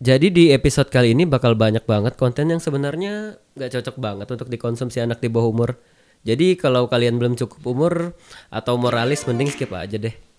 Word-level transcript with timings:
Jadi 0.00 0.32
di 0.32 0.48
episode 0.48 0.88
kali 0.88 1.12
ini 1.12 1.28
bakal 1.28 1.52
banyak 1.60 1.84
banget 1.84 2.16
konten 2.16 2.48
yang 2.48 2.56
sebenarnya 2.56 3.36
nggak 3.52 3.68
cocok 3.68 3.96
banget 4.00 4.32
untuk 4.32 4.48
dikonsumsi 4.48 4.96
anak 5.04 5.20
di 5.20 5.28
bawah 5.28 5.52
umur. 5.52 5.76
Jadi 6.24 6.56
kalau 6.56 6.88
kalian 6.88 7.20
belum 7.20 7.36
cukup 7.36 7.60
umur 7.68 8.16
atau 8.48 8.80
moralis 8.80 9.28
mending 9.28 9.52
skip 9.52 9.68
aja 9.76 10.00
deh. 10.00 10.29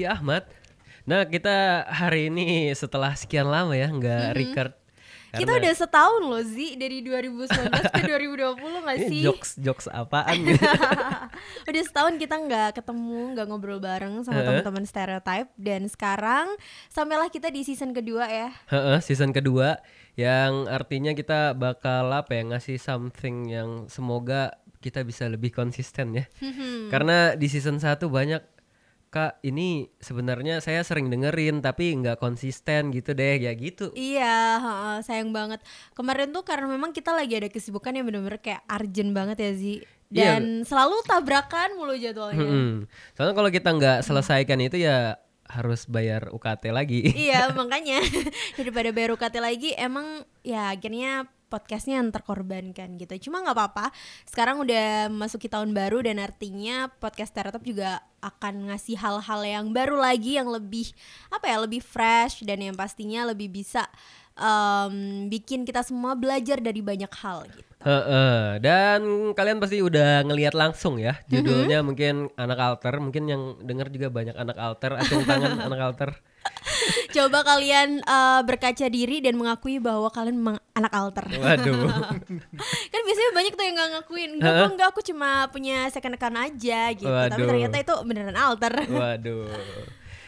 Oh 0.00 0.08
Zi 0.08 0.08
Ahmad. 0.08 0.48
Nah 1.04 1.28
kita 1.28 1.84
hari 1.84 2.32
ini 2.32 2.72
setelah 2.72 3.12
sekian 3.12 3.44
lama 3.44 3.76
ya 3.76 3.92
nggak 3.92 4.32
record. 4.32 4.72
Kita 5.30 5.60
udah 5.60 5.72
setahun 5.76 6.22
loh 6.26 6.42
Zi 6.42 6.74
Dari 6.74 7.06
2019 7.06 7.70
ke 7.70 8.02
2020 8.02 8.82
gak 8.82 8.96
ini 8.98 9.06
sih? 9.06 9.22
jokes 9.22 9.50
jokes 9.60 9.86
apaan 9.92 10.42
gitu. 10.42 10.58
udah 11.70 11.82
setahun 11.86 12.18
kita 12.18 12.34
nggak 12.34 12.82
ketemu, 12.82 13.36
nggak 13.36 13.46
ngobrol 13.46 13.78
bareng 13.78 14.24
sama 14.26 14.40
Heeh. 14.40 14.64
teman-teman 14.64 14.84
Stereotype 14.88 15.52
Dan 15.54 15.86
sekarang 15.86 16.50
sampailah 16.90 17.30
kita 17.30 17.52
di 17.52 17.62
season 17.62 17.94
kedua 17.94 18.26
ya 18.26 18.48
Heeh, 18.72 18.98
season 19.04 19.30
kedua 19.36 19.84
yang 20.18 20.66
artinya 20.66 21.12
kita 21.14 21.54
bakal 21.54 22.10
apa 22.10 22.34
ya 22.34 22.56
ngasih 22.56 22.80
something 22.80 23.52
yang 23.52 23.86
semoga 23.86 24.56
kita 24.80 25.04
bisa 25.04 25.28
lebih 25.28 25.52
konsisten 25.52 26.16
ya. 26.16 26.24
Karena 26.90 27.36
di 27.36 27.46
season 27.46 27.78
1 27.78 28.00
banyak 28.08 28.42
Kak, 29.10 29.42
ini 29.42 29.90
sebenarnya 29.98 30.62
saya 30.62 30.86
sering 30.86 31.10
dengerin 31.10 31.58
tapi 31.58 31.98
nggak 31.98 32.22
konsisten 32.22 32.94
gitu 32.94 33.10
deh, 33.10 33.42
ya 33.42 33.50
gitu. 33.58 33.90
Iya, 33.98 34.62
heeh, 34.62 34.96
sayang 35.02 35.34
banget. 35.34 35.58
Kemarin 35.98 36.30
tuh 36.30 36.46
karena 36.46 36.70
memang 36.70 36.94
kita 36.94 37.10
lagi 37.10 37.34
ada 37.34 37.50
kesibukan 37.50 37.90
yang 37.90 38.06
bener-bener 38.06 38.38
kayak 38.38 38.62
urgent 38.70 39.10
banget 39.10 39.36
ya 39.42 39.50
Zi. 39.58 39.74
Iya. 40.14 40.38
Dan 40.38 40.62
selalu 40.62 41.02
tabrakan 41.10 41.74
mulu 41.74 41.98
jadwalnya. 41.98 42.38
Mm-mm. 42.38 42.70
Soalnya 43.18 43.34
kalau 43.34 43.50
kita 43.50 43.74
nggak 43.74 43.98
selesaikan 44.06 44.62
itu 44.62 44.78
ya 44.78 45.18
harus 45.50 45.90
bayar 45.90 46.30
UKT 46.30 46.70
lagi. 46.70 47.10
iya 47.10 47.50
makanya 47.58 47.98
daripada 48.54 48.94
bayar 48.94 49.18
UKT 49.18 49.36
lagi 49.42 49.70
emang 49.74 50.22
ya 50.46 50.70
akhirnya 50.70 51.26
podcastnya 51.50 51.98
yang 51.98 52.14
terkorbankan 52.14 52.94
gitu. 52.96 53.28
Cuma 53.28 53.42
nggak 53.42 53.58
apa-apa. 53.58 53.86
Sekarang 54.22 54.62
udah 54.62 55.10
memasuki 55.10 55.50
tahun 55.50 55.74
baru 55.74 56.06
dan 56.06 56.22
artinya 56.22 56.86
podcast 57.02 57.34
Startup 57.34 57.60
juga 57.60 58.06
akan 58.22 58.70
ngasih 58.70 58.94
hal-hal 58.94 59.40
yang 59.42 59.66
baru 59.74 59.98
lagi 59.98 60.38
yang 60.38 60.46
lebih 60.46 60.94
apa 61.34 61.50
ya 61.50 61.58
lebih 61.58 61.82
fresh 61.82 62.46
dan 62.46 62.62
yang 62.62 62.76
pastinya 62.78 63.26
lebih 63.26 63.50
bisa 63.50 63.88
em, 64.38 65.26
bikin 65.26 65.66
kita 65.66 65.82
semua 65.82 66.14
belajar 66.14 66.62
dari 66.62 66.80
banyak 66.80 67.10
hal 67.18 67.48
gitu. 67.50 67.70
Heeh, 67.80 68.60
dan 68.60 69.32
kalian 69.32 69.56
pasti 69.56 69.80
udah 69.80 70.20
ngelihat 70.28 70.52
langsung 70.52 71.00
ya 71.00 71.16
judulnya. 71.32 71.80
Mungkin 71.80 72.28
anak 72.36 72.58
alter, 72.60 73.00
mungkin 73.00 73.24
yang 73.24 73.42
denger 73.64 73.88
juga 73.88 74.08
banyak 74.12 74.36
anak 74.36 74.60
alter, 74.60 75.00
acung 75.00 75.24
tangan 75.24 75.56
anak 75.68 75.80
alter. 75.80 76.10
coba 77.16 77.44
kalian 77.44 78.00
eh, 78.00 78.40
berkaca 78.42 78.86
diri 78.86 79.20
dan 79.20 79.36
mengakui 79.36 79.76
bahwa 79.76 80.08
kalian 80.08 80.36
memang 80.38 80.56
anak 80.72 80.92
alter 80.92 81.26
Waduh. 81.28 81.88
kan 82.92 83.00
biasanya 83.02 83.30
banyak 83.32 83.52
tuh 83.52 83.64
yang 83.64 83.74
nggak 83.74 83.90
ngakuin 83.98 84.30
enggak 84.38 84.52
kok 84.54 84.70
enggak 84.72 84.88
aku 84.88 85.00
cuma 85.02 85.28
punya 85.50 85.88
second 85.88 86.16
account 86.16 86.38
aja 86.38 86.80
gitu 86.92 87.08
tapi 87.08 87.36
Waduh. 87.36 87.48
ternyata 87.48 87.76
itu 87.76 87.94
beneran 88.02 88.36
alter 88.36 88.72
Waduh. 89.00 89.50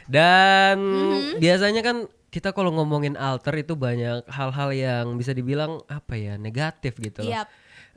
Dan 0.06 0.76
Mm-hmm. 0.82 1.38
biasanya 1.38 1.80
kan 1.80 1.96
kita 2.28 2.52
kalau 2.52 2.72
ngomongin 2.72 3.14
alter 3.14 3.54
itu 3.54 3.76
banyak 3.76 4.24
hal-hal 4.26 4.70
yang 4.72 5.06
bisa 5.14 5.30
dibilang 5.30 5.84
apa 5.86 6.16
ya 6.16 6.34
negatif 6.36 6.96
gitu. 6.96 7.22
loh. 7.22 7.28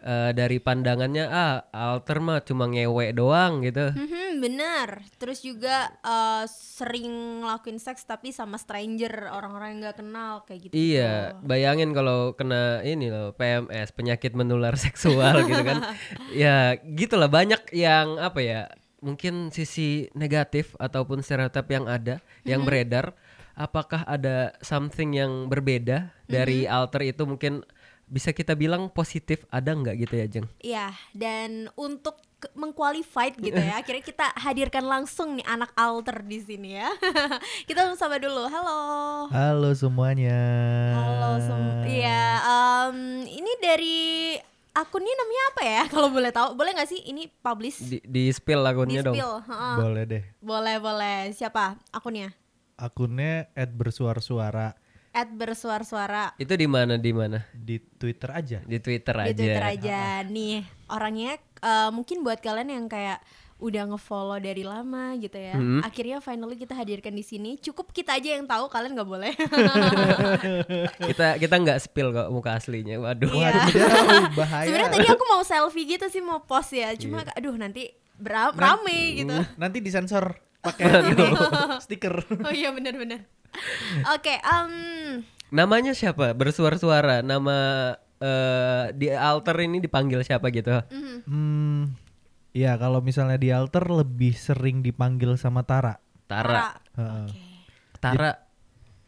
Eh, 0.06 0.38
dari 0.38 0.62
pandangannya 0.62 1.26
ah 1.34 1.66
alter 1.74 2.22
mah 2.22 2.38
cuma 2.46 2.70
ngewe 2.70 3.10
doang 3.10 3.66
gitu. 3.66 3.90
Mhm, 3.90 4.38
bener 4.38 5.02
terus 5.18 5.42
juga 5.42 5.90
eh, 6.06 6.46
sering 6.46 7.42
ngelakuin 7.42 7.82
seks 7.82 8.06
tapi 8.06 8.30
sama 8.30 8.62
stranger 8.62 9.34
orang-orang 9.34 9.74
yang 9.74 9.80
nggak 9.90 9.98
kenal 10.06 10.46
kayak 10.46 10.70
gitu 10.70 10.74
Iya, 10.78 11.42
bayangin 11.42 11.90
kalau 11.98 12.38
kena 12.38 12.86
ini 12.86 13.10
loh 13.10 13.34
PMS 13.34 13.98
penyakit 13.98 14.38
menular 14.38 14.78
seksual 14.86 15.42
gitu 15.42 15.66
kan. 15.66 15.82
Ya 16.30 16.78
gitulah 16.86 17.26
banyak 17.26 17.74
yang 17.74 18.22
apa 18.22 18.46
ya 18.46 18.62
mungkin 19.02 19.50
sisi 19.50 20.14
negatif 20.14 20.78
ataupun 20.78 21.26
stereotip 21.26 21.66
yang 21.66 21.90
ada 21.90 22.22
yang 22.46 22.62
beredar. 22.62 23.18
Apakah 23.58 24.06
ada 24.06 24.54
something 24.62 25.18
yang 25.18 25.50
berbeda 25.50 26.14
dari 26.30 26.70
alter 26.70 27.10
itu 27.10 27.26
mungkin 27.26 27.66
bisa 28.06 28.30
kita 28.30 28.54
bilang 28.54 28.88
positif 28.88 29.44
ada 29.50 29.72
nggak 29.72 29.96
gitu 30.00 30.14
ya 30.14 30.26
Jeng? 30.28 30.48
Iya, 30.60 30.88
dan 31.12 31.68
untuk 31.74 32.22
mengqualified 32.54 33.42
gitu 33.42 33.58
ya, 33.58 33.82
akhirnya 33.82 34.02
kita 34.02 34.30
hadirkan 34.38 34.86
langsung 34.86 35.34
nih 35.34 35.46
anak 35.46 35.74
alter 35.74 36.22
di 36.22 36.38
sini 36.38 36.78
ya. 36.78 36.94
kita 37.68 37.82
langsung 37.82 38.06
sama 38.06 38.22
dulu. 38.22 38.46
Halo. 38.46 38.80
Halo 39.34 39.70
semuanya. 39.74 40.38
Halo 40.94 41.42
sem- 41.42 41.90
Iya, 41.90 42.24
em, 42.44 42.98
ini 43.26 43.52
dari 43.58 43.98
akunnya 44.72 45.10
namanya 45.16 45.44
apa 45.50 45.62
ya? 45.66 45.82
Kalau 45.94 46.14
boleh 46.14 46.30
tahu, 46.30 46.54
boleh 46.54 46.78
nggak 46.78 46.90
sih 46.92 47.02
ini 47.02 47.26
publish 47.42 47.82
Di, 47.82 47.98
di 48.06 48.30
spill 48.30 48.62
di 48.62 48.70
akunnya 48.70 49.02
dong. 49.02 49.16
spill? 49.18 49.34
Heeh. 49.42 49.76
Boleh 49.82 50.04
deh. 50.06 50.24
Boleh, 50.38 50.76
boleh. 50.78 51.18
Siapa 51.34 51.82
akunnya? 51.90 52.30
Akunnya 52.78 53.50
@bersuara-suara 53.56 54.76
At 55.16 55.32
bersuara-suara 55.32 56.36
Itu 56.36 56.54
di 56.54 56.68
mana 56.68 57.00
di 57.00 57.10
mana? 57.10 57.40
di 57.50 57.80
Twitter 57.80 58.30
aja. 58.30 58.60
Di 58.62 58.78
Twitter 58.78 59.16
aja. 59.16 59.32
di 59.32 59.40
Twitter 59.40 59.64
aja. 59.64 60.00
Nih, 60.26 60.60
orangnya 60.86 61.40
eh, 61.40 61.90
mungkin 61.90 62.20
buat 62.20 62.38
kalian 62.38 62.68
yang 62.70 62.86
kayak 62.86 63.24
udah 63.56 63.88
ngefollow 63.88 64.36
dari 64.38 64.62
lama 64.62 65.16
gitu 65.16 65.40
ya. 65.40 65.56
Hmm. 65.56 65.80
Akhirnya 65.80 66.20
finally 66.20 66.60
kita 66.60 66.76
hadirkan 66.76 67.16
di 67.16 67.24
sini. 67.24 67.56
Cukup 67.56 67.90
kita 67.90 68.12
aja 68.14 68.36
yang 68.36 68.44
tahu, 68.44 68.68
kalian 68.68 68.92
nggak 68.94 69.08
boleh. 69.08 69.32
kita 71.08 71.40
kita 71.40 71.56
nggak 71.56 71.80
spill 71.80 72.12
kok 72.12 72.28
muka 72.30 72.60
aslinya. 72.60 73.00
Waduh. 73.00 73.32
Iya. 73.32 73.52
Waduh, 73.56 74.24
bahaya. 74.36 74.68
Sebenarnya 74.68 74.92
tadi 74.92 75.08
aku 75.08 75.24
mau 75.26 75.42
selfie 75.42 75.88
gitu 75.88 76.06
sih 76.08 76.20
mau 76.20 76.44
post 76.44 76.76
ya. 76.76 76.92
Cuma 76.96 77.24
Iya. 77.24 77.32
aduh 77.32 77.56
nanti 77.56 77.88
beram- 78.16 78.56
rame 78.56 79.24
gitu. 79.24 79.36
Nanti 79.62 79.78
disensor 79.80 80.36
pakai 80.60 80.86
stiker. 81.80 82.16
Oh 82.42 82.52
iya 82.52 82.76
benar-benar. 82.76 83.24
Oke, 84.16 84.34
em, 84.36 84.72
Namanya 85.50 85.92
siapa? 85.92 86.32
Bersuara-suara. 86.32 87.22
Nama 87.22 87.58
eh, 88.18 88.86
di 88.92 89.08
alter 89.10 89.56
ini 89.62 89.80
dipanggil 89.80 90.20
siapa 90.22 90.50
gitu? 90.50 90.72
mhm. 90.90 91.18
Hmm, 91.26 91.82
ya 92.52 92.76
kalau 92.76 93.00
misalnya 93.00 93.36
di 93.36 93.50
alter 93.50 93.84
lebih 93.86 94.34
sering 94.34 94.80
dipanggil 94.80 95.36
sama 95.36 95.62
Tara. 95.62 96.00
Tara. 96.26 96.76
Heeh. 96.96 97.28
Oke. 97.28 97.44
Tara. 98.00 98.32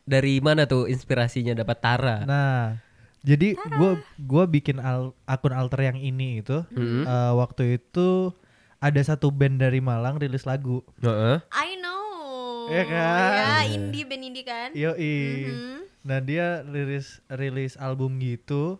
Dari 0.03 0.40
mana 0.40 0.63
tuh 0.63 0.88
inspirasinya 0.88 1.52
dapat 1.52 1.78
Tara? 1.78 2.24
Nah, 2.24 2.80
jadi 3.22 3.59
gua 3.75 4.00
gua 4.18 4.44
bikin 4.46 4.80
al- 4.80 5.12
akun 5.25 5.52
alter 5.52 5.84
yang 5.84 6.00
ini 6.00 6.40
itu 6.40 6.63
Hmm. 6.72 7.03
eh, 7.03 7.34
waktu 7.36 7.75
itu 7.75 8.31
ada 8.78 9.02
satu 9.02 9.34
band 9.34 9.57
dari 9.57 9.81
Malang 9.81 10.16
rilis 10.16 10.46
lagu. 10.46 10.86
Heeh. 11.02 11.41
I 11.50 11.75
know. 11.75 11.97
Iya 12.67 12.83
kan? 12.83 13.31
Ya, 13.31 13.51
indie 13.72 14.03
band 14.03 14.23
indie 14.28 14.44
kan. 14.44 14.69
Yoi. 14.75 15.19
Mhm. 15.47 15.80
Nah 16.07 16.19
dia 16.24 16.63
rilis 16.68 17.19
rilis 17.31 17.75
album 17.80 18.19
gitu. 18.19 18.80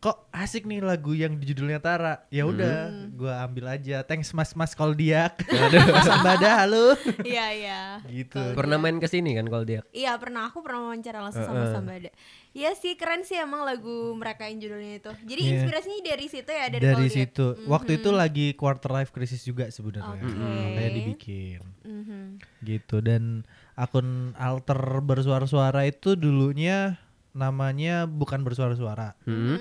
Kok 0.00 0.32
asik 0.32 0.64
nih 0.64 0.80
lagu 0.80 1.12
yang 1.12 1.36
di 1.36 1.44
judulnya 1.44 1.76
Tara. 1.76 2.24
Ya 2.32 2.48
udah, 2.48 2.88
gua 3.12 3.44
ambil 3.44 3.68
aja. 3.68 4.00
Thanks 4.00 4.32
Mas 4.32 4.56
Mas 4.56 4.72
Koldiak. 4.72 5.44
Mas 5.92 6.08
Ambada, 6.08 6.64
halo. 6.64 6.96
Iya, 7.20 7.46
iya. 7.52 7.80
gitu. 8.08 8.40
Pernah 8.56 8.80
main 8.80 8.96
ke 8.96 9.04
sini 9.04 9.36
kan 9.36 9.44
kalau 9.44 9.60
dia? 9.60 9.84
Iya 9.92 10.16
pernah 10.16 10.48
aku 10.48 10.64
pernah 10.64 10.88
wawancara 10.88 11.20
langsung 11.20 11.44
sama 11.44 11.68
Sambada. 11.68 12.08
Iya 12.56 12.72
sih 12.74 12.96
keren 12.96 13.28
sih 13.28 13.36
emang 13.36 13.60
lagu 13.60 14.16
mereka 14.16 14.48
yang 14.48 14.56
judulnya 14.58 15.04
itu. 15.04 15.12
Jadi 15.20 15.40
Iya. 15.44 15.52
inspirasinya 15.60 16.00
dari 16.02 16.26
situ 16.26 16.48
ya 16.50 16.64
dari, 16.66 16.80
Dari 16.82 16.96
Koldiak? 16.96 17.12
situ. 17.20 17.46
Waktu 17.68 17.90
itu 18.00 18.08
lagi 18.08 18.46
quarter 18.56 18.90
life 18.96 19.12
crisis 19.12 19.44
juga 19.44 19.68
sebenarnya. 19.68 20.16
Oke. 20.16 20.32
Makanya 20.32 20.90
dibikin. 20.96 21.60
Mhm. 21.84 22.20
Gitu 22.64 23.04
dan 23.04 23.44
akun 23.76 24.32
alter 24.40 24.80
bersuara-suara 25.04 25.84
itu 25.84 26.16
dulunya 26.16 26.96
namanya 27.30 28.08
bukan 28.08 28.40
bersuara-suara. 28.40 29.12
Hmm. 29.28 29.60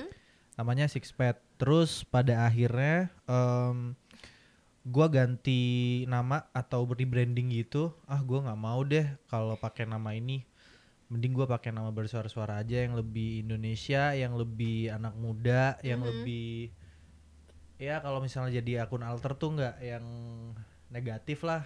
Namanya 0.60 0.86
Sixpad. 0.86 1.40
Terus 1.56 2.04
pada 2.04 2.44
akhirnya 2.44 3.08
em, 3.24 3.96
gua 4.84 5.08
ganti 5.08 5.62
nama 6.06 6.52
atau 6.52 6.84
rebranding 6.84 7.56
gitu. 7.56 7.96
Ah, 8.04 8.20
gua 8.20 8.44
nggak 8.44 8.60
mau 8.60 8.84
deh 8.84 9.08
kalau 9.26 9.56
pakai 9.56 9.88
nama 9.88 10.12
ini. 10.12 10.44
mending 11.10 11.34
gua 11.34 11.50
pakai 11.50 11.74
nama 11.74 11.90
bersuara-suara 11.90 12.62
aja 12.62 12.86
yang 12.86 12.94
lebih 12.94 13.42
Indonesia 13.42 14.14
yang 14.14 14.38
lebih 14.38 14.94
anak 14.94 15.18
muda 15.18 15.74
yang 15.82 16.06
Mhm. 16.06 16.06
lebih 16.06 16.70
ya 17.82 17.98
kalau 17.98 18.22
misalnya 18.22 18.62
jadi 18.62 18.86
akun 18.86 19.02
alter 19.02 19.34
tuh 19.34 19.58
nggak 19.58 19.82
yang 19.82 20.06
negatif 20.90 21.42
lah 21.42 21.66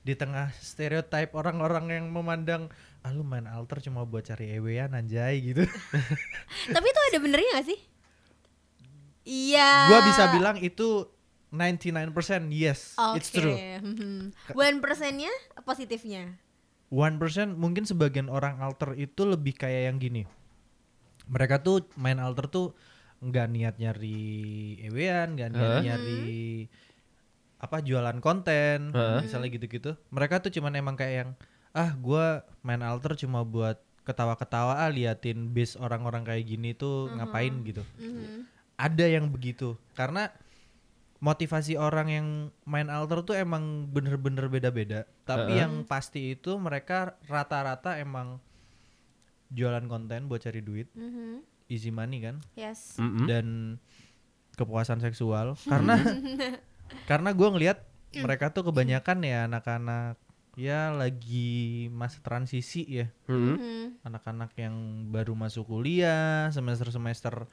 di 0.00 0.16
tengah 0.16 0.48
stereotype 0.56 1.36
orang-orang 1.36 2.00
yang 2.00 2.06
memandang 2.08 2.72
ah 3.04 3.12
lu 3.12 3.20
main 3.20 3.44
alter 3.44 3.76
cuma 3.84 4.08
buat 4.08 4.24
cari 4.24 4.56
ewean 4.56 4.96
anjay 4.96 5.36
gitu 5.44 5.68
Tapi 6.74 6.86
itu 6.88 7.00
ada 7.12 7.18
benernya 7.20 7.60
gak 7.60 7.68
sih? 7.68 7.80
Iya. 9.26 9.90
gua 9.90 10.00
bisa 10.06 10.22
bilang 10.34 10.56
itu 10.60 11.08
99% 11.48 12.52
yes 12.52 12.94
Oke. 13.00 13.16
it's 13.16 13.30
true 13.32 13.56
mhm. 13.56 14.36
One 14.52 14.78
persennya 14.84 15.32
positifnya. 15.64 16.36
One 16.88 17.20
percent 17.20 17.56
mungkin 17.56 17.84
sebagian 17.84 18.32
orang 18.32 18.64
alter 18.64 18.96
itu 18.96 19.28
lebih 19.28 19.52
kayak 19.60 19.92
yang 19.92 19.96
gini. 20.00 20.22
Mereka 21.28 21.60
tuh 21.60 21.84
main 22.00 22.16
alter 22.16 22.48
tuh 22.48 22.72
nggak 23.20 23.46
niat 23.52 23.74
nyari 23.76 24.80
ewean, 24.88 25.36
nggak 25.36 25.50
niat 25.52 25.68
Hah? 25.68 25.82
nyari 25.84 26.64
apa 27.60 27.76
jualan 27.84 28.16
konten, 28.24 28.96
Hah? 28.96 29.20
misalnya 29.20 29.52
gitu-gitu. 29.52 30.00
Mereka 30.08 30.40
tuh 30.40 30.48
cuman 30.48 30.80
emang 30.80 30.96
kayak 30.96 31.14
yang 31.14 31.30
ah 31.76 31.92
gua 32.00 32.48
main 32.64 32.80
alter 32.80 33.20
cuma 33.20 33.44
buat 33.44 33.76
ketawa-ketawa 34.08 34.80
ah 34.80 34.88
liatin 34.88 35.52
base 35.52 35.76
orang-orang 35.76 36.24
kayak 36.24 36.48
gini 36.48 36.72
tuh 36.72 37.12
ngapain 37.12 37.52
gitu. 37.68 37.84
Mhm. 38.00 38.48
Ada 38.78 39.10
yang 39.10 39.28
begitu 39.28 39.74
karena 39.92 40.30
motivasi 41.18 41.74
orang 41.74 42.08
yang 42.08 42.26
main 42.62 42.86
alter 42.86 43.26
tuh 43.26 43.34
emang 43.34 43.90
bener-bener 43.90 44.46
beda-beda. 44.46 45.02
Tapi 45.26 45.50
Heeh. 45.50 45.66
yang 45.66 45.82
pasti 45.82 46.38
itu 46.38 46.54
mereka 46.56 47.18
rata-rata 47.26 47.98
emang 47.98 48.38
jualan 49.50 49.82
konten 49.84 50.30
buat 50.30 50.38
cari 50.38 50.62
duit, 50.62 50.86
Mhm. 50.94 51.42
easy 51.66 51.90
money 51.90 52.22
kan, 52.22 52.38
Yes. 52.54 52.94
Mm-mm. 52.96 53.26
dan 53.26 53.46
kepuasan 54.54 55.02
seksual. 55.02 55.58
Karena 55.66 55.98
karena 57.10 57.30
gue 57.34 57.48
ngelihat 57.50 57.78
mereka 58.14 58.54
tuh 58.54 58.64
kebanyakan 58.64 59.18
ya 59.20 59.44
anak-anak 59.44 60.16
ya 60.54 60.90
lagi 60.90 61.86
masa 61.90 62.22
transisi 62.22 62.86
ya, 62.86 63.06
Mm-mm. 63.26 63.56
Mhm. 63.58 63.84
anak-anak 64.06 64.54
yang 64.54 64.74
baru 65.10 65.34
masuk 65.34 65.66
kuliah 65.66 66.46
semester-semester 66.50 67.50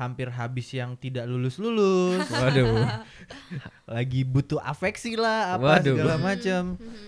hampir 0.00 0.32
habis 0.32 0.72
yang 0.72 0.96
tidak 0.96 1.28
lulus-lulus. 1.28 2.24
Waduh. 2.32 2.88
lagi 3.84 4.24
butuh 4.24 4.56
afeksi 4.58 5.14
lah 5.14 5.60
apa 5.60 5.76
Waduh. 5.76 5.94
segala 5.94 6.16
macam 6.16 6.62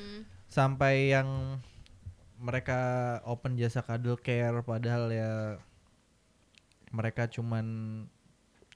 sampai 0.56 1.10
yang 1.10 1.56
mereka 2.36 2.80
open 3.24 3.54
jasa 3.54 3.80
cuddle 3.80 4.18
care 4.18 4.60
padahal 4.60 5.08
ya 5.08 5.56
mereka 6.90 7.24
cuman 7.26 7.64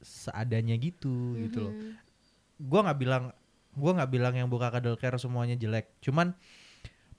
seadanya 0.01 0.79
gitu 0.79 1.35
gitu 1.37 1.59
loh 1.67 1.75
Mhm. 1.75 1.93
gua 2.63 2.81
nggak 2.87 2.99
bilang 2.99 3.25
gua 3.75 3.91
nggak 3.93 4.11
bilang 4.11 4.35
yang 4.35 4.49
buka 4.49 4.71
cuddle 4.71 4.97
care 4.97 5.19
semuanya 5.19 5.59
jelek 5.59 5.91
cuman 6.01 6.33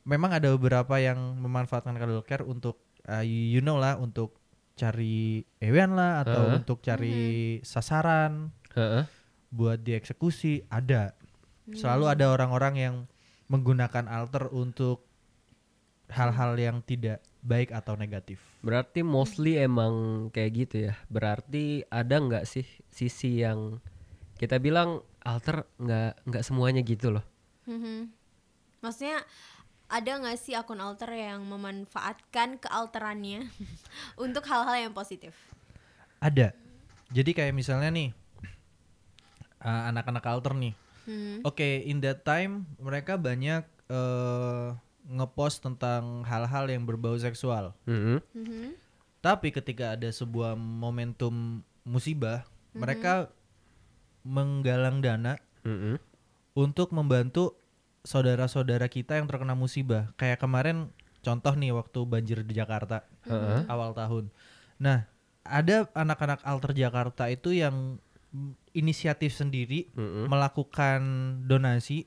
memang 0.01 0.31
ada 0.31 0.49
beberapa 0.55 0.97
yang 0.97 1.19
memanfaatkan 1.37 1.93
cuddle 1.93 2.23
care 2.23 2.41
untuk 2.41 2.79
uh, 3.05 3.21
you 3.21 3.59
know 3.59 3.75
lah 3.75 3.99
untuk 3.99 4.36
cari 4.77 5.41
ewean 5.57 5.97
lah 5.97 6.21
atau 6.21 6.53
Heeh. 6.53 6.57
untuk 6.61 6.77
cari 6.85 7.17
sasaran 7.65 8.53
Heeh. 8.77 9.09
buat 9.49 9.81
dieksekusi 9.81 10.69
ada 10.69 11.17
selalu 11.73 12.07
ada 12.07 12.31
orang-orang 12.31 12.75
yang 12.77 12.95
menggunakan 13.51 14.07
alter 14.07 14.47
untuk 14.53 15.03
hal-hal 16.07 16.55
yang 16.55 16.79
tidak 16.83 17.19
baik 17.43 17.75
atau 17.75 17.99
negatif. 17.99 18.39
Berarti 18.63 19.03
mostly 19.03 19.59
emang 19.59 20.27
kayak 20.31 20.51
gitu 20.55 20.75
ya. 20.91 20.93
Berarti 21.11 21.83
ada 21.91 22.15
nggak 22.19 22.47
sih 22.47 22.67
sisi 22.87 23.43
yang 23.43 23.79
kita 24.39 24.59
bilang 24.59 25.03
alter 25.23 25.67
nggak 25.79 26.27
nggak 26.27 26.43
semuanya 26.43 26.81
gitu 26.83 27.11
loh. 27.11 27.25
Mhm. 27.67 28.11
Maksudnya 28.79 29.23
ada 29.87 30.11
nggak 30.19 30.37
sih 30.39 30.53
akun 30.55 30.83
alter 30.83 31.07
yang 31.15 31.47
memanfaatkan 31.47 32.59
kealterannya 32.59 33.47
untuk 34.23 34.43
hal-hal 34.47 34.91
yang 34.91 34.93
positif? 34.95 35.33
Ada. 36.19 36.51
Jadi 37.11 37.31
kayak 37.31 37.55
misalnya 37.55 37.87
nih 37.87 38.11
uh, 39.63 39.83
anak-anak 39.91 40.23
alter 40.27 40.53
nih. 40.59 40.73
Hmm. 41.07 41.39
Oke, 41.47 41.87
in 41.87 42.03
that 42.03 42.27
time 42.27 42.67
mereka 42.83 43.15
banyak 43.15 43.63
uh, 43.87 44.75
ngepost 45.07 45.63
tentang 45.63 46.27
hal-hal 46.27 46.67
yang 46.67 46.83
berbau 46.83 47.15
seksual. 47.15 47.71
Mm-mm. 47.87 48.19
Mhm. 48.35 48.75
Tapi 49.23 49.55
ketika 49.55 49.95
ada 49.95 50.07
sebuah 50.11 50.55
momentum 50.55 51.63
musibah, 51.87 52.43
mereka 52.75 53.31
menggalang 54.27 54.99
dana 54.99 55.39
Mm-mm. 55.63 55.95
untuk 56.53 56.91
membantu 56.91 57.55
saudara-saudara 58.03 58.85
kita 58.91 59.17
yang 59.17 59.25
terkena 59.25 59.53
musibah. 59.57 60.11
Kayak 60.19 60.41
kemarin 60.43 60.91
contoh 61.21 61.53
nih 61.57 61.75
waktu 61.75 61.99
banjir 62.07 62.39
di 62.45 62.53
Jakarta 62.55 63.03
Heeh. 63.27 63.65
awal 63.67 63.91
tahun. 63.97 64.29
Nah, 64.77 65.09
ada 65.47 65.87
anak-anak 65.95 66.43
alter 66.43 66.71
Jakarta 66.75 67.27
itu 67.31 67.55
yang 67.55 67.97
inisiatif 68.75 69.33
sendiri 69.33 69.89
Mm-mm. 69.95 70.29
melakukan 70.29 70.99
donasi 71.47 72.05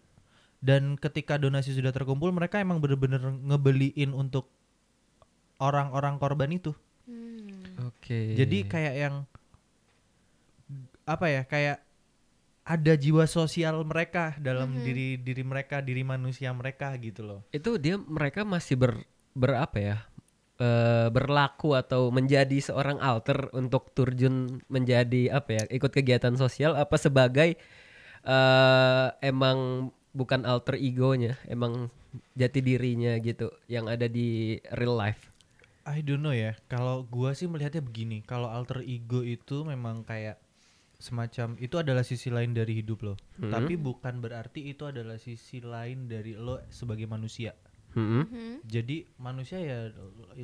dan 0.61 1.01
ketika 1.01 1.41
donasi 1.41 1.73
sudah 1.73 1.91
terkumpul 1.91 2.29
mereka 2.31 2.61
emang 2.61 2.79
bener-bener 2.79 3.19
ngebeliin 3.21 4.13
untuk 4.13 4.53
orang-orang 5.57 6.21
korban 6.21 6.53
itu. 6.53 6.77
Hmm. 7.09 7.89
Oke. 7.89 8.37
Jadi 8.37 8.69
kayak 8.69 8.95
yang 8.97 9.15
apa 11.09 11.27
ya 11.27 11.43
kayak 11.49 11.83
ada 12.71 12.95
jiwa 12.95 13.27
sosial 13.27 13.83
mereka 13.83 14.39
dalam 14.39 14.79
Mhm. 14.79 14.83
diri 14.87 15.09
diri 15.19 15.43
mereka 15.43 15.83
diri 15.83 16.07
manusia 16.07 16.55
mereka 16.55 16.95
gitu 16.97 17.27
loh. 17.27 17.41
itu 17.51 17.75
dia 17.77 17.99
mereka 17.99 18.47
masih 18.47 18.79
ber 18.79 18.93
berapa 19.35 19.75
ya? 19.75 19.99
eh, 20.61 21.09
berlaku 21.09 21.73
atau 21.73 22.13
menjadi 22.13 22.61
seorang 22.61 23.01
alter 23.01 23.49
untuk 23.57 23.97
turjun 23.97 24.61
menjadi 24.69 25.33
apa 25.33 25.57
ya? 25.57 25.63
Ikut 25.73 25.89
kegiatan 25.89 26.37
sosial 26.37 26.77
apa 26.77 27.01
sebagai 27.01 27.57
eh 28.21 29.07
emang 29.25 29.89
bukan 30.13 30.45
alter 30.45 30.77
egonya, 30.77 31.41
emang 31.49 31.89
jati 32.37 32.61
dirinya 32.61 33.17
gitu 33.19 33.49
yang 33.67 33.89
ada 33.89 34.05
di 34.05 34.61
real 34.77 35.01
life. 35.01 35.33
I 35.89 36.05
don't 36.05 36.21
know 36.21 36.37
ya. 36.37 36.53
Kalau 36.69 37.09
gua 37.09 37.33
sih 37.33 37.49
melihatnya 37.49 37.81
begini, 37.81 38.21
kalau 38.21 38.53
alter 38.53 38.85
ego 38.85 39.25
itu 39.25 39.65
memang 39.65 40.05
kayak 40.05 40.37
semacam 41.01 41.57
itu 41.57 41.81
adalah 41.81 42.05
sisi 42.05 42.29
lain 42.29 42.53
dari 42.53 42.85
hidup 42.85 43.01
lo. 43.03 43.15
Mhm. 43.41 43.49
Tapi 43.49 43.75
bukan 43.81 44.21
berarti 44.21 44.69
itu 44.69 44.85
adalah 44.85 45.17
sisi 45.17 45.65
lain 45.65 46.07
dari 46.07 46.37
lo 46.37 46.61
sebagai 46.69 47.09
manusia. 47.09 47.57
Mm-mm. 47.97 48.23
Mhm. 48.29 48.55
Jadi 48.69 49.09
manusia 49.19 49.59
ya 49.59 49.91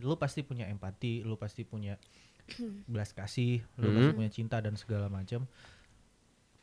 lo 0.02 0.16
pasti 0.18 0.42
punya 0.42 0.66
empati, 0.66 1.22
lo 1.22 1.36
pasti 1.38 1.62
punya 1.62 2.00
belas 2.90 3.12
kasih, 3.12 3.62
lo 3.78 3.92
pasti 3.92 4.10
Mhm. 4.10 4.18
punya 4.18 4.30
cinta 4.32 4.56
dan 4.58 4.75
segala 4.75 5.06
macam. 5.12 5.44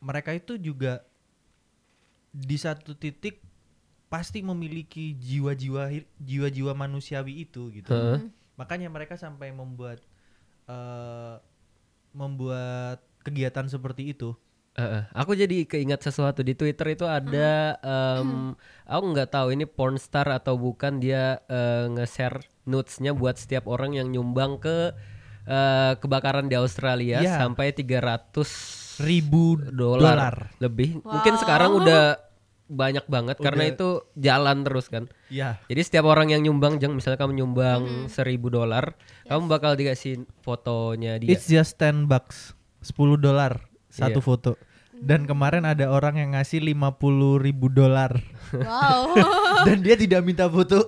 Mereka 0.04 0.36
itu 0.36 0.60
juga 0.60 1.06
di 2.34 2.58
satu 2.58 2.98
titik 2.98 3.40
pasti 4.10 4.42
memiliki 4.42 5.14
jiwa-jiwa 5.16 5.90
jiwa-jiwa 6.18 6.74
manusiawi 6.74 7.46
itu 7.46 7.70
gitu. 7.72 7.94
Heeh. 7.94 8.28
Makanya 8.58 8.90
mereka 8.90 9.16
sampai 9.16 9.54
membuat 9.54 10.02
eh 10.66 11.38
membuat 12.14 13.02
kegiatan 13.24 13.66
seperti 13.66 14.12
itu. 14.12 14.36
Heeh. 14.74 15.06
aku 15.14 15.38
jadi 15.38 15.70
keingat 15.70 16.02
sesuatu 16.02 16.42
di 16.42 16.58
Twitter 16.58 16.98
itu 16.98 17.06
ada 17.06 17.78
em, 17.78 18.58
aku 18.84 19.06
nggak 19.14 19.30
tahu 19.30 19.54
ini 19.54 19.70
porn 19.70 20.02
star 20.02 20.26
atau 20.28 20.58
bukan 20.58 20.98
dia 20.98 21.38
eh, 21.46 21.86
nge-share 21.88 22.42
nudesnya 22.66 23.14
buat 23.14 23.38
setiap 23.38 23.70
orang 23.70 23.94
yang 23.94 24.10
nyumbang 24.10 24.58
ke 24.58 24.90
eh, 25.46 25.94
kebakaran 25.94 26.50
di 26.50 26.58
Australia 26.58 27.22
Iya. 27.22 27.38
sampai 27.38 27.70
300 27.70 28.98
Ribu 29.00 29.62
dolar 29.62 30.50
lebih. 30.58 31.02
Mungkin 31.02 31.34
Wow. 31.38 31.42
sekarang 31.42 31.72
udah 31.76 32.18
banyak 32.66 33.06
banget 33.06 33.38
karena 33.38 33.70
Udah. 33.70 33.74
itu 33.76 33.90
jalan 34.16 34.58
terus 34.64 34.90
kan. 34.90 35.06
Ya. 35.30 35.62
Jadi 35.66 35.82
setiap 35.84 36.06
orang 36.06 36.30
yang 36.30 36.42
nyumbang, 36.42 36.82
jeng 36.82 36.98
misalnya 36.98 37.22
kamu 37.22 37.38
nyumbang 37.38 37.82
seribu 38.08 38.50
dolar, 38.50 38.98
kamu 39.26 39.46
bakal 39.46 39.74
dikasih 39.74 40.26
fotonya 40.42 41.22
dia. 41.22 41.30
It's 41.30 41.46
just 41.46 41.78
10 41.78 42.10
bucks. 42.10 42.58
10 42.84 42.94
dolar 43.18 43.64
satu 43.88 44.20
Iya. 44.20 44.26
foto. 44.26 44.52
Dan 44.94 45.26
kemarin 45.26 45.64
ada 45.64 45.90
orang 45.90 46.16
yang 46.16 46.32
ngasih 46.32 46.64
50 46.64 47.36
ribu 47.38 47.68
dolar 47.68 48.24
Wow. 48.54 49.18
dan 49.68 49.80
dia 49.80 49.96
tidak 49.96 50.22
minta 50.22 50.46
foto. 50.46 50.88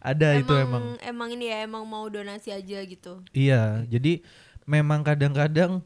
ada 0.00 0.36
itu 0.36 0.52
emang. 0.52 1.00
emang 1.00 1.28
ini 1.32 1.48
ya 1.48 1.64
emang 1.64 1.84
mau 1.84 2.04
donasi 2.06 2.50
aja 2.50 2.78
gitu. 2.82 3.24
Iya, 3.30 3.86
jadi 3.86 4.20
memang 4.64 5.00
kadang-kadang 5.00 5.80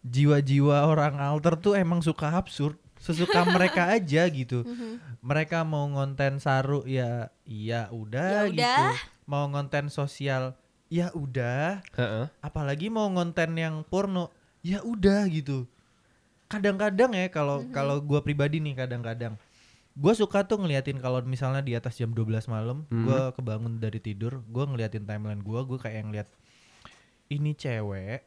jiwa-jiwa 0.00 0.84
orang 0.84 1.16
alter 1.16 1.56
tuh 1.56 1.74
emang 1.74 2.00
suka 2.00 2.28
absurd, 2.30 2.76
sesuka 2.96 3.44
mereka 3.56 3.92
aja 3.92 4.24
gitu. 4.28 4.64
Mhm. 4.64 5.20
Mereka 5.20 5.64
mau 5.64 5.88
ngonten 5.88 6.38
saru 6.38 6.84
ya 6.84 7.28
iya 7.44 7.88
Ya 7.88 7.92
udah 7.92 8.48
gitu. 8.48 8.84
Mau 9.24 9.48
ngonten 9.48 9.88
sosial 9.88 10.56
ya 10.88 11.08
udah. 11.12 11.80
Heeh. 11.94 12.26
Apalagi 12.40 12.88
mau 12.88 13.08
ngonten 13.08 13.54
yang 13.54 13.82
porno 13.82 14.28
ya 14.60 14.80
udah 14.80 15.24
gitu. 15.28 15.64
Kadang-kadang 16.46 17.12
ya 17.12 17.26
kalau 17.28 17.64
Mhm. 17.64 17.72
kalau 17.72 17.96
gua 17.98 18.20
pribadi 18.20 18.60
nih 18.60 18.76
kadang-kadang 18.76 19.34
gue 19.94 20.10
suka 20.10 20.42
tuh 20.42 20.58
ngeliatin 20.58 20.98
kalau 20.98 21.22
misalnya 21.22 21.62
di 21.62 21.70
atas 21.70 21.94
jam 21.94 22.10
12 22.10 22.50
malam 22.50 22.82
Mhm. 22.90 23.04
gua 23.06 23.20
kebangun 23.30 23.78
dari 23.78 24.02
tidur 24.02 24.42
gue 24.44 24.64
ngeliatin 24.66 25.06
timeline 25.06 25.38
gua 25.38 25.62
gue 25.62 25.78
kayak 25.78 25.96
yang 26.02 26.10
lihat 26.10 26.26
ini 27.30 27.54
cewek 27.54 28.26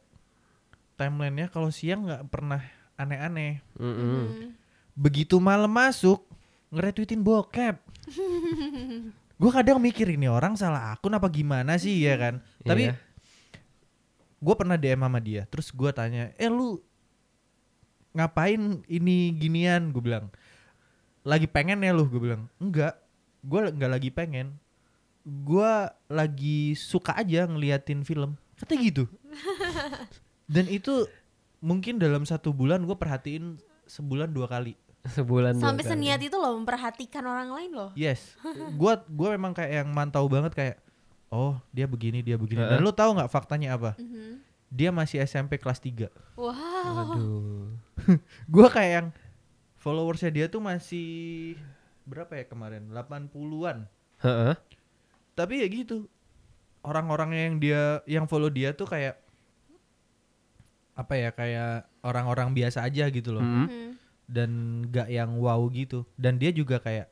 timelinenya 0.96 1.52
kalau 1.52 1.68
siang 1.68 2.08
nggak 2.08 2.24
pernah 2.26 2.64
aneh-aneh 2.96 3.60
Mm-mm. 3.76 3.92
Mhm. 4.00 4.48
begitu 4.96 5.36
malam 5.38 5.68
masuk 5.68 6.24
nge-retweetin 6.72 7.20
bokep 7.20 7.76
gue 9.38 9.50
kadang 9.54 9.78
mikir 9.78 10.10
ini 10.10 10.26
orang 10.26 10.58
salah 10.58 10.90
akun 10.90 11.14
apa 11.14 11.30
gimana 11.30 11.78
sih? 11.78 12.02
Ya 12.02 12.18
kan? 12.18 12.42
Tapi 12.62 12.90
Iya. 12.90 12.94
gue 14.38 14.54
pernah 14.54 14.74
DM 14.74 15.02
sama 15.02 15.18
dia 15.18 15.42
terus 15.50 15.70
gue 15.70 15.90
tanya 15.90 16.30
eh 16.38 16.50
lu 16.50 16.78
ngapain 18.12 18.82
ini 18.86 19.34
ginian? 19.36 19.94
Gue 19.94 20.02
bilang 20.02 20.30
lagi 21.22 21.46
pengen 21.46 21.82
ya 21.82 21.94
lu? 21.94 22.06
Gue 22.06 22.20
bilang 22.22 22.50
enggak 22.58 22.98
gue 23.42 23.60
nggak 23.70 23.92
lagi 23.92 24.10
pengen. 24.10 24.58
Gue 25.22 25.70
lagi 26.08 26.72
suka 26.74 27.14
aja 27.14 27.46
ngeliatin 27.46 28.02
film. 28.02 28.34
Kata 28.58 28.74
gitu. 28.74 29.06
Dan 30.54 30.66
itu 30.66 31.04
mungkin 31.60 32.00
dalam 32.00 32.24
satu 32.24 32.50
bulan 32.50 32.82
gue 32.82 32.96
perhatiin 32.96 33.58
sebulan 33.86 34.30
dua 34.30 34.46
kali 34.46 34.78
sebulan 35.10 35.56
Sampai 35.56 35.82
kali. 35.82 35.90
seniat 35.90 36.20
itu 36.20 36.34
loh 36.34 36.54
memperhatikan 36.54 37.22
orang 37.22 37.48
lain 37.50 37.70
loh. 37.70 37.90
yes 37.94 38.36
gue 38.80 38.92
gua 39.08 39.28
memang 39.30 39.52
kayak 39.52 39.72
yang 39.78 39.88
mantau 39.88 40.24
banget 40.24 40.52
kayak 40.52 40.76
oh 41.28 41.56
dia 41.70 41.84
begini 41.84 42.20
dia 42.20 42.34
begini 42.34 42.60
dan 42.60 42.78
lu 42.78 42.90
tahu 42.90 43.12
nggak 43.14 43.28
faktanya 43.28 43.74
apa 43.74 43.92
Mhm. 43.94 44.40
dia 44.68 44.90
masih 44.90 45.20
SMP 45.20 45.56
kelas 45.56 45.78
3 45.78 46.08
Wow. 46.34 46.54
Waduh. 46.54 47.66
gue 48.54 48.66
kayak 48.68 48.92
yang 48.94 49.08
followersnya 49.76 50.30
dia 50.30 50.46
tuh 50.46 50.60
masih 50.60 51.56
berapa 52.02 52.32
ya 52.34 52.44
kemarin 52.44 52.88
80-an 52.88 53.84
Heeh. 54.18 54.54
tapi 55.32 55.54
ya 55.58 55.66
gitu 55.66 56.08
orang-orang 56.80 57.30
yang 57.32 57.54
dia 57.58 57.82
yang 58.04 58.24
follow 58.24 58.48
dia 58.48 58.72
tuh 58.72 58.86
kayak 58.86 59.20
apa 60.94 61.14
ya 61.14 61.30
kayak 61.30 61.72
orang-orang 62.00 62.50
biasa 62.52 62.82
aja 62.82 63.06
gitu 63.06 63.30
loh 63.30 63.40
Mm. 63.40 63.62
Mhm. 63.62 63.90
Dan 64.28 64.84
gak 64.92 65.08
yang 65.10 65.40
wow 65.40 65.60
gitu 65.72 66.04
dan 66.20 66.36
dia 66.36 66.52
juga 66.52 66.78
kayak 66.78 67.08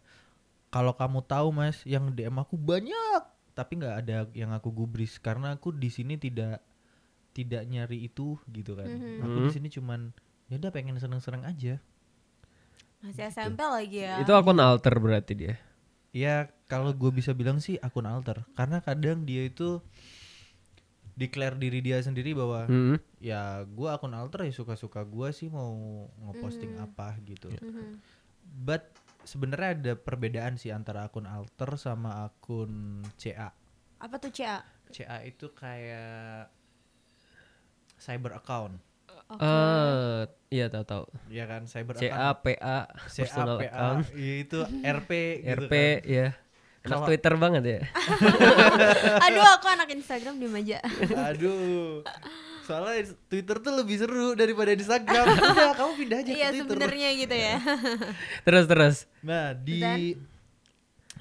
kalau 0.70 0.92
kamu 0.94 1.20
tahu 1.24 1.48
mas 1.54 1.80
yang 1.88 2.12
DM 2.12 2.36
aku 2.42 2.54
banyak 2.60 3.22
tapi 3.56 3.72
nggak 3.80 3.96
ada 4.04 4.16
yang 4.36 4.52
aku 4.52 4.68
gubris 4.68 5.16
karena 5.16 5.56
aku 5.56 5.72
di 5.72 5.88
sini 5.88 6.20
tidak 6.20 6.60
tidak 7.36 7.64
nyari 7.68 8.08
itu 8.08 8.36
gitu 8.52 8.72
kan 8.76 8.88
Mhm. 8.88 9.24
aku 9.24 9.36
di 9.44 9.48
Mhm. 9.48 9.54
sini 9.56 9.68
cuman 9.72 10.00
ya 10.52 10.56
udah 10.60 10.72
pengen 10.72 10.96
seneng-seneng 11.00 11.44
aja 11.48 11.80
Masih 13.04 13.28
SMP 13.30 13.60
lagi 13.62 14.02
ya. 14.02 14.18
Itu 14.24 14.32
akun 14.34 14.58
alter 14.58 14.94
berarti 14.98 15.32
dia. 15.36 15.54
Ya 16.16 16.48
kalau 16.66 16.90
gue 16.96 17.10
bisa 17.12 17.36
bilang 17.36 17.60
sih 17.60 17.76
akun 17.84 18.08
alter 18.08 18.42
karena 18.56 18.80
kadang 18.80 19.22
dia 19.28 19.46
itu 19.46 19.78
declare 21.16 21.56
diri 21.56 21.80
dia 21.80 21.96
sendiri 21.98 22.30
bahwa 22.30 22.64
Mm. 22.64 23.00
ya 23.18 23.64
gue 23.64 23.88
akun 23.88 24.12
alter 24.12 24.44
ya 24.44 24.52
suka-suka 24.52 25.00
gue 25.02 25.32
sih 25.32 25.48
mau 25.48 25.72
ngeposting 26.22 26.76
Hmm. 26.76 26.84
apa 26.86 27.16
gitu. 27.24 27.48
Mhm. 27.50 27.96
But 28.44 28.92
sebenarnya 29.22 29.70
ada 29.72 29.92
perbedaan 29.96 30.54
sih 30.54 30.70
antara 30.70 31.02
akun 31.02 31.24
alter 31.24 31.74
sama 31.74 32.22
akun 32.22 33.00
CA. 33.16 33.50
Apa 33.96 34.16
tuh 34.18 34.28
CA? 34.30 34.60
CA 34.86 35.18
itu 35.20 35.50
kayak 35.50 36.52
cyber 37.96 38.36
account. 38.36 38.76
Eh, 39.26 40.22
iya 40.52 40.70
tahu 40.70 40.84
tahu. 40.84 41.04
ya 41.26 41.44
kan 41.44 41.66
cyber 41.66 41.98
account. 41.98 42.14
A 42.14 42.30
P 42.36 42.46
A 42.54 42.78
CA, 43.10 43.18
personal 43.18 43.56
PA, 43.58 43.66
account. 43.66 44.04
iya 44.14 44.34
itu 44.38 44.58
RP 44.84 45.10
gitu 45.42 45.50
RP 45.58 45.72
kan. 45.74 45.98
ya. 46.06 46.28
Anak 46.86 46.94
Kalau- 46.96 47.08
Twitter 47.10 47.34
banget 47.34 47.62
ya. 47.66 47.80
Aduh, 49.26 49.42
aku 49.44 49.66
anak 49.66 49.88
Instagram 49.90 50.38
di 50.38 50.46
aja. 50.46 50.78
Aduh. 51.26 52.06
Soalnya 52.62 53.14
Twitter 53.26 53.56
tuh 53.58 53.72
lebih 53.74 53.96
seru 53.96 54.34
daripada 54.34 54.70
Instagram. 54.70 55.26
Udah, 55.54 55.74
kamu 55.74 55.92
pindah 55.96 56.18
aja 56.18 56.30
Iya 56.30 56.46
ke 56.46 56.52
Twitter. 56.52 56.62
sebenarnya 56.66 57.08
gitu 57.14 57.36
ya. 57.36 57.54
terus 58.46 58.64
terus 58.66 58.96
Nah, 59.20 59.50
di 59.52 59.78
Betul. 59.78 60.02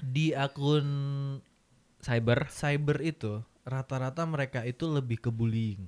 di 0.02 0.26
akun 0.30 0.86
cyber. 1.98 2.46
cyber 2.48 2.98
itu 3.00 3.32
rata-rata 3.62 4.22
mereka 4.22 4.62
itu 4.62 4.86
lebih 4.86 5.18
ke 5.18 5.30
bullying. 5.30 5.82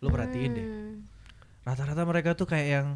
Lo 0.00 0.08
perhatiin 0.08 0.52
deh. 0.52 0.64
Hmm. 0.64 0.96
Rata-rata 1.64 2.04
mereka 2.04 2.32
tuh 2.32 2.44
kayak 2.44 2.68
yang 2.70 2.88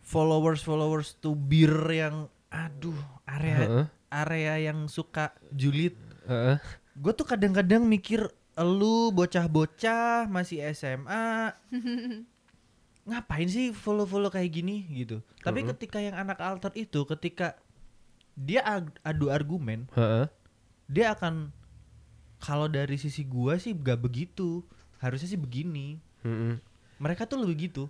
followers 0.00 0.60
followers 0.60 1.14
tuh 1.16 1.32
bir 1.32 1.70
yang 1.88 2.16
aduh 2.50 2.96
area 3.24 3.56
Heeh. 3.62 3.84
Area 4.10 4.58
yang 4.60 4.86
suka 4.86 5.30
julid. 5.50 5.94
Heeh. 6.26 6.58
Gue 6.94 7.12
tuh 7.14 7.24
kadang-kadang 7.24 7.82
mikir 7.82 8.26
lu 8.60 9.08
bocah-bocah 9.10 10.28
masih 10.28 10.60
SMA 10.70 11.54
ngapain 13.08 13.48
sih 13.48 13.72
follow-follow 13.72 14.28
kayak 14.28 14.52
gini 14.52 14.84
gitu. 14.92 15.24
Tapi 15.40 15.64
Mm-mm. 15.64 15.72
ketika 15.74 15.98
yang 15.98 16.14
anak 16.14 16.38
alter 16.38 16.70
itu 16.76 17.02
ketika 17.08 17.56
dia 18.36 18.60
adu 19.00 19.32
argumen, 19.32 19.88
Heeh. 19.96 20.28
dia 20.86 21.16
akan 21.16 21.50
kalau 22.38 22.68
dari 22.68 22.96
sisi 22.96 23.24
gua 23.24 23.56
sih 23.56 23.72
gak 23.72 24.00
begitu. 24.00 24.60
Harusnya 25.00 25.32
sih 25.32 25.40
begini. 25.40 25.96
Mm-mm. 26.20 26.60
Mereka 27.00 27.24
tuh 27.24 27.40
lebih 27.40 27.72
gitu. 27.72 27.88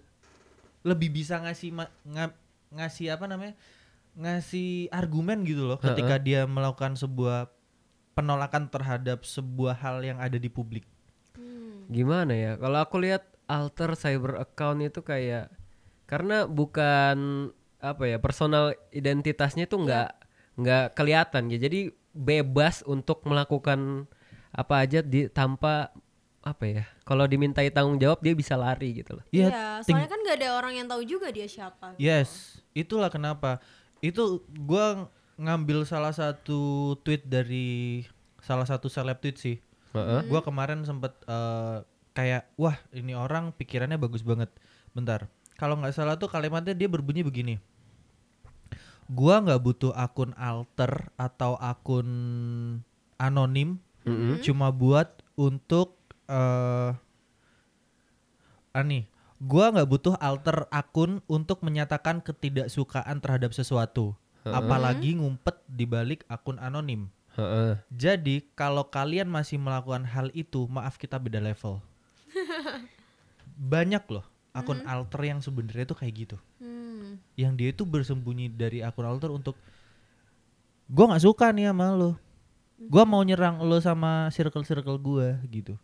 Lebih 0.86 1.10
bisa 1.10 1.42
ngasih 1.42 1.74
ma- 1.74 1.92
nga- 2.06 2.36
ngasih 2.70 3.10
apa 3.10 3.26
namanya? 3.26 3.58
Ngasih 4.20 4.92
argumen 4.92 5.42
gitu 5.48 5.64
loh 5.64 5.78
ketika 5.80 6.20
dia 6.20 6.44
melakukan 6.44 6.92
sebuah 6.94 7.48
penolakan 8.12 8.68
terhadap 8.68 9.24
sebuah 9.24 9.80
hal 9.80 10.04
yang 10.04 10.20
ada 10.20 10.36
di 10.36 10.52
publik. 10.52 10.84
Hmm. 11.32 11.88
Gimana 11.88 12.36
ya? 12.36 12.52
Kalau 12.60 12.78
aku 12.84 13.00
lihat 13.00 13.24
alter 13.48 13.96
cyber 13.96 14.44
account 14.44 14.84
itu 14.84 15.00
kayak 15.00 15.48
karena 16.04 16.44
bukan 16.44 17.48
apa 17.80 18.04
ya 18.04 18.20
personal 18.20 18.76
identitasnya 18.92 19.64
itu 19.64 19.80
nggak 19.80 20.10
nggak 20.60 20.84
kelihatan 20.92 21.48
ya. 21.48 21.56
Jadi 21.56 21.88
bebas 22.12 22.84
untuk 22.84 23.24
melakukan 23.24 24.04
apa 24.50 24.74
aja 24.84 25.00
di 25.00 25.30
tanpa 25.32 25.94
apa 26.40 26.64
ya? 26.66 26.84
Kalau 27.06 27.24
dimintai 27.24 27.70
tanggung 27.72 27.96
jawab 27.96 28.20
dia 28.20 28.34
bisa 28.36 28.56
lari 28.56 29.00
gitu 29.00 29.16
loh. 29.16 29.24
Iya, 29.30 29.48
Iya, 29.48 29.64
soalnya 29.84 30.08
kan 30.08 30.20
gak 30.24 30.36
ada 30.40 30.48
orang 30.56 30.72
yang 30.76 30.86
tahu 30.88 31.02
juga 31.04 31.28
dia 31.28 31.44
siapa. 31.44 31.94
gitu. 31.96 32.00
Yes, 32.00 32.60
itulah 32.72 33.12
kenapa. 33.12 33.60
Itu 34.00 34.44
gua 34.64 35.08
ngambil 35.40 35.88
salah 35.88 36.12
satu 36.12 36.94
tweet 37.00 37.24
dari 37.24 38.04
salah 38.44 38.68
satu 38.68 38.88
seleb 38.88 39.20
tweet 39.20 39.36
sih. 39.36 39.56
Heeh. 39.96 40.26
Gua 40.28 40.40
kemarin 40.44 40.84
sempet 40.84 41.16
eh, 41.24 41.84
kayak 42.16 42.50
wah 42.60 42.76
ini 42.92 43.16
orang 43.16 43.52
pikirannya 43.56 43.96
bagus 43.96 44.24
banget. 44.24 44.48
Bentar. 44.92 45.28
Kalau 45.60 45.76
nggak 45.76 45.92
salah 45.92 46.16
tuh 46.16 46.32
kalimatnya 46.32 46.72
dia 46.72 46.88
berbunyi 46.88 47.20
begini. 47.20 47.54
Gua 49.10 49.42
nggak 49.42 49.60
butuh 49.60 49.92
akun 49.92 50.32
alter 50.38 51.12
atau 51.18 51.58
akun 51.60 52.08
anonim 53.20 53.76
Mm-mm. 54.08 54.40
cuma 54.40 54.72
buat 54.72 55.12
untuk 55.36 56.00
eh 56.24 56.96
ani 58.72 59.04
gua 59.40 59.72
nggak 59.72 59.88
butuh 59.88 60.14
alter 60.20 60.68
akun 60.68 61.24
untuk 61.24 61.64
menyatakan 61.64 62.20
ketidaksukaan 62.20 63.18
terhadap 63.18 63.56
sesuatu 63.56 64.12
Heeh. 64.44 64.52
apalagi 64.52 65.16
ngumpet 65.16 65.56
di 65.64 65.88
balik 65.88 66.28
akun 66.28 66.60
anonim 66.60 67.08
Heeh. 67.34 67.80
jadi 67.88 68.44
kalau 68.52 68.84
kalian 68.84 69.32
masih 69.32 69.56
melakukan 69.56 70.04
hal 70.04 70.28
itu 70.36 70.68
maaf 70.68 71.00
kita 71.00 71.16
beda 71.16 71.40
level 71.40 71.80
banyak 73.72 74.04
loh 74.08 74.24
akun 74.52 74.84
alter 74.84 75.20
yang 75.24 75.40
sebenarnya 75.40 75.88
tuh 75.88 75.98
kayak 75.98 76.14
gitu 76.14 76.36
Hmm. 76.60 77.16
yang 77.32 77.56
dia 77.56 77.72
itu 77.72 77.88
bersembunyi 77.88 78.52
dari 78.52 78.84
akun 78.84 79.08
alter 79.08 79.32
untuk 79.32 79.56
gua 80.86 81.16
nggak 81.16 81.24
suka 81.24 81.48
nih 81.48 81.72
sama 81.72 81.96
lo 81.96 82.20
gua 82.76 83.08
mau 83.08 83.24
nyerang 83.24 83.56
lo 83.64 83.80
sama 83.80 84.28
circle 84.28 84.68
circle 84.68 85.00
gua 85.00 85.40
gitu 85.48 85.80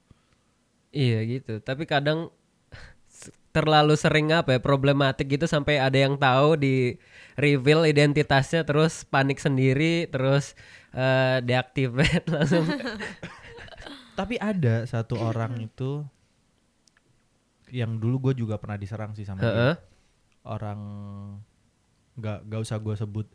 Iya 0.93 1.21
gitu. 1.29 1.61
Tapi 1.61 1.85
kadang 1.85 2.33
terlalu 3.57 3.97
sering 3.97 4.29
apa 4.31 4.57
ya 4.57 4.61
problematik 4.61 5.33
gitu 5.33 5.49
sampai 5.49 5.81
ada 5.81 5.97
yang 5.97 6.21
tahu 6.21 6.61
di 6.61 7.01
reveal 7.35 7.89
identitasnya 7.89 8.69
terus 8.69 9.03
panik 9.03 9.41
sendiri 9.41 10.05
terus 10.13 10.53
eh, 10.93 11.41
deactivate 11.41 12.29
langsung. 12.37 12.69
Tapi 14.13 14.37
ada 14.37 14.85
satu 14.85 15.17
orang 15.17 15.57
itu 15.65 16.05
yang 17.73 17.99
dulu 17.99 18.31
gue 18.31 18.45
juga 18.45 18.61
pernah 18.61 18.77
diserang 18.77 19.13
sih 19.13 19.25
sama 19.25 19.41
dia. 19.43 19.73
Orang 20.45 20.81
nggak 22.17 22.47
nggak 22.47 22.61
usah 22.61 22.77
gue 22.77 22.95
sebut 22.95 23.27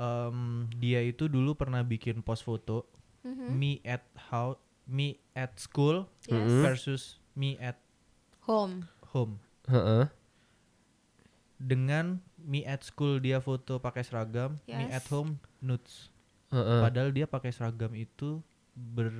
Em, 0.00 0.64
dia 0.80 1.04
itu 1.04 1.28
dulu 1.28 1.52
pernah 1.52 1.84
bikin 1.84 2.24
post 2.24 2.48
foto 2.48 2.88
Mhm. 3.20 3.52
me 3.52 3.84
at 3.84 4.00
how 4.32 4.56
me 4.88 5.20
at 5.36 5.60
school 5.60 6.08
Yes. 6.24 6.48
Versus 6.64 7.02
me 7.36 7.60
at 7.60 7.76
Home. 8.48 8.88
Home 9.10 9.38
Heeh. 9.66 10.06
dengan 11.56 12.18
me 12.36 12.64
at 12.64 12.80
school 12.80 13.18
dia 13.18 13.36
foto 13.38 13.76
pakai 13.76 14.00
seragam 14.00 14.56
me 14.64 14.88
Yes. 14.88 14.96
at 14.96 15.06
home 15.08 15.36
nudes 15.60 16.08
Heeh. 16.48 16.80
padahal 16.80 17.10
dia 17.10 17.26
pakai 17.26 17.50
seragam 17.50 17.92
itu 17.92 18.40
ber 18.72 19.12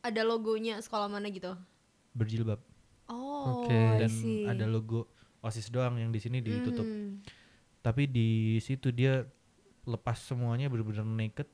Ada 0.00 0.22
logonya 0.22 0.78
sekolah 0.78 1.06
mana 1.06 1.26
gitu? 1.28 1.52
berjilbab 2.12 2.62
Oh, 3.08 3.64
Oke. 3.64 3.72
I 3.72 3.98
dan 3.98 4.12
see. 4.12 4.44
ada 4.44 4.64
logo 4.64 5.08
osis 5.40 5.66
doang 5.66 5.96
yang 5.96 6.10
di 6.10 6.20
sini 6.20 6.38
ditutup 6.38 6.84
Mhm. 6.84 7.24
tapi 7.80 8.04
di 8.04 8.28
situ 8.58 8.90
dia 8.90 9.24
lepas 9.82 10.20
semuanya 10.20 10.68
bener-bener 10.68 11.02
naked 11.02 11.48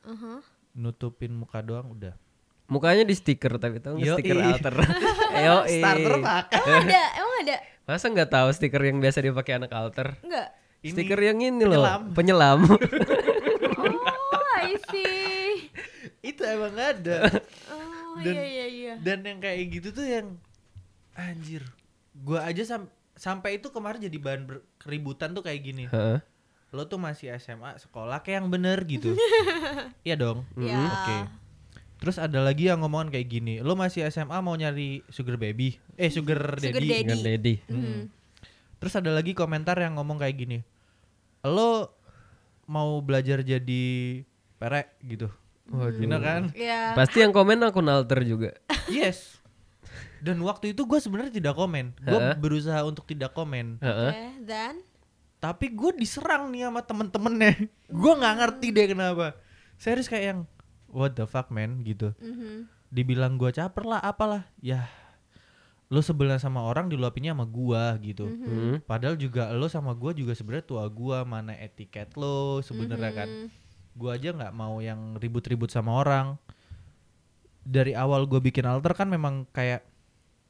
Uh-huh. 0.00 0.40
nutupin 0.72 1.28
muka 1.30 1.60
doang 1.60 1.90
udah 1.90 2.14
Mukanya 2.70 3.02
di 3.02 3.12
stiker 3.12 3.58
tapi 3.58 3.76
tahu 3.76 3.98
nggak 3.98 4.14
stiker 4.16 4.38
alter. 4.38 4.74
Yo, 5.44 5.56
starter 5.66 6.14
pakai 6.16 6.58
Emang 6.60 6.86
ada? 6.86 7.02
Emang 7.12 7.36
ada? 7.40 7.56
Masa 7.82 8.06
nggak 8.06 8.30
tahu 8.30 8.48
stiker 8.50 8.78
yang 8.80 8.98
biasa 8.98 9.18
dipakai 9.20 9.52
anak 9.56 9.70
alter? 9.70 10.14
Enggak. 10.20 10.54
Stiker 10.80 11.18
yang 11.20 11.36
ini 11.38 11.60
loh, 11.62 11.84
penyelam. 12.08 12.58
penyelam. 12.60 12.60
Oh, 14.30 14.46
I 14.56 14.78
see. 14.82 15.68
itu 16.20 16.42
emang 16.42 16.72
ada 16.74 17.32
Oh, 17.66 18.16
Dan- 18.18 18.34
iya 18.34 18.44
iya 18.44 18.66
iya. 18.68 18.94
dan 18.98 19.20
yang 19.20 19.38
kayak 19.38 19.60
gitu 19.70 19.88
tuh 19.90 20.04
yang 20.04 20.36
anjir 21.12 21.64
gua 22.14 22.44
aja 22.44 22.60
sam- 22.62 22.88
sampai 23.14 23.56
itu 23.56 23.68
kemarin 23.68 24.00
jadi 24.00 24.18
bahan 24.18 24.42
ber- 24.44 24.64
keributan 24.76 25.32
tuh 25.32 25.40
kayak 25.40 25.60
gini 25.62 25.84
Heeh. 25.86 26.20
lo 26.70 26.82
tuh 26.84 26.96
masih 26.96 27.32
SMA 27.34 27.72
sekolah 27.78 28.20
kayak 28.20 28.36
yang 28.38 28.48
bener 28.48 28.78
gitu 28.84 29.16
iya 30.06 30.12
dong 30.14 30.44
Ya. 30.54 30.76
oke 30.76 31.16
terus 32.00 32.16
ada 32.16 32.40
lagi 32.40 32.66
yang 32.66 32.80
ngomongan 32.80 33.12
kayak 33.12 33.28
gini 33.28 33.54
lo 33.60 33.76
masih 33.76 34.08
SMA 34.08 34.40
mau 34.40 34.56
nyari 34.56 35.04
sugar 35.08 35.36
baby 35.36 35.76
eh 35.94 36.08
sugar 36.08 36.56
daddy, 36.56 36.72
Sugar 36.72 36.80
daddy. 36.82 37.00
Dengan 37.04 37.20
Dedi. 37.20 37.54
Mhm. 37.68 38.00
terus 38.80 38.94
ada 38.96 39.12
lagi 39.12 39.36
komentar 39.36 39.76
yang 39.76 40.00
ngomong 40.00 40.16
kayak 40.16 40.36
gini 40.36 40.58
lo 41.44 41.92
mau 42.64 42.98
belajar 43.00 43.40
jadi 43.40 43.84
perek 44.56 44.96
gitu 45.04 45.28
Waduh. 45.70 46.02
Gini 46.02 46.18
kan 46.18 46.42
Ya. 46.58 46.98
Pasti 46.98 47.22
yang 47.22 47.30
komen 47.30 47.62
akun 47.62 47.86
alter 47.86 48.26
juga. 48.26 48.58
yes 48.90 49.38
dan 50.20 50.36
waktu 50.44 50.76
itu 50.76 50.84
gue 50.84 51.00
sebenarnya 51.00 51.32
tidak 51.32 51.56
komen 51.56 51.96
gue 51.96 52.12
Heeh. 52.12 52.36
berusaha 52.36 52.84
untuk 52.84 53.08
tidak 53.08 53.32
komen 53.32 53.80
Heeh. 53.80 54.12
Oke, 54.12 54.26
dan 54.44 54.74
tapi 55.40 55.72
gue 55.72 55.96
diserang 55.96 56.52
nih 56.52 56.68
sama 56.68 56.84
temen-temennya 56.84 57.52
gue 58.00 58.12
nggak 58.12 58.34
ngerti 58.36 58.66
deh 58.70 58.86
kenapa 58.92 59.26
serius 59.80 60.06
kayak 60.06 60.24
yang 60.26 60.40
what 60.90 61.14
the 61.14 61.24
fuck 61.24 61.48
man 61.48 61.80
gitu 61.82 62.12
mhm. 62.18 62.66
dibilang 62.90 63.34
gue 63.34 63.50
caper 63.50 63.86
lah 63.86 64.00
apalah 64.00 64.44
ya 64.58 64.86
lo 65.90 65.98
sebelah 65.98 66.38
sama 66.38 66.62
orang 66.62 66.86
diluapinnya 66.86 67.34
sama 67.34 67.42
gua 67.42 67.98
gitu 67.98 68.22
Mhm. 68.22 68.46
Hmm. 68.46 68.76
padahal 68.86 69.18
juga 69.18 69.50
lo 69.50 69.66
sama 69.66 69.90
gua 69.90 70.14
juga 70.14 70.38
sebenarnya 70.38 70.62
tua 70.62 70.86
gua 70.86 71.26
mana 71.26 71.50
etiket 71.58 72.14
lo 72.14 72.62
sebenarnya 72.62 73.10
kan 73.10 73.26
Mhm. 73.26 73.46
gua 73.98 74.14
aja 74.14 74.30
nggak 74.30 74.54
mau 74.54 74.78
yang 74.78 75.18
ribut-ribut 75.18 75.66
sama 75.66 75.98
orang 75.98 76.38
dari 77.60 77.92
awal 77.92 78.24
gue 78.24 78.38
bikin 78.40 78.64
alter 78.64 78.94
kan 78.94 79.10
memang 79.10 79.44
kayak 79.50 79.82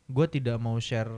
gue 0.06 0.26
tidak 0.28 0.60
mau 0.60 0.76
share 0.78 1.10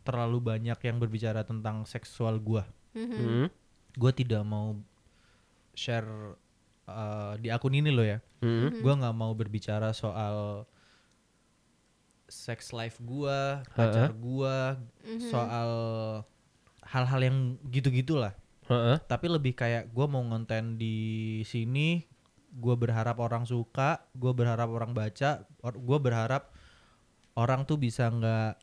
terlalu 0.00 0.38
banyak 0.40 0.78
yang 0.78 0.96
berbicara 0.96 1.42
tentang 1.42 1.82
seksual 1.84 2.38
gua 2.38 2.64
Mhm. 2.94 3.10
Hmm. 3.18 3.46
gue 3.94 4.12
tidak 4.14 4.46
mau 4.46 4.78
share 5.74 6.38
uh, 6.86 7.34
di 7.36 7.48
akun 7.48 7.72
ini 7.72 7.88
loh 7.88 8.04
ya 8.04 8.18
Hmm. 8.38 8.68
gue 8.74 8.92
nggak 8.94 9.16
mau 9.16 9.32
berbicara 9.32 9.90
soal 9.90 10.68
sex 12.26 12.72
life 12.72 13.00
gua 13.00 13.60
pacar 13.72 14.12
gua 14.14 14.80
Mhm. 15.00 15.28
soal 15.28 15.70
hal-hal 16.82 17.20
yang 17.22 17.36
gitu-gitulah 17.68 18.32
Heeh. 18.64 18.96
tapi 19.06 19.28
lebih 19.28 19.52
kayak 19.54 19.88
gua 19.90 20.04
mau 20.04 20.20
ngonten 20.20 20.76
di 20.76 20.96
sini 21.42 22.04
gua 22.50 22.74
berharap 22.74 23.16
orang 23.18 23.44
suka 23.44 24.04
gua 24.12 24.32
berharap 24.32 24.68
orang 24.68 24.92
baca 24.92 25.44
or, 25.60 25.74
gue 25.74 25.98
berharap 25.98 26.48
orang 27.34 27.64
tuh 27.64 27.76
bisa 27.76 28.08
nggak 28.08 28.56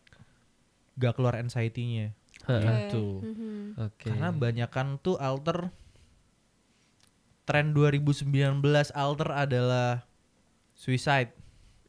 nggak 0.95 1.13
keluar 1.13 1.35
anxiety-nya 1.35 2.13
Heeh. 2.45 2.65
gitu 2.87 3.21
Mhm. 3.21 3.61
Oke. 3.77 4.09
karena 4.09 4.29
banyakan 4.29 4.97
tuh 4.97 5.17
alter 5.17 5.69
tren 7.43 7.73
2019 7.73 8.31
alter 8.91 9.29
adalah 9.29 10.05
suicide. 10.73 11.33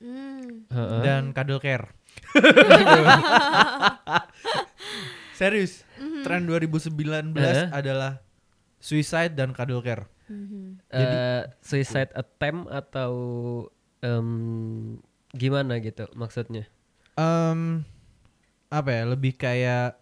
Heeh. 0.02 1.00
dan 1.00 1.30
cuddle 1.30 1.62
care. 1.62 1.94
Serius, 5.32 5.86
tren 6.22 6.42
2019 6.46 6.90
Eh? 7.36 7.66
adalah 7.70 8.18
suicide 8.78 9.34
dan 9.34 9.54
cuddle 9.54 9.78
care. 9.80 10.10
Mhm. 10.26 10.82
Eh, 10.88 11.42
suicide 11.60 12.10
attempt 12.12 12.66
atau 12.68 13.12
em, 14.00 14.98
gimana 15.30 15.78
gitu 15.78 16.08
maksudnya? 16.12 16.66
Em, 17.14 17.84
apa 18.68 18.90
ya? 18.90 19.02
Lebih 19.06 19.36
kayak 19.36 19.98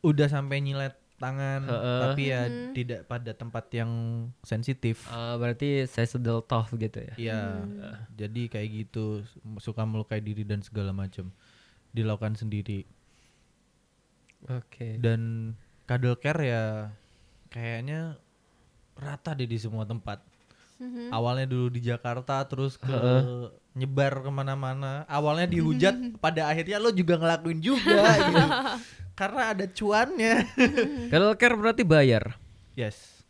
udah 0.00 0.28
sampai 0.28 0.62
nyilet 0.62 0.94
tangan, 1.20 1.60
Heeh. 1.68 2.00
tapi 2.00 2.22
ya 2.32 2.42
Mhm. 2.48 2.72
tidak 2.72 3.00
pada 3.04 3.30
tempat 3.36 3.68
yang 3.76 3.92
sensitif. 4.40 5.04
Ah, 5.06 5.36
berarti 5.36 5.84
saya 5.84 6.08
sedel 6.08 6.40
tough 6.40 6.72
gitu 6.74 6.98
ya. 7.04 7.14
Iya, 7.20 7.42
jadi 8.16 8.42
kayak 8.48 8.68
gitu 8.88 9.22
suka 9.60 9.84
melukai 9.84 10.24
diri 10.24 10.42
dan 10.48 10.64
segala 10.64 10.96
macam 10.96 11.28
dilakukan 11.92 12.40
sendiri. 12.40 12.88
Oke. 14.48 14.96
Dan 14.96 15.52
cuddle 15.84 16.16
care 16.16 16.42
ya 16.48 16.64
kayaknya 17.52 18.16
rata 18.96 19.36
deh 19.36 19.44
di 19.44 19.60
semua 19.60 19.84
tempat. 19.84 20.24
Mhm. 20.80 21.12
Awalnya 21.12 21.44
dulu 21.44 21.68
di 21.68 21.84
Jakarta, 21.84 22.40
terus 22.48 22.80
ke 22.80 22.88
Heeh. 22.88 23.52
Nyebar 23.74 24.22
ke 24.22 24.30
mana-mana. 24.32 25.06
Awalnya 25.06 25.46
dihujat, 25.46 25.94
pada 26.24 26.50
akhirnya 26.50 26.82
lo 26.82 26.90
juga 26.90 27.16
ngelakuin 27.18 27.60
juga. 27.62 28.02
gitu. 28.26 28.46
Karena 29.14 29.52
ada 29.52 29.64
cuannya. 29.68 30.34
Care 31.40 31.56
berarti 31.56 31.84
bayar. 31.84 32.36
yes. 32.74 33.20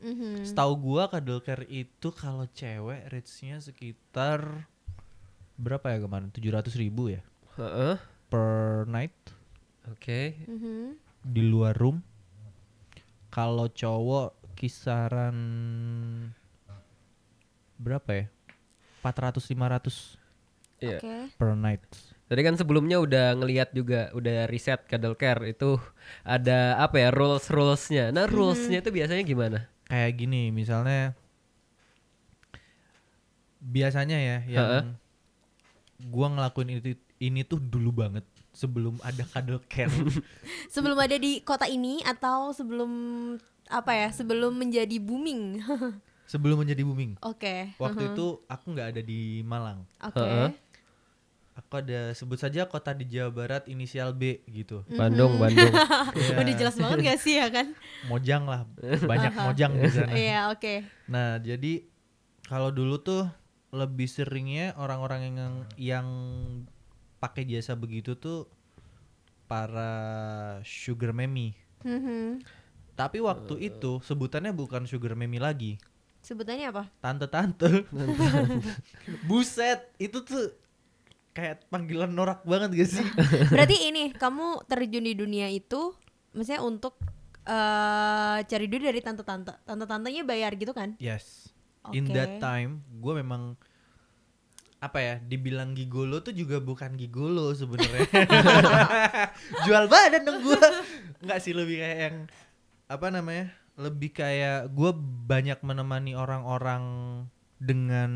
Mhm. 0.00 0.48
Setahu 0.48 0.80
gua 0.80 1.12
care 1.12 1.68
itu 1.68 2.08
kalau 2.16 2.48
cewek 2.48 3.04
rate-nya 3.12 3.60
sekitar 3.60 4.64
berapa 5.60 5.92
ya 5.92 6.00
kemarin? 6.00 6.32
700 6.32 6.72
ribu 6.80 7.12
ya 7.12 7.20
Heeh. 7.60 8.00
per 8.32 8.88
night 8.88 9.12
Oke. 9.92 10.40
Mhm. 10.48 10.96
di 11.20 11.42
luar 11.44 11.76
room. 11.76 12.00
Kalau 13.28 13.68
cowok 13.68 14.56
kisaran 14.56 15.36
berapa 17.76 18.10
ya? 18.16 18.26
400 19.00 19.42
500 19.48 20.20
Iya. 20.80 20.96
Oke. 20.96 21.16
per 21.36 21.52
night. 21.52 21.84
Tadi 22.24 22.40
kan 22.40 22.56
sebelumnya 22.56 22.96
udah 23.02 23.36
ngelihat 23.36 23.74
juga, 23.76 24.08
udah 24.16 24.48
riset 24.48 24.80
cuddle 24.88 25.18
care 25.18 25.50
itu 25.50 25.76
ada 26.24 26.80
apa 26.80 26.96
ya 26.96 27.08
rules 27.12 27.44
rulesnya. 27.52 28.08
Nah 28.14 28.24
rulesnya 28.24 28.80
itu 28.80 28.88
biasanya 28.88 29.20
gimana? 29.20 29.58
Kayak 29.90 30.12
gini, 30.16 30.48
misalnya 30.48 31.12
biasanya 33.60 34.16
ya 34.16 34.36
yang 34.48 34.64
Heeh. 34.72 34.84
gua 36.08 36.32
ngelakuin 36.32 36.80
itu 36.80 36.96
ini 37.20 37.44
tuh 37.44 37.60
dulu 37.60 37.92
banget 37.92 38.24
sebelum 38.56 38.96
ada 39.04 39.20
cuddle 39.28 39.60
care. 39.68 39.92
Sebelum 40.74 40.96
ada 40.96 41.14
di 41.20 41.44
kota 41.44 41.68
ini 41.68 42.00
atau 42.02 42.50
sebelum 42.56 42.90
apa 43.68 43.92
ya? 43.92 44.08
Sebelum 44.10 44.56
menjadi 44.56 44.96
booming. 44.96 45.60
sebelum 46.30 46.62
menjadi 46.62 46.86
booming. 46.86 47.18
Oke. 47.26 47.74
Waktu 47.82 48.14
itu 48.14 48.38
aku 48.46 48.64
nggak 48.70 48.94
ada 48.94 49.02
di 49.02 49.42
Malang. 49.42 49.82
Oke. 49.98 50.22
Heeh. 50.22 50.50
Aku 51.58 51.82
ada 51.82 52.14
sebut 52.14 52.38
saja 52.38 52.70
kota 52.70 52.94
di 52.94 53.10
Jawa 53.10 53.34
Barat 53.34 53.66
inisial 53.66 54.14
B 54.14 54.46
gitu. 54.46 54.86
Bandung, 54.94 55.34
Bandung. 55.42 55.74
Iya, 56.14 56.38
Udah 56.38 56.54
jelas 56.54 56.78
banget 56.78 56.98
gak 57.10 57.20
sih 57.20 57.42
ya 57.42 57.50
kan? 57.50 57.74
Mojang 58.06 58.46
lah, 58.46 58.62
banyak 59.10 59.34
mojang 59.34 59.74
di 59.74 59.90
sana. 59.90 60.14
Iya, 60.14 60.40
oke. 60.54 60.86
Nah, 61.10 61.42
jadi 61.42 61.84
kalau 62.46 62.70
dulu 62.70 63.02
tuh 63.02 63.26
lebih 63.74 64.06
seringnya 64.06 64.78
orang-orang 64.78 65.20
yang 65.34 65.54
yang 65.76 66.06
pakai 67.18 67.44
jasa 67.44 67.74
begitu 67.74 68.14
tuh 68.14 68.46
para 69.50 69.92
sugar 70.62 71.10
memi. 71.10 71.58
Mhm. 71.82 72.40
Tapi 72.94 73.18
waktu 73.20 73.68
itu 73.68 73.98
sebutannya 74.06 74.54
bukan 74.54 74.86
sugar 74.86 75.18
memi 75.18 75.42
lagi, 75.42 75.80
Sebutannya 76.20 76.68
apa? 76.68 76.84
tante-tante. 77.00 77.88
Buset, 79.28 79.88
itu 79.96 80.20
tuh 80.20 80.52
kayak 81.32 81.64
panggilan 81.72 82.12
norak 82.12 82.44
banget 82.44 82.70
gak 82.76 82.90
sih? 83.00 83.06
Berarti 83.54 83.88
ini 83.88 84.12
kamu 84.12 84.68
terjun 84.68 85.04
di 85.06 85.14
dunia 85.16 85.48
itu 85.48 85.96
maksudnya 86.36 86.60
untuk 86.62 87.00
eh 87.48 88.38
cari 88.44 88.66
duit 88.68 88.84
dari 88.84 89.00
tante-tante. 89.00 89.64
Tante-tantenya 89.64 90.22
bayar 90.28 90.52
gitu 90.60 90.76
kan? 90.76 90.94
Yes. 91.00 91.48
In 91.96 92.12
Oke. 92.12 92.14
that 92.14 92.36
time, 92.38 92.84
gue 93.00 93.14
memang 93.16 93.56
apa 94.84 94.98
ya? 95.00 95.14
Dibilang 95.24 95.72
gigolo 95.72 96.20
tuh 96.20 96.36
juga 96.36 96.60
bukan 96.60 97.00
gigolo 97.00 97.56
sebenarnya. 97.56 98.04
Jual 99.66 99.88
badan 99.88 100.22
dong 100.28 100.44
gue. 100.44 100.60
Enggak 101.24 101.40
sih 101.40 101.56
lebih 101.56 101.80
kayak 101.80 101.98
yang 102.04 102.16
apa 102.90 103.06
namanya? 103.08 103.56
Lebih 103.80 104.10
kayak 104.12 104.68
gue 104.68 104.90
banyak 105.24 105.64
menemani 105.64 106.12
orang-orang 106.12 106.82
dengan 107.56 108.10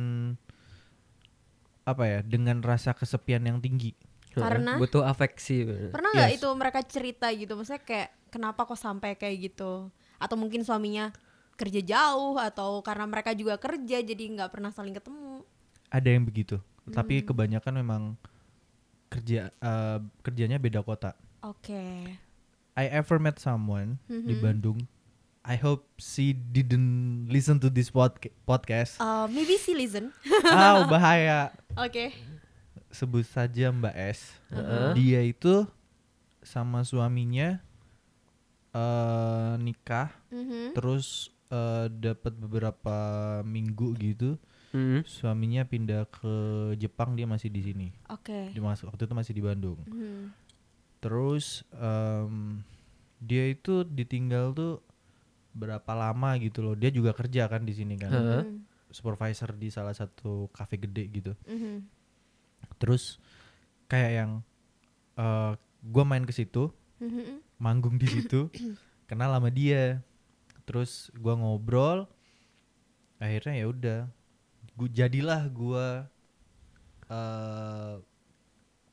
apa 1.85 2.05
ya? 2.05 2.19
Dengan 2.21 2.61
rasa 2.61 2.93
kesepian 2.93 3.45
yang 3.45 3.59
tinggi. 3.61 3.97
Karena? 4.35 4.75
butuh 4.77 5.07
afeksi. 5.07 5.63
Pernah 5.95 6.11
nggak 6.11 6.31
Yes. 6.35 6.39
itu 6.43 6.49
mereka 6.53 6.81
cerita 6.83 7.31
gitu? 7.31 7.55
Maksudnya 7.55 7.81
kayak 7.81 8.11
kenapa 8.29 8.67
kok 8.67 8.75
sampai 8.75 9.15
kayak 9.15 9.53
gitu? 9.53 9.95
Atau 10.19 10.35
mungkin 10.35 10.67
suaminya 10.67 11.15
kerja 11.55 11.79
jauh 11.79 12.35
atau 12.35 12.83
karena 12.83 13.07
mereka 13.07 13.31
juga 13.31 13.55
kerja 13.57 14.03
jadi 14.03 14.25
nggak 14.35 14.51
pernah 14.51 14.75
saling 14.75 14.91
ketemu. 14.91 15.47
Ada 15.87 16.09
yang 16.11 16.27
begitu. 16.27 16.59
Tapi 16.85 17.23
kebanyakan 17.23 17.75
memang 17.79 18.03
kerja 19.07 19.55
eh, 19.55 19.99
kerjanya 20.21 20.59
beda 20.59 20.83
kota. 20.83 21.15
Oke. 21.41 22.11
I 22.75 22.85
ever 22.91 23.23
met 23.23 23.39
someone 23.39 24.03
di 24.11 24.35
Mhm. 24.35 24.43
Bandung. 24.43 24.79
I 25.45 25.61
hope 25.61 25.85
she 26.01 26.33
didn't 26.33 27.29
listen 27.29 27.61
to 27.61 27.69
this 27.69 27.93
podca- 27.93 28.33
podcast. 28.45 28.97
Uh, 28.97 29.29
maybe 29.29 29.61
she 29.61 29.77
listen. 29.77 30.09
ah, 30.49 30.89
bahaya. 30.89 31.53
Oke. 31.77 32.17
Sebut 32.89 33.29
saja 33.29 33.69
Mbak 33.69 33.93
S. 33.93 34.33
Heeh. 34.49 34.91
Dia 34.97 35.21
itu 35.21 35.69
sama 36.41 36.81
suaminya 36.83 37.61
eh 38.73 39.53
nikah, 39.61 40.11
Mhm. 40.33 40.75
terus 40.75 41.31
eh, 41.47 41.87
dapat 41.93 42.35
beberapa 42.35 42.97
minggu 43.45 43.95
gitu. 44.01 44.35
Hmm. 44.75 45.07
Suaminya 45.07 45.63
pindah 45.63 46.03
ke 46.11 46.35
Jepang, 46.75 47.15
dia 47.15 47.31
masih 47.31 47.47
di 47.47 47.63
sini. 47.63 47.89
Oke. 48.11 48.51
Dia 48.51 48.59
masuk 48.59 48.91
waktu 48.91 49.07
itu 49.07 49.15
masih 49.15 49.33
di 49.37 49.43
Bandung. 49.45 49.79
Mhm. 49.87 50.35
Terus 50.99 51.63
em, 51.71 52.65
dia 53.23 53.47
itu 53.47 53.87
ditinggal 53.87 54.51
tuh 54.51 54.83
berapa 55.55 55.93
lama 55.95 56.35
gitu 56.43 56.61
loh. 56.61 56.75
Dia 56.75 56.91
juga 56.91 57.15
kerja 57.15 57.47
kan 57.47 57.63
di 57.63 57.73
sini 57.73 57.95
kan. 57.97 58.11
Heeh. 58.11 58.43
Mhm. 58.45 58.57
Supervisor 58.91 59.55
di 59.55 59.71
salah 59.71 59.95
satu 59.95 60.51
cafe 60.51 60.79
gede 60.79 61.07
gitu. 61.11 61.33
Mhm. 61.47 61.83
Terus 62.79 63.17
kayak 63.87 64.13
yang 64.13 64.31
eh 65.15 65.53
gua 65.85 66.05
main 66.05 66.27
ke 66.27 66.35
situ, 66.35 66.75
Mhm. 66.99 67.39
manggung 67.59 67.97
di 67.97 68.07
situ, 68.07 68.51
kenal 69.11 69.31
sama 69.31 69.51
dia. 69.51 70.03
Terus 70.67 71.09
gua 71.15 71.39
ngobrol. 71.39 72.07
Akhirnya 73.19 73.55
ya 73.63 73.67
udah. 73.71 74.01
Gua 74.75 74.89
jadilah 74.91 75.43
gua 75.49 75.87
eh 77.07 77.95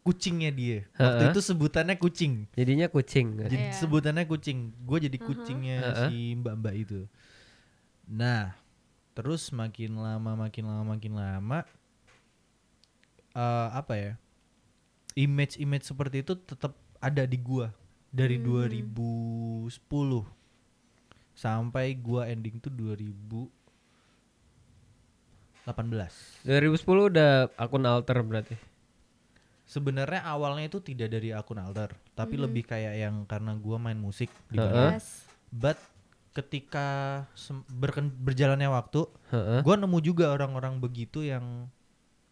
kucingnya 0.01 0.49
dia. 0.49 0.79
Waktu 0.97 1.29
Heeh. 1.29 1.33
itu 1.33 1.41
sebutannya 1.45 1.95
kucing. 1.97 2.49
Jadinya 2.57 2.89
kucing. 2.89 3.37
kan? 3.37 3.45
Jadi 3.49 3.57
Iya. 3.69 3.73
sebutannya 3.77 4.25
kucing. 4.25 4.73
Gue 4.81 4.97
jadi 4.97 5.17
kucingnya 5.21 5.77
Heeh. 5.81 6.09
si 6.09 6.17
mbak-mbak 6.35 6.73
itu. 6.73 7.05
Nah, 8.09 8.57
terus 9.13 9.53
makin 9.53 10.01
lama 10.01 10.33
makin 10.35 10.65
lama 10.65 10.97
makin 10.97 11.13
lama 11.13 11.59
eh 13.31 13.69
apa 13.71 13.93
ya? 13.95 14.13
Image-image 15.15 15.85
seperti 15.85 16.23
itu 16.23 16.35
tetap 16.35 16.71
ada 16.99 17.23
di 17.23 17.35
gua 17.35 17.71
dari 18.11 18.39
2010 18.39 20.23
sampai 21.31 21.95
gua 21.95 22.27
ending 22.27 22.59
tuh 22.59 22.71
2018. 22.71 23.51
2010 26.43 27.07
udah 27.11 27.47
akun 27.55 27.85
alter 27.85 28.17
berarti. 28.23 28.55
Sebenarnya 29.71 30.27
awalnya 30.27 30.67
itu 30.67 30.83
tidak 30.83 31.07
dari 31.07 31.31
akun 31.31 31.55
alter, 31.55 31.95
tapi 32.11 32.35
lebih 32.35 32.67
kayak 32.67 32.91
yang 32.99 33.23
karena 33.23 33.55
gua 33.55 33.79
main 33.79 33.95
musik 33.95 34.27
di. 34.51 34.59
Yes. 34.59 35.23
But 35.47 35.79
ketika 36.35 37.23
berken- 37.71 38.11
berjalannya 38.11 38.67
waktu, 38.67 39.07
Heeh. 39.31 39.63
gua 39.63 39.79
nemu 39.79 40.03
juga 40.03 40.35
orang-orang 40.35 40.83
begitu 40.83 41.23
yang 41.23 41.71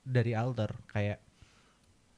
dari 0.04 0.36
alter 0.36 0.76
kayak 0.92 1.24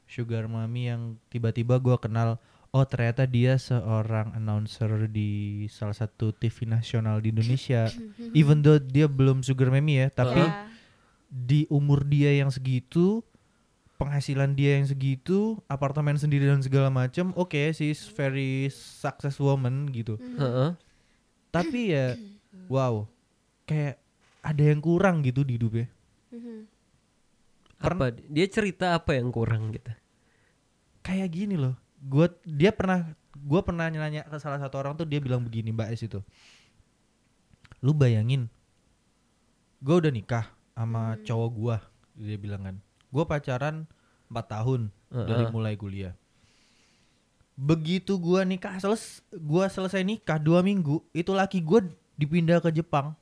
Sugar 0.04 0.50
Mami 0.50 0.90
yang 0.90 1.02
tiba-tiba 1.30 1.78
gua 1.78 1.96
kenal 1.96 2.42
oh 2.72 2.82
ternyata 2.82 3.22
dia 3.22 3.54
seorang 3.56 4.32
announcer 4.32 5.06
di 5.06 5.64
salah 5.68 5.94
satu 5.94 6.34
TV 6.34 6.66
nasional 6.66 7.22
di 7.22 7.30
Indonesia. 7.30 7.86
Even 8.34 8.58
though 8.58 8.82
dia 8.82 9.06
belum 9.06 9.46
Sugar 9.46 9.70
Mami 9.70 10.02
ya, 10.02 10.10
tapi 10.10 10.42
Iya. 10.42 10.66
di 11.30 11.60
umur 11.70 12.02
dia 12.02 12.34
yang 12.34 12.50
segitu 12.50 13.22
penghasilan 14.02 14.52
dia 14.52 14.76
yang 14.76 14.84
segitu 14.84 15.62
apartemen 15.66 16.18
sendiri 16.18 16.44
dan 16.44 16.58
segala 16.58 16.90
macam 16.90 17.30
oke 17.32 17.54
she's 17.70 18.10
very 18.10 18.66
success 18.74 19.38
woman 19.38 19.86
gitu 19.88 20.18
Heeh. 20.18 20.74
tapi 21.48 21.94
ya 21.94 22.18
wow 22.66 23.06
kayak 23.62 24.02
ada 24.42 24.62
yang 24.66 24.82
kurang 24.82 25.22
gitu 25.22 25.46
di 25.46 25.54
hidupnya 25.54 25.86
Mhm. 26.32 26.64
Apa 27.76 28.08
dia 28.14 28.46
cerita 28.48 28.96
apa 28.96 29.12
yang 29.12 29.28
kurang 29.28 29.68
gitu? 29.70 29.92
kayak 31.02 31.28
gini 31.28 31.58
loh 31.58 31.74
gua 31.98 32.30
dia 32.46 32.70
pernah 32.70 33.10
gua 33.36 33.60
pernah 33.60 33.90
nanya 33.90 34.22
ke 34.22 34.38
salah 34.38 34.56
satu 34.56 34.78
orang 34.78 34.94
tuh 34.94 35.02
dia 35.04 35.18
bilang 35.18 35.42
begini 35.42 35.74
mbak 35.74 35.90
Es 35.90 36.00
itu 36.00 36.22
lu 37.82 37.90
bayangin 37.92 38.46
gua 39.82 39.98
udah 39.98 40.14
nikah 40.14 40.46
sama 40.72 41.18
cowok 41.20 41.50
gua 41.52 41.76
dia 42.14 42.38
bilang 42.38 42.62
kan 42.64 42.76
gua 43.12 43.24
pacaran 43.24 43.84
4 44.26 44.34
tahun 44.48 44.88
dari 45.08 45.44
Heeh. 45.44 45.52
mulai 45.52 45.76
kuliah 45.76 46.16
begitu 47.52 48.16
gua 48.16 48.42
nikah 48.42 48.74
seles 48.76 49.20
gua 49.30 49.68
selesai 49.68 50.00
nikah 50.00 50.40
dua 50.40 50.60
minggu 50.60 51.04
itu 51.12 51.30
laki 51.30 51.60
gua 51.60 51.84
dipindah 52.14 52.58
ke 52.58 52.72
Jepang 52.72 53.12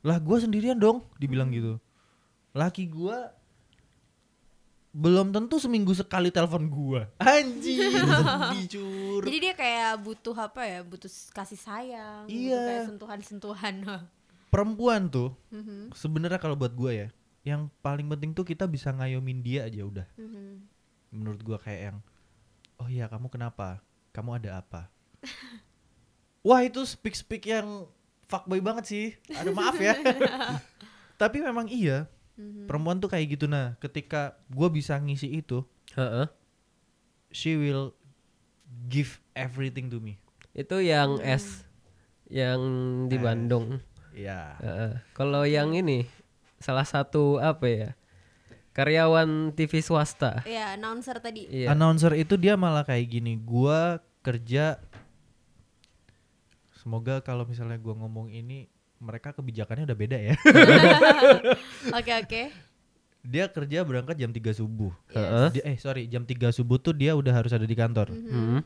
lah 0.00 0.16
gua 0.16 0.38
sendirian 0.38 0.78
dong 0.78 1.02
dibilang 1.18 1.50
gitu 1.50 1.82
laki 2.54 2.86
gua 2.86 3.34
belum 4.88 5.30
tentu 5.30 5.58
seminggu 5.58 5.92
sekali 5.92 6.30
telepon 6.30 6.64
gua 6.66 7.10
anjing 7.18 7.82
sedih 7.92 8.64
cur 8.68 9.22
Jadi 9.26 9.38
dia 9.40 9.52
kayak 9.52 10.00
butuh 10.00 10.32
apa 10.34 10.62
ya? 10.64 10.80
Butuh 10.80 11.06
kasih 11.28 11.60
sayang, 11.60 12.24
butuh 12.24 12.32
Iya. 12.32 12.62
kayak 12.64 12.84
sentuhan-sentuhan. 12.88 13.74
perempuan 14.48 15.06
tuh 15.06 15.36
Mhm. 15.50 15.92
sebenarnya 15.92 16.40
kalau 16.40 16.56
buat 16.56 16.72
gua 16.72 16.94
ya 16.96 17.08
yang 17.48 17.62
paling 17.78 18.04
penting 18.06 18.30
tuh 18.30 18.44
kita 18.44 18.64
bisa 18.64 18.90
ngayomin 18.90 19.40
dia 19.40 19.64
aja 19.64 19.80
udah 19.82 20.06
Mhm. 20.14 20.68
menurut 21.10 21.40
gua 21.40 21.56
kayak 21.56 21.80
yang 21.88 21.98
oh 22.76 22.86
iya 22.86 23.06
kamu 23.06 23.28
kenapa 23.28 23.80
kamu 24.10 24.36
ada 24.36 24.60
apa 24.60 24.92
wah 26.42 26.60
itu 26.60 26.84
speak 26.84 27.14
speak 27.14 27.44
yang 27.44 27.88
fuckboy 28.24 28.60
banget 28.60 28.84
sih 28.84 29.06
aduh 29.32 29.52
maaf 29.52 29.76
ya 29.76 29.96
tapi 31.20 31.40
memang 31.40 31.66
iya 31.66 32.06
Mhm. 32.34 32.64
perempuan 32.64 32.96
tuh 32.96 33.08
kayak 33.08 33.34
gitu 33.34 33.46
nah 33.46 33.74
ketika 33.78 34.38
gua 34.46 34.68
bisa 34.68 34.94
ngisi 34.94 35.26
itu 35.32 35.66
Heeh. 35.92 36.30
she 37.30 37.54
will 37.54 37.90
give 38.86 39.18
everything 39.32 39.88
to 39.88 39.98
me 39.98 40.20
Itu 40.52 40.78
yang 40.78 41.18
Hmm. 41.18 41.34
S 41.34 41.66
yang 42.26 42.60
di 43.06 43.14
S. 43.14 43.22
Bandung. 43.22 43.78
ya 44.12 44.54
Heeh. 44.58 44.92
Kalau 45.12 45.42
yang 45.42 45.70
ini 45.72 46.06
salah 46.58 46.82
satu 46.82 47.38
apa 47.38 47.66
ya? 47.66 47.90
Karyawan 48.70 49.50
TV 49.52 49.78
swasta. 49.78 50.42
Iya, 50.44 50.74
announcer 50.74 51.18
tadi. 51.18 51.46
Iya. 51.46 51.72
announcer 51.72 52.14
itu 52.14 52.34
dia 52.34 52.54
malah 52.54 52.82
kayak 52.82 53.10
gini 53.10 53.34
gua 53.34 53.98
kerja 54.20 54.78
semoga 56.74 57.18
kalau 57.20 57.42
misalnya 57.42 57.76
gua 57.76 57.94
ngomong 57.96 58.30
ini 58.30 58.68
mereka 58.98 59.30
kebijakannya 59.30 59.82
udah 59.84 59.98
beda 59.98 60.18
ya 60.20 60.34
Oke, 61.98 62.12
oke. 62.16 62.42
dia 63.20 63.44
kerja 63.46 63.82
berangkat 63.82 64.14
jam 64.16 64.30
3 64.30 64.40
subuh 64.52 64.94
Heeh. 65.08 65.48
Dia- 65.52 65.66
eh 65.66 65.76
sorry 65.76 66.06
jam 66.06 66.22
3 66.22 66.38
subuh 66.50 66.78
tuh 66.78 66.92
dia 66.92 67.12
udah 67.12 67.30
harus 67.32 67.50
ada 67.50 67.62
di 67.62 67.74
kantor 67.74 68.10
Hmm. 68.10 68.62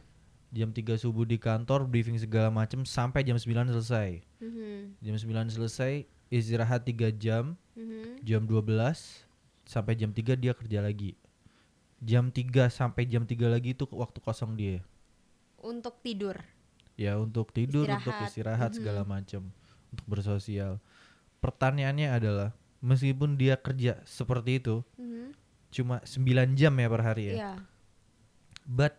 jam 0.48 0.68
3 0.68 0.94
subuh 0.94 1.24
di 1.24 1.37
kantor 1.37 1.85
briefing 1.85 2.16
segala 2.16 2.48
macem 2.48 2.85
sampai 2.85 3.22
jam 3.22 3.37
9 3.37 3.48
selesai 3.70 4.20
Mhm. 4.38 5.00
jam 5.00 5.14
9 5.16 5.48
selesai 5.48 6.05
istirahat 6.33 6.81
3 6.83 7.12
jam 7.12 7.61
Mhm. 7.77 8.25
jam 8.25 8.42
12 8.49 9.29
sampai 9.64 9.92
jam 9.92 10.09
3 10.11 10.33
dia 10.33 10.57
kerja 10.57 10.81
lagi 10.81 11.12
jam 12.01 12.33
3 12.33 12.66
sampai 12.66 13.05
jam 13.05 13.23
3 13.23 13.47
lagi 13.47 13.77
itu 13.77 13.85
waktu 13.92 14.18
kosong 14.18 14.57
dia 14.57 14.81
Untuk 15.62 16.01
tidur. 16.01 16.40
ya 16.97 17.14
untuk 17.16 17.53
tidur 17.53 17.85
untuk 17.87 18.11
Istirahat. 18.11 18.27
istirahat 18.27 18.71
Mhm. 18.73 18.77
segala 18.81 19.03
macam 19.05 19.42
untuk 19.92 20.07
bersosial 20.09 20.81
pertanyaannya 21.38 22.09
adalah 22.11 22.49
meskipun 22.81 23.37
dia 23.37 23.55
kerja 23.57 24.01
seperti 24.03 24.59
itu 24.59 24.81
Mhm. 24.97 25.37
cuma 25.71 26.01
9 26.03 26.53
jam 26.53 26.73
ya 26.75 26.88
per 26.88 27.03
hari 27.03 27.25
ya 27.29 27.35
Iya. 27.35 27.53
but 28.64 28.92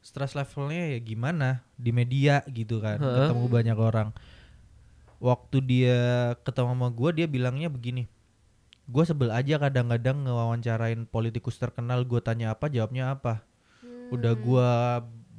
stress 0.00 0.32
levelnya 0.32 0.94
ya 0.94 0.98
gimana 1.00 1.48
di 1.74 1.90
media 1.90 2.44
gitu 2.46 2.78
kan 2.78 3.00
Heeh. 3.00 3.16
ketemu 3.26 3.44
banyak 3.48 3.78
orang 3.78 4.08
waktu 5.18 5.56
dia 5.60 5.98
ketemu 6.42 6.70
sama 6.74 6.88
gue 6.88 7.10
dia 7.12 7.26
bilangnya 7.26 7.68
begini 7.68 8.06
gue 8.84 9.04
sebel 9.04 9.32
aja 9.32 9.56
kadang-kadang 9.56 10.22
ngewawancarain 10.22 11.08
politikus 11.08 11.56
terkenal 11.56 12.04
gue 12.04 12.20
tanya 12.20 12.52
apa 12.52 12.68
jawabnya 12.68 13.12
apa 13.12 13.40
udah 14.12 14.36
gue 14.36 14.70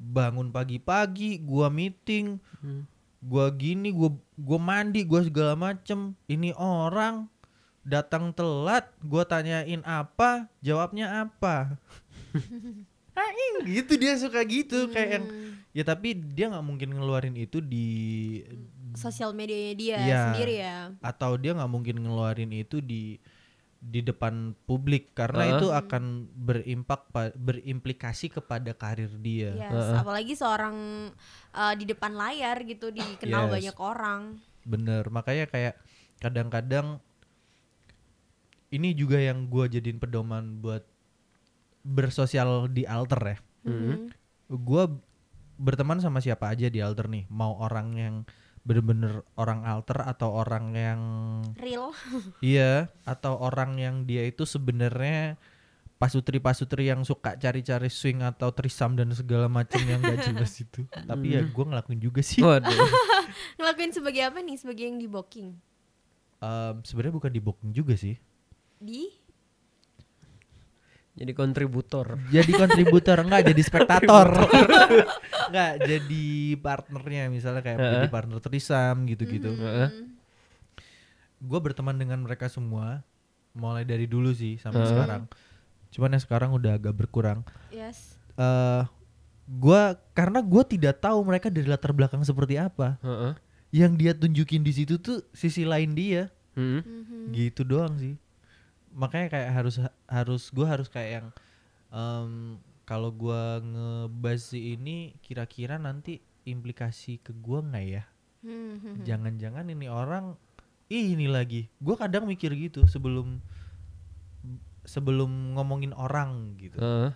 bangun 0.05 0.49
pagi-pagi 0.49 1.41
gue 1.41 1.67
meeting 1.69 2.41
Hmm. 2.59 2.89
gue 3.21 3.45
gini 3.53 3.93
gue 3.93 4.09
gue 4.35 4.59
mandi 4.59 5.05
gue 5.05 5.21
segala 5.21 5.53
macem 5.53 6.17
ini 6.25 6.49
orang 6.57 7.29
datang 7.81 8.33
telat 8.33 8.89
gue 9.05 9.21
tanyain 9.21 9.85
apa 9.85 10.49
jawabnya 10.59 11.21
apa 11.21 11.77
Aing 13.13 13.55
gitu 13.77 13.95
dia 13.95 14.17
suka 14.17 14.41
gitu 14.41 14.89
kayak 14.89 15.09
yang 15.21 15.25
Hmm. 15.25 15.53
ya 15.69 15.85
tapi 15.85 16.17
dia 16.17 16.49
nggak 16.49 16.65
mungkin 16.65 16.89
ngeluarin 16.97 17.37
itu 17.37 17.61
di 17.61 18.41
sosial 18.95 19.31
medianya 19.31 19.73
dia 19.73 19.95
Iya. 19.97 20.21
sendiri 20.27 20.55
ya. 20.57 20.77
atau 20.99 21.35
dia 21.35 21.51
nggak 21.51 21.67
mungkin 21.67 21.95
ngeluarin 21.99 22.51
itu 22.51 22.79
di 22.79 23.19
di 23.77 24.01
depan 24.01 24.57
publik 24.65 25.13
karena 25.13 25.45
Heeh. 25.45 25.55
itu 25.55 25.67
akan 25.69 26.03
berimpak 26.33 27.05
pa- 27.07 27.29
berimplikasi 27.31 28.29
kepada 28.29 28.73
karir 28.73 29.13
dia 29.15 29.53
Yes, 29.53 29.69
Heeh. 29.69 29.95
apalagi 29.95 30.33
seorang 30.33 30.75
uh, 31.51 31.73
di 31.73 31.85
depan 31.85 32.11
layar 32.11 32.63
gitu 32.63 32.89
dikenal 32.89 33.45
Yes. 33.47 33.53
banyak 33.53 33.77
orang. 33.77 34.21
bener 34.63 35.05
makanya 35.07 35.45
kayak 35.45 35.77
kadang-kadang 36.17 36.97
ini 38.69 38.91
juga 38.91 39.17
yang 39.17 39.45
gua 39.45 39.69
jadiin 39.69 39.97
pedoman 39.97 40.57
buat 40.57 40.81
bersosial 41.81 42.65
di 42.67 42.83
alter 42.83 43.21
ya 43.23 43.37
Mhm. 43.63 44.09
gua 44.57 44.89
berteman 45.55 45.97
sama 45.97 46.17
siapa 46.17 46.49
aja 46.49 46.65
di 46.65 46.81
alter 46.81 47.05
nih 47.05 47.29
mau 47.29 47.55
orang 47.57 47.87
yang 47.93 48.15
bener-bener 48.65 49.21
orang 49.37 49.61
alter 49.61 50.01
atau 50.01 50.33
orang 50.33 50.73
yang 50.73 51.01
Real. 51.61 51.93
iya 52.41 52.89
atau 53.05 53.37
orang 53.37 53.77
yang 53.77 54.09
dia 54.09 54.25
itu 54.25 54.41
sebenarnya 54.43 55.37
pasutri-pasutri 55.95 56.91
yang 56.91 57.05
suka 57.07 57.37
cari-cari 57.39 57.87
swing 57.87 58.25
atau 58.25 58.51
trisam 58.51 58.97
dan 58.97 59.13
segala 59.15 59.47
macam 59.47 59.79
yang 59.85 60.01
gak 60.01 60.27
jelas 60.27 60.51
itu 60.65 60.83
tapi 61.05 61.37
ya 61.37 61.45
gua 61.45 61.71
ngelakuin 61.71 62.01
juga 62.01 62.25
sih 62.25 62.41
Waduh. 62.41 62.73
Ngelakuin 63.59 63.91
sebagai 63.91 64.21
apa 64.31 64.39
nih? 64.39 64.55
Sebagai 64.55 64.83
yang 64.87 64.97
di 64.99 65.07
booking. 65.11 65.49
Em, 66.39 66.75
sebenarnya 66.83 67.15
bukan 67.15 67.31
di 67.31 67.41
booking 67.41 67.71
juga 67.71 67.95
sih 67.95 68.15
Di 68.79 69.07
Jadi 71.15 71.31
kontributor. 71.31 72.19
jadi 72.27 72.51
kontributor 72.51 73.23
enggak 73.23 73.47
jadi 73.47 73.61
spektator 73.61 74.27
enggak 75.47 75.73
jadi 75.81 76.25
partnernya 76.59 77.23
misalnya 77.27 77.61
kayak 77.61 77.77
Heeh. 77.77 77.91
jadi 77.95 78.07
partner 78.09 78.37
trisam 78.39 79.05
gitu-gitu 79.05 79.47
Heeh. 79.49 79.89
Hmm. 79.89 80.11
gue 81.39 81.59
berteman 81.61 81.95
dengan 81.95 82.19
mereka 82.19 82.47
semua 82.47 82.99
mulai 83.51 83.83
dari 83.83 84.03
dulu 84.05 84.31
sih 84.31 84.57
sampai 84.57 84.81
Heeh. 84.81 84.91
sekarang 84.91 85.23
cuman 85.87 86.09
yang 86.11 86.23
sekarang 86.23 86.49
udah 86.51 86.75
agak 86.75 86.91
berkurang 86.91 87.47
Yes. 87.69 88.19
eh 88.35 88.83
gua 89.47 89.95
karena 90.11 90.41
gue 90.41 90.63
tidak 90.67 90.99
tahu 90.99 91.21
mereka 91.21 91.47
dari 91.47 91.63
latar 91.63 91.93
belakang 91.93 92.19
seperti 92.21 92.57
apa 92.57 92.99
Heeh. 92.99 93.33
yang 93.71 93.95
dia 93.95 94.11
tunjukin 94.11 94.59
di 94.59 94.73
situ 94.73 94.97
tuh 94.97 95.23
sisi 95.31 95.63
lain 95.63 95.95
dia. 95.95 96.27
Mhm. 96.55 97.31
gitu 97.31 97.63
doang 97.63 97.95
sih 97.95 98.15
makanya 98.95 99.27
kayak 99.29 99.49
harus 99.51 99.75
harus 100.07 100.43
gua 100.49 100.67
harus 100.71 100.87
kayak 100.87 101.09
yang 101.11 101.27
em, 101.91 102.31
kalau 102.87 103.11
gua 103.11 103.59
ngebahas 103.59 104.55
si 104.55 104.73
ini 104.73 105.13
kira-kira 105.19 105.75
nanti 105.75 106.23
implikasi 106.47 107.19
ke 107.19 107.35
gua 107.35 107.59
nggak 107.59 107.85
ya 107.85 108.03
Mhm. 108.45 109.01
jangan-jangan 109.03 109.65
ini 109.67 109.89
orang 109.89 110.37
ih 110.87 111.17
ini 111.17 111.25
lagi 111.27 111.67
gua 111.81 111.97
kadang 111.97 112.29
mikir 112.29 112.53
gitu 112.53 112.85
sebelum 112.85 113.41
sebelum 114.85 115.57
ngomongin 115.57 115.91
orang 115.97 116.53
gitu 116.61 116.77
Heeh. 116.77 117.09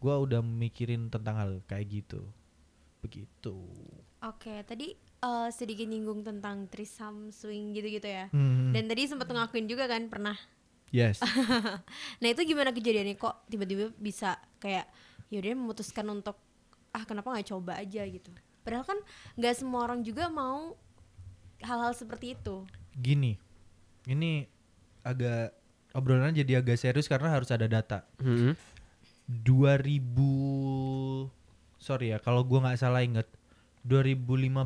gua 0.00 0.14
udah 0.18 0.40
mikirin 0.40 1.12
tentang 1.12 1.36
hal 1.36 1.52
kayak 1.68 2.02
gitu 2.02 2.24
begitu 3.04 3.56
Oke, 4.22 4.62
tadi 4.62 4.94
eh, 4.96 5.48
sedikit 5.50 5.82
nyinggung 5.82 6.22
tentang 6.22 6.70
trisam 6.70 7.34
swing 7.34 7.74
gitu-gitu 7.74 8.06
ya. 8.06 8.30
Hmm, 8.30 8.70
Dan 8.70 8.86
tadi 8.86 9.10
sempat 9.10 9.26
ngakuin 9.26 9.66
juga 9.66 9.90
kan 9.90 10.06
pernah. 10.06 10.38
Yes 10.92 11.16
Nah 12.20 12.28
itu 12.28 12.40
gimana 12.44 12.70
kejadiannya 12.70 13.16
kok 13.16 13.46
tiba-tiba 13.46 13.90
bisa 13.94 14.34
kayak 14.58 14.86
yaudah 15.26 15.54
memutuskan 15.54 16.06
untuk 16.06 16.34
ah 16.90 17.02
kenapa 17.02 17.30
nggak 17.30 17.48
coba 17.48 17.76
aja 17.76 18.04
gitu. 18.04 18.28
Padahal 18.60 18.84
kan 18.84 18.98
nggak 19.34 19.54
semua 19.56 19.82
orang 19.82 20.00
juga 20.00 20.28
mau 20.28 20.76
hal-hal 21.58 21.92
seperti 21.92 22.34
itu. 22.34 22.62
gini 22.92 23.38
ini 24.04 24.44
agak 25.00 25.48
obrolannya 25.92 26.38
jadi 26.38 26.58
agak 26.58 26.76
serius 26.76 27.06
karena 27.06 27.30
harus 27.30 27.48
ada 27.48 27.64
data 27.64 28.02
Hmm. 28.20 28.52
2000 29.24 31.28
sorry 31.78 32.10
ya 32.10 32.18
kalau 32.18 32.42
gua 32.42 32.58
nggak 32.62 32.78
salah 32.78 33.00
inget 33.00 33.24
2015 33.82 34.58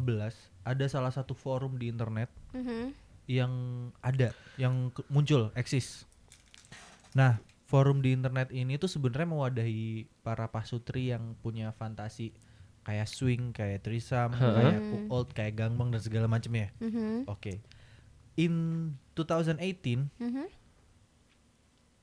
ada 0.62 0.84
salah 0.86 1.10
satu 1.10 1.32
forum 1.32 1.76
di 1.76 1.86
internet 1.86 2.26
Mhm. 2.50 2.92
yang 3.26 3.52
ada 4.00 4.32
yang 4.56 4.88
muncul 5.06 5.50
eksis 5.52 6.02
nah 7.16 7.40
forum 7.64 8.04
di 8.04 8.12
internet 8.12 8.52
ini 8.52 8.76
tuh 8.76 8.92
sebenarnya 8.92 9.32
mewadahi 9.32 10.04
para 10.20 10.52
pasutri 10.52 11.08
yang 11.08 11.32
punya 11.40 11.72
fantasi 11.72 12.36
kayak 12.84 13.08
swing 13.08 13.50
kayak 13.50 13.82
trisam 13.82 14.30
kayak 14.36 14.84
old 15.08 15.32
kayak 15.32 15.56
gangbang 15.56 15.90
dan 15.90 15.98
segala 15.98 16.28
macamnya 16.28 16.70
Mhm. 16.78 17.24
oke. 17.26 17.58
In 18.36 18.52
2018 19.16 20.12
Mhm. 20.20 20.46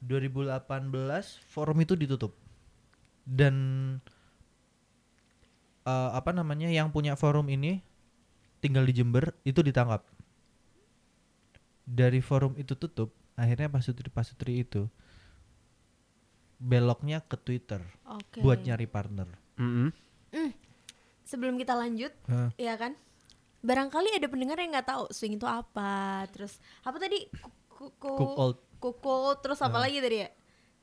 2018 0.04 1.40
forum 1.48 1.78
itu 1.80 1.96
ditutup. 1.96 2.36
Dan 3.24 3.56
eh, 5.88 6.10
apa 6.12 6.36
namanya 6.36 6.68
yang 6.68 6.92
punya 6.92 7.16
forum 7.16 7.48
ini 7.48 7.80
tinggal 8.60 8.84
di 8.84 8.92
Jember 8.92 9.32
itu 9.48 9.64
ditangkap. 9.64 10.04
Dari 11.84 12.20
forum 12.20 12.56
itu 12.60 12.76
tutup 12.76 13.16
akhirnya 13.34 13.68
pasutri-pasutri 13.68 14.62
itu 14.62 14.86
beloknya 16.58 17.20
ke 17.20 17.36
Twitter 17.36 17.82
Oke. 18.06 18.40
buat 18.40 18.60
nyari 18.60 18.86
partner 18.86 19.28
Hmm. 19.54 19.94
Sebelum 21.24 21.56
kita 21.56 21.74
lanjut, 21.74 22.10
Hah. 22.26 22.50
ya 22.58 22.74
kan? 22.74 22.98
Barangkali 23.62 24.12
ada 24.14 24.26
pendengar 24.26 24.58
yang 24.58 24.74
nggak 24.74 24.86
tahu 24.88 25.06
swing 25.08 25.38
itu 25.38 25.46
apa. 25.46 26.26
Terus 26.30 26.58
apa 26.82 26.98
tadi? 26.98 27.30
Kuku, 27.70 28.10
Cook 28.12 28.34
old 28.36 28.58
kuku, 28.76 29.14
terus 29.40 29.60
apa 29.60 29.78
lagi 29.78 29.98
tadi 29.98 30.18
ya? 30.20 30.30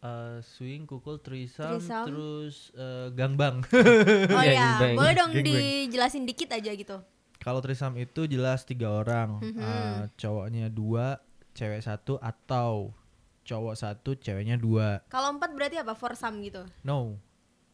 eh, 0.00 0.38
swing 0.40 0.86
kukul 0.86 1.18
trisam, 1.18 1.76
Trisam. 1.76 2.06
terus 2.06 2.72
eh, 2.72 3.10
gangbang 3.10 3.60
Oh 4.32 4.40
ya, 4.40 4.80
Gangbang. 4.80 4.94
boleh 4.96 5.12
dong 5.12 5.30
Gangbang. 5.30 5.44
dijelasin 5.44 6.24
dikit 6.24 6.48
aja 6.50 6.70
gitu. 6.72 6.96
Kalau 7.36 7.60
trisam 7.60 7.92
itu 7.94 8.24
jelas 8.24 8.62
tiga 8.62 8.88
orang. 8.96 9.42
Eh, 9.42 10.00
cowoknya 10.14 10.68
dua, 10.68 11.18
cewek 11.52 11.80
satu 11.80 12.16
atau 12.16 12.94
cowok 13.42 13.74
satu, 13.74 14.14
ceweknya 14.14 14.54
dua. 14.54 15.02
Kalau 15.06 15.32
empat 15.32 15.50
berarti 15.50 15.76
apa? 15.76 15.92
Foursome 15.92 16.38
gitu. 16.40 16.62
No, 16.80 17.18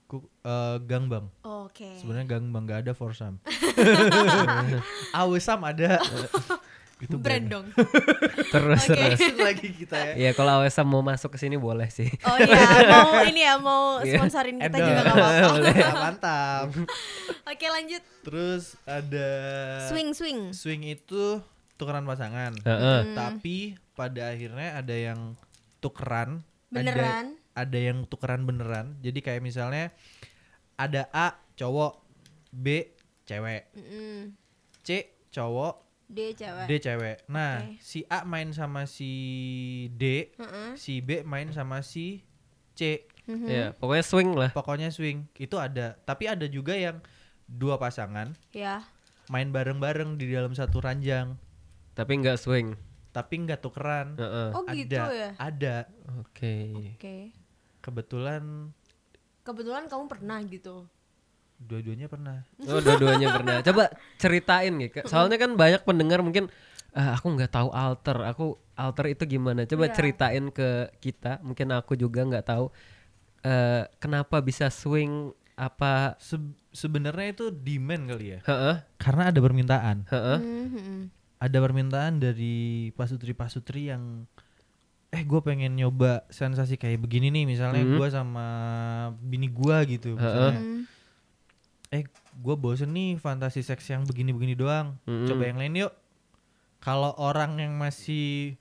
Ku- 0.07 0.23
eh, 0.41 0.77
gangbang. 0.81 1.27
Oke. 1.43 1.99
Sebenarnya 1.99 2.27
gangbang 2.31 2.63
nggak 2.65 2.81
ada 2.83 2.93
foursome. 2.93 3.43
Awesam 5.13 5.61
ada. 5.63 5.99
itu 6.97 7.13
brand 7.21 7.45
dong. 7.45 7.67
Terus 8.57 8.89
Oke. 8.89 8.97
terus. 8.97 9.21
lagi 9.37 9.69
kita 9.69 9.97
ya. 10.01 10.13
Ya 10.17 10.31
kalau 10.33 10.65
AWSM 10.65 10.89
mau 10.89 11.05
masuk 11.05 11.37
ke 11.37 11.39
sini 11.39 11.61
boleh 11.61 11.93
sih. 11.93 12.09
Oh 12.25 12.41
iya, 12.41 12.89
mau 12.89 13.21
ini 13.21 13.45
ya 13.45 13.61
mau 13.61 14.01
Iya. 14.01 14.17
sponsorin 14.17 14.57
kita 14.57 14.77
juga 14.81 15.05
gak 15.05 15.13
apa-apa. 15.13 15.61
Ah, 15.77 15.95
Mantap. 16.01 16.67
Oke 17.45 17.67
lanjut. 17.69 18.01
Terus 18.25 18.81
ada 18.89 19.29
Swing 19.93 20.17
swing. 20.17 20.57
Swing 20.57 20.89
itu 20.89 21.45
tukeran 21.77 22.05
pasangan. 22.05 22.53
Heeh. 22.61 23.01
Hmm. 23.07 23.15
Tapi 23.15 23.77
pada 23.93 24.33
akhirnya 24.33 24.77
ada 24.77 24.97
yang 24.97 25.37
tukeran, 25.79 26.41
ada 26.69 26.81
Beneran. 26.93 27.27
ada 27.53 27.79
yang 27.79 28.05
tukeran 28.05 28.45
beneran. 28.45 28.97
Jadi 29.01 29.21
kayak 29.21 29.41
misalnya 29.41 29.93
ada 30.77 31.09
A 31.13 31.37
cowok, 31.55 32.05
B 32.53 32.93
cewek, 33.25 33.73
Mm-mm. 33.73 34.37
C 34.85 35.17
cowok, 35.31 35.81
D 36.07 36.33
cewek. 36.33 36.67
D 36.69 36.73
cewek. 36.79 37.17
Nah, 37.27 37.65
Oke. 37.65 37.81
si 37.81 38.05
A 38.07 38.23
main 38.23 38.53
sama 38.53 38.85
si 38.85 39.13
D, 39.93 40.33
Heeh. 40.37 40.71
si 40.77 41.01
B 41.01 41.25
main 41.25 41.49
sama 41.51 41.81
si 41.81 42.23
C. 42.77 43.09
Mhm. 43.27 43.47
Ya, 43.49 43.67
pokoknya 43.75 44.05
swing 44.07 44.31
lah. 44.39 44.51
Pokoknya 44.55 44.95
swing. 44.95 45.27
Itu 45.35 45.59
ada. 45.59 45.99
Tapi 46.07 46.31
ada 46.31 46.47
juga 46.47 46.79
yang 46.79 47.03
dua 47.47 47.75
pasangan 47.75 48.35
Ya. 48.55 48.87
main 49.27 49.51
bareng-bareng 49.51 50.15
di 50.15 50.31
dalam 50.31 50.55
satu 50.55 50.79
ranjang, 50.79 51.35
Tapi 51.97 52.13
nggak 52.15 52.37
swing. 52.37 52.77
tapi 53.09 53.41
nggak 53.41 53.65
tukeran. 53.65 54.13
Heeh. 54.15 54.49
Oh 54.53 54.61
gitu 54.69 54.93
ada, 54.93 55.09
ya. 55.09 55.31
ada. 55.41 55.77
Oke. 56.21 56.77
Oke. 56.93 57.33
Kebetulan 57.81 58.77
Kebetulan 59.41 59.89
kamu 59.89 60.05
pernah 60.05 60.37
gitu. 60.45 60.85
Dua-duanya 61.57 62.13
pernah. 62.13 62.45
Oh, 62.61 62.77
dua-duanya 62.77 63.33
pernah. 63.33 63.65
Coba 63.65 63.89
ceritain 64.19 64.69
gitu. 64.77 65.01
Soalnya 65.09 65.41
kan 65.41 65.57
banyak 65.57 65.81
pendengar 65.81 66.21
mungkin 66.21 66.53
"Ah, 66.93 67.17
aku 67.17 67.33
nggak 67.33 67.49
tahu 67.49 67.73
alter. 67.73 68.21
Aku 68.29 68.45
alter 68.77 69.07
itu 69.09 69.25
gimana? 69.25 69.65
Coba 69.65 69.89
Iya. 69.89 69.97
ceritain 69.97 70.45
ke 70.53 70.69
kita. 71.01 71.41
Mungkin 71.41 71.73
aku 71.73 71.97
juga 71.97 72.21
nggak 72.21 72.45
tahu 72.45 72.69
eh 73.41 73.89
kenapa 73.97 74.45
bisa 74.45 74.69
swing 74.69 75.33
apa 75.57 76.21
Se- 76.21 76.37
sebenarnya 76.69 77.33
itu 77.33 77.49
demand 77.49 78.13
kali 78.13 78.37
ya. 78.37 78.39
Heeh, 78.45 78.77
Karena 79.01 79.33
ada 79.33 79.41
permintaan. 79.41 80.05
heeh. 80.05 80.39
Mhm. 80.45 81.16
Ada 81.39 81.59
permintaan 81.59 82.17
dari 82.17 82.57
pasutri-pasutri 82.91 83.89
yang 83.89 84.25
eh 85.09 85.23
gue 85.23 85.41
pengen 85.41 85.73
nyoba 85.73 86.25
sensasi 86.29 86.75
kayak 86.75 86.99
begini 86.99 87.31
nih 87.31 87.45
misalnya 87.47 87.81
Hmm. 87.81 87.95
gua 87.95 88.09
sama 88.09 88.47
bini 89.17 89.47
gua 89.47 89.81
gitu 89.83 90.15
misalnya. 90.15 90.59
Mhm. 90.59 90.81
eh 91.89 92.03
gue 92.35 92.57
bosen 92.57 92.91
nih 92.91 93.15
fantasi 93.15 93.63
seks 93.63 93.87
yang 93.87 94.03
begini-begini 94.03 94.53
doang 94.53 94.99
Mm-mm. 95.05 95.25
coba 95.25 95.43
yang 95.45 95.57
lain 95.57 95.75
yuk 95.79 95.93
kalau 96.79 97.15
orang 97.15 97.57
yang 97.57 97.73
masih 97.75 98.59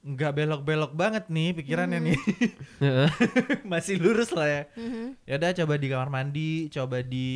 nggak 0.00 0.34
belok-belok 0.34 0.90
banget 0.92 1.26
nih 1.28 1.54
pikirannya 1.54 2.02
nih 2.02 2.18
Heeh. 2.82 3.08
masih 3.64 3.96
lurus 3.96 4.30
lah 4.30 4.44
ya 4.44 4.62
Mhm. 4.74 5.22
ya 5.22 5.34
udah 5.36 5.50
coba 5.56 5.74
di 5.76 5.86
kamar 5.86 6.08
mandi 6.08 6.50
coba 6.68 6.98
di 7.00 7.30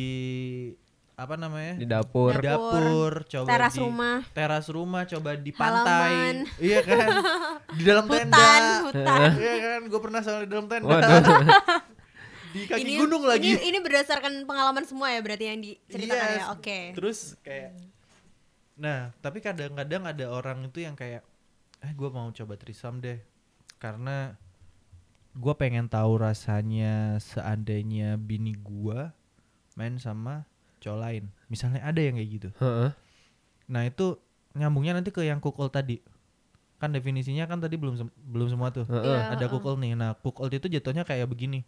apa 1.15 1.35
namanya 1.35 1.77
Di 1.77 1.85
dapur. 1.85 2.33
di 2.33 2.41
dapur 2.43 3.11
coba 3.23 3.47
Teras 3.47 3.73
di 3.73 3.79
rumah. 3.79 4.17
teras 4.31 4.65
rumah 4.67 5.03
coba 5.05 5.29
di 5.35 5.51
Halaman. 5.51 5.85
pantai 5.85 6.13
iya 6.59 6.79
kan 6.81 7.07
di 7.77 7.83
dalam 7.83 8.05
tenda 8.05 8.37
Hutan, 8.37 8.61
hutan. 8.83 9.29
iya 9.37 9.55
kan 9.59 9.79
gue 9.85 9.99
pernah 10.01 10.21
soal 10.21 10.39
di 10.41 10.49
dalam 10.49 10.65
tenda 10.65 10.89
Waduh. 10.89 11.45
di 12.49 12.61
kaki 12.65 12.93
gunung 12.97 13.23
lagi 13.23 13.49
Ini, 13.51 13.61
ini 13.63 13.79
berdasarkan 13.79 14.33
pengalaman 14.43 14.83
semua 14.83 15.09
ya 15.09 15.19
berarti 15.19 15.45
yang 15.47 15.59
diceritakan 15.59 16.27
Yes. 16.27 16.37
ya. 16.39 16.43
Oke. 16.51 16.79
Terus 16.93 17.19
kayak 17.39 17.71
Nah, 18.73 19.13
tapi 19.19 19.37
kadang-kadang 19.37 20.01
ada 20.03 20.25
orang 20.27 20.65
itu 20.65 20.81
yang 20.81 20.93
kayak 20.93 21.21
eh 21.79 21.91
gue 21.91 22.09
mau 22.09 22.25
coba 22.27 22.53
trisam 22.55 22.97
deh. 22.97 23.21
Karena 23.77 24.33
gue 25.31 25.53
pengen 25.53 25.85
tahu 25.85 26.17
rasanya 26.17 27.17
seandainya 27.17 28.17
bini 28.17 28.53
gua 28.55 29.13
main 29.73 29.97
sama 29.97 30.45
cowok 30.83 30.99
lain. 30.99 31.23
Misalnya 31.47 31.79
ada 31.79 31.97
yang 31.97 32.19
kayak 32.19 32.29
gitu. 32.29 32.49
Heeh. 32.59 32.91
Nah, 33.71 33.87
itu 33.87 34.19
nyambungnya 34.53 34.99
nanti 34.99 35.09
ke 35.09 35.23
yang 35.23 35.39
kukul 35.39 35.71
tadi. 35.71 36.03
Kan 36.77 36.91
definisinya 36.91 37.47
kan 37.47 37.63
tadi 37.63 37.79
belum 37.79 37.95
sem- 37.95 38.15
belum 38.19 38.51
semua 38.51 38.75
tuh. 38.75 38.83
Heeh. 38.83 39.07
Iya, 39.07 39.31
Ada 39.31 39.45
kukul 39.47 39.79
nih. 39.79 39.95
Nah, 39.95 40.19
kukul 40.19 40.51
itu 40.51 40.67
jatuhnya 40.67 41.07
kayak 41.07 41.31
begini. 41.31 41.63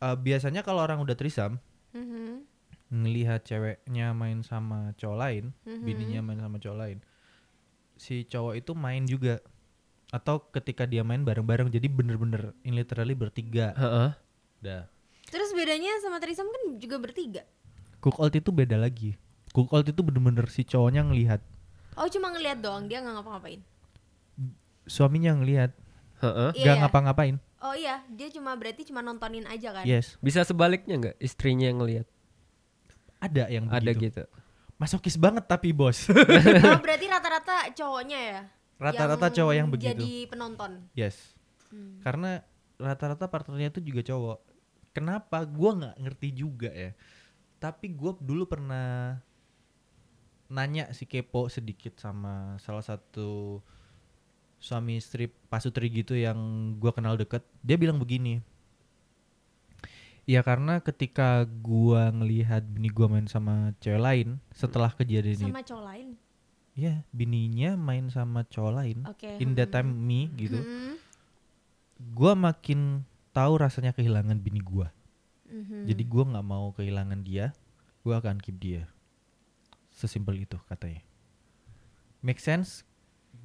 Eh, 0.00 0.16
biasanya 0.16 0.64
kalau 0.64 0.80
orang 0.80 1.04
udah 1.04 1.12
trisam 1.14 1.60
Mhm. 1.92 2.44
ngelihat 2.90 3.44
ceweknya 3.44 4.10
main 4.12 4.40
sama 4.40 4.92
cowok 4.96 5.18
lain, 5.20 5.44
Mhm. 5.64 5.84
bininya 5.84 6.20
main 6.24 6.40
sama 6.40 6.56
cowok 6.58 6.78
lain, 6.78 6.98
si 7.94 8.24
cowok 8.24 8.54
itu 8.58 8.72
main 8.74 9.04
juga. 9.04 9.38
Atau 10.10 10.46
ketika 10.52 10.86
dia 10.86 11.02
main 11.02 11.26
bareng-bareng, 11.26 11.74
jadi 11.74 11.90
bener-bener 11.90 12.54
in 12.62 12.78
literally 12.78 13.18
bertiga. 13.18 13.74
Heeh. 13.74 14.10
Dah. 14.62 14.86
Terus 15.26 15.50
bedanya 15.50 15.90
sama 15.98 16.22
Trisam 16.22 16.46
kan 16.46 16.78
juga 16.78 17.02
bertiga. 17.02 17.42
Cook 18.04 18.20
out 18.20 18.36
itu 18.36 18.52
beda 18.52 18.76
lagi. 18.76 19.16
Cook 19.56 19.72
out 19.72 19.88
itu 19.88 20.00
bener-bener 20.04 20.44
si 20.52 20.60
cowoknya 20.60 21.08
ngelihat, 21.08 21.40
Oh 21.94 22.04
cuma 22.10 22.28
ngeliat 22.34 22.58
doang 22.60 22.84
dia 22.84 23.00
nggak 23.00 23.16
ngapa-ngapain. 23.16 23.64
suaminya 24.84 25.32
ngelihat, 25.40 25.72
Heeh. 26.20 26.50
Iya, 26.52 26.64
gak 26.68 26.74
iya. 26.76 26.80
ngapa-ngapain. 26.84 27.36
Oh 27.64 27.72
iya 27.72 28.04
dia 28.12 28.28
cuma 28.28 28.52
berarti 28.52 28.84
cuma 28.84 29.00
nontonin 29.00 29.48
aja 29.48 29.72
kan. 29.72 29.88
Yes, 29.88 30.20
Bisa 30.20 30.44
sebaliknya 30.44 31.00
nggak 31.00 31.16
istrinya 31.16 31.64
yang 31.72 31.80
ngelihat? 31.80 32.06
ada 33.24 33.48
yang 33.48 33.64
Ada 33.72 33.96
begitu. 33.96 34.20
gitu. 34.20 34.22
Masokis 34.76 35.16
banget 35.16 35.48
tapi 35.48 35.72
bos. 35.72 36.04
oh 36.12 36.80
berarti 36.84 37.08
rata-rata 37.08 37.72
cowoknya 37.72 38.18
ya. 38.20 38.40
Rata-rata 38.76 39.32
cowok 39.32 39.54
yang 39.56 39.68
begitu. 39.72 39.96
Jadi 39.96 40.28
penonton. 40.28 40.84
Yes. 40.92 41.32
Hmm. 41.72 42.04
Karena 42.04 42.44
rata-rata 42.76 43.24
partnernya 43.32 43.72
itu 43.72 43.80
juga 43.80 44.04
cowok. 44.04 44.38
Kenapa? 44.92 45.40
Gua 45.48 45.72
nggak 45.72 45.96
ngerti 46.04 46.28
juga 46.36 46.68
ya. 46.68 46.92
Tapi 47.64 47.96
gue 47.96 48.12
dulu 48.20 48.44
pernah 48.44 49.16
nanya 50.52 50.92
si 50.92 51.08
kepo 51.08 51.48
sedikit 51.48 51.96
sama 51.96 52.60
salah 52.60 52.84
satu 52.84 53.64
suami 54.64 54.96
istri 54.96 55.28
pasutri 55.52 55.92
gitu 55.92 56.16
yang 56.16 56.36
gua 56.80 56.96
kenal 56.96 57.20
deket. 57.20 57.44
Dia 57.60 57.76
bilang 57.76 58.00
begini. 58.00 58.40
Ya 60.24 60.40
karena 60.40 60.80
ketika 60.80 61.44
gua 61.60 62.08
ngelihat 62.08 62.64
bini 62.64 62.88
gua 62.88 63.12
main 63.12 63.28
sama 63.28 63.76
cewek 63.84 64.00
lain 64.00 64.28
setelah 64.56 64.88
kejadian 64.88 65.36
itu, 65.36 65.52
Sama 65.52 65.60
cowok 65.60 65.84
lain. 65.84 66.08
ya 66.74 67.04
bininya 67.12 67.76
main 67.76 68.08
sama 68.08 68.48
cowok 68.48 68.72
lain. 68.72 68.98
Oke. 69.04 69.36
In 69.36 69.52
that 69.52 69.68
hmm. 69.68 69.76
time 69.76 69.90
me 69.92 70.32
gitu 70.40 70.64
Mhm. 70.64 70.96
gua 72.16 72.32
makin 72.32 73.04
tahu 73.36 73.60
rasanya 73.60 73.92
kehilangan 73.92 74.40
bini 74.40 74.64
gua. 74.64 74.93
Mhm. 75.54 75.86
Jadi 75.86 76.02
gua 76.02 76.24
nggak 76.34 76.46
mau 76.46 76.74
kehilangan 76.74 77.22
dia, 77.22 77.54
gua 78.02 78.18
akan 78.18 78.42
keep 78.42 78.58
dia. 78.58 78.90
Sesimpel 79.94 80.42
itu 80.42 80.58
katanya. 80.66 81.06
Make 82.26 82.42
sense? 82.42 82.82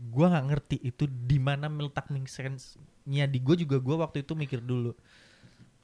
Gua 0.10 0.34
nggak 0.34 0.46
ngerti 0.50 0.78
itu 0.82 1.06
di 1.06 1.38
mana 1.38 1.70
meletak 1.70 2.10
make 2.10 2.26
sense-nya 2.26 3.30
di 3.30 3.38
gua 3.38 3.54
juga 3.54 3.78
gua 3.78 4.10
waktu 4.10 4.26
itu 4.26 4.34
mikir 4.34 4.58
dulu. 4.58 4.98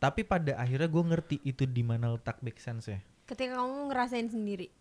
Tapi 0.01 0.25
pada 0.25 0.57
akhirnya 0.57 0.89
gua 0.89 1.13
ngerti 1.13 1.37
itu 1.45 1.69
di 1.69 1.85
mana 1.85 2.17
letak 2.17 2.41
make 2.41 2.57
sense-nya. 2.57 3.05
Ketika 3.29 3.61
kamu 3.61 3.93
ngerasain 3.93 4.29
sendiri. 4.33 4.73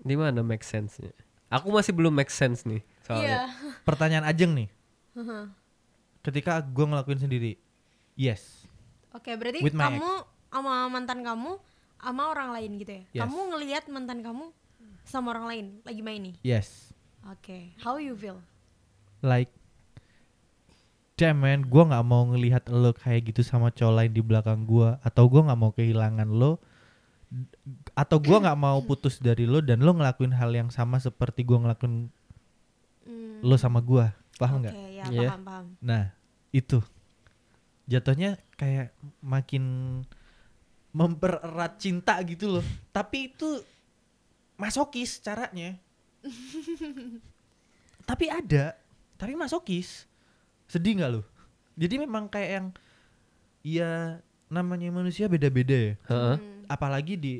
Di 0.00 0.16
mana 0.16 0.40
make 0.40 0.64
sense-nya? 0.64 1.12
Aku 1.52 1.68
masih 1.68 1.92
belum 1.92 2.16
make 2.16 2.32
sense 2.32 2.64
nih 2.64 2.80
soalnya. 3.04 3.52
Pertanyaan 3.84 4.24
Ajeng 4.24 4.56
nih, 4.56 4.70
ketika 6.24 6.62
gua 6.62 6.94
ngelakuin 6.94 7.20
sendiri, 7.20 7.58
yes, 8.14 8.59
Oke, 9.10 9.34
berarti 9.34 9.58
With 9.60 9.74
my 9.74 9.90
kamu 9.90 10.10
sama 10.48 10.74
mantan 10.86 11.20
kamu 11.20 11.58
sama 11.96 12.22
orang 12.28 12.50
lain 12.52 12.70
gitu 12.78 12.92
ya? 12.92 13.02
Yes. 13.10 13.20
Kamu 13.20 13.38
ngelihat 13.50 13.84
mantan 13.86 14.18
kamu 14.20 14.44
sama 15.02 15.26
orang 15.30 15.46
lain 15.46 15.66
lagi 15.82 16.00
main 16.00 16.20
nih. 16.22 16.36
yes, 16.40 16.94
Oke, 17.26 17.74
how 17.78 17.96
you 17.96 18.14
feel? 18.14 18.38
like 19.20 19.50
damn 21.12 21.36
man 21.36 21.60
gue 21.60 21.82
nggak 21.84 22.00
mau 22.02 22.24
ngelihat 22.26 22.64
lo 22.72 22.96
kayak 22.96 23.28
gitu 23.28 23.44
sama 23.44 23.68
cowok 23.68 23.92
lain 23.92 24.08
di 24.08 24.24
belakang 24.24 24.64
gua 24.64 24.96
atau 25.04 25.28
gua 25.28 25.44
nggak 25.44 25.60
mau 25.60 25.68
kehilangan 25.70 26.24
lo 26.26 26.56
atau 27.92 28.16
gua 28.16 28.40
nggak 28.40 28.56
mau 28.56 28.80
putus 28.88 29.20
dari 29.20 29.44
lo 29.44 29.60
dan 29.60 29.84
lo 29.84 29.92
ngelakuin 29.92 30.32
hal 30.32 30.48
yang 30.48 30.72
sama 30.72 30.96
seperti 30.96 31.44
gua 31.44 31.60
ngelakuin 31.60 32.08
Hmm, 33.00 33.40
lo 33.42 33.56
sama 33.56 33.80
gua 33.80 34.12
paham 34.36 34.60
Oke, 34.60 34.68
nggak 34.68 34.74
ya 34.94 35.04
Iya. 35.10 35.28
paham 35.28 35.42
paham. 35.42 35.66
nah 35.80 36.04
itu 36.50 36.80
jatuhnya 37.90 38.38
kayak 38.54 38.94
makin 39.18 39.64
mempererat 40.94 41.82
cinta 41.82 42.14
gitu 42.22 42.58
loh. 42.58 42.66
Tapi 42.96 43.34
itu 43.34 43.60
masokis 44.54 45.18
caranya. 45.18 45.74
Tapi 48.08 48.26
ada 48.26 48.74
tapi 49.20 49.36
masokis. 49.36 50.08
Sedih 50.66 50.96
nggak 50.96 51.12
lo 51.12 51.22
jadi 51.80 51.94
memang 51.96 52.28
kayak 52.28 52.50
yang 52.52 52.66
ya 53.64 54.20
namanya 54.52 54.92
manusia 54.92 55.32
beda-beda 55.32 55.72
ya. 55.72 55.94
Heeh. 56.12 56.36
Hmm. 56.36 56.60
apalagi 56.68 57.16
di 57.16 57.34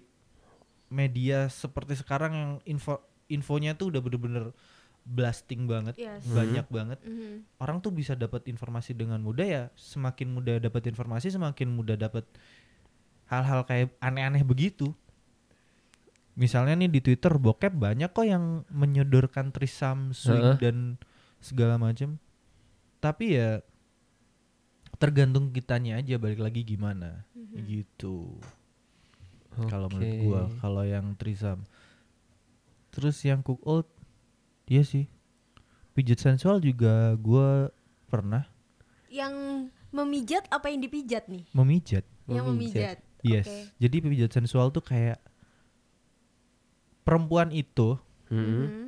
media 0.90 1.46
seperti 1.52 1.94
sekarang 2.00 2.32
yang 2.32 2.52
info 2.66 2.98
infonya 3.30 3.78
tuh 3.78 3.94
udah 3.94 4.00
bener-bener 4.02 4.50
blasting 5.02 5.64
banget 5.64 5.96
Yes. 5.96 6.22
banyak 6.24 6.66
banget 6.68 6.98
Mhm. 7.02 7.58
orang 7.58 7.80
tuh 7.80 7.90
bisa 7.90 8.12
dapat 8.12 8.46
informasi 8.46 8.92
dengan 8.92 9.18
mudah 9.18 9.46
ya 9.46 9.62
semakin 9.74 10.28
mudah 10.30 10.60
dapat 10.60 10.86
informasi 10.86 11.30
semakin 11.30 11.68
mudah 11.68 11.96
dapat 11.96 12.24
hal-hal 13.26 13.64
kayak 13.64 13.94
aneh-aneh 13.98 14.42
begitu 14.42 14.92
misalnya 16.34 16.78
nih 16.78 16.90
di 16.90 17.01
Twitter 17.01 17.32
bokep 17.36 17.74
banyak 17.74 18.11
kok 18.11 18.24
yang 18.24 18.62
menyodorkan 18.68 19.51
trisam 19.51 20.12
swing 20.12 20.40
Heeh. 20.40 20.59
dan 20.61 20.76
segala 21.40 21.76
macam 21.76 22.20
tapi 23.01 23.36
ya 23.36 23.64
tergantung 24.96 25.48
kitanya 25.51 25.96
aja 25.96 26.20
balik 26.20 26.38
lagi 26.38 26.61
gimana 26.61 27.24
Mhm. 27.32 27.57
gitu 27.64 28.36
kalau 29.66 29.88
menurut 29.90 30.14
gua 30.22 30.42
kalau 30.61 30.84
yang 30.84 31.16
trisam 31.16 31.64
terus 32.90 33.16
yang 33.24 33.40
cook 33.40 33.61
out 33.64 33.88
iya 34.70 34.80
sih 34.80 35.10
pijat 35.92 36.16
sensual 36.16 36.62
juga 36.62 37.18
gua 37.18 37.74
pernah 38.06 38.46
Yang 39.10 39.34
memijat 39.90 40.46
apa 40.48 40.70
yang 40.70 40.78
dipijat 40.78 41.26
nih? 41.26 41.42
memijat 41.50 42.06
Yang 42.24 42.46
memijat. 42.46 42.96
yes 43.20 43.44
Oke. 43.44 43.58
jadi 43.76 43.96
pijat 44.00 44.30
sensual 44.32 44.70
tuh 44.70 44.80
kayak 44.80 45.18
perempuan 47.02 47.50
itu 47.50 47.98
Mhm. 48.30 48.38
Mhm. 48.38 48.84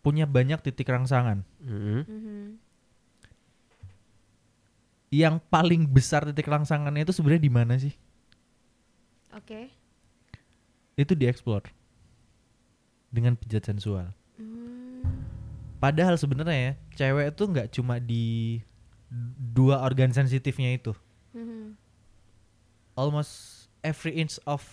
punya 0.00 0.24
banyak 0.24 0.62
titik 0.62 0.86
rangsangan 0.86 1.42
Mhm. 1.58 2.00
Mhm. 2.06 2.38
yang 5.10 5.40
paling 5.42 5.88
besar 5.88 6.22
titik 6.22 6.46
rangsangannya 6.46 7.02
itu 7.02 7.10
sebenarnya 7.10 7.42
di 7.42 7.50
mana 7.50 7.74
sih 7.74 7.96
Oke. 9.32 9.72
itu 10.94 11.12
dieksplor 11.12 11.64
dengan 13.08 13.32
pijat 13.32 13.64
sensual. 13.64 14.12
Padahal 15.78 16.18
sebenarnya 16.18 16.58
ya, 16.58 16.72
cewek 16.98 17.32
itu 17.32 17.42
nggak 17.46 17.68
cuma 17.70 18.02
di 18.02 18.58
dua 19.54 19.80
organ 19.80 20.10
sensitifnya 20.10 20.74
itu. 20.74 20.92
Mhm. 21.32 21.78
Almost 22.92 23.32
every 23.80 24.18
inch 24.18 24.42
of 24.42 24.66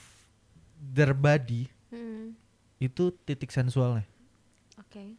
their 0.76 1.14
body 1.14 1.70
Mhm. 1.93 2.34
itu 2.82 3.14
titik 3.24 3.53
sensualnya. 3.53 4.03
Oke. 4.82 5.14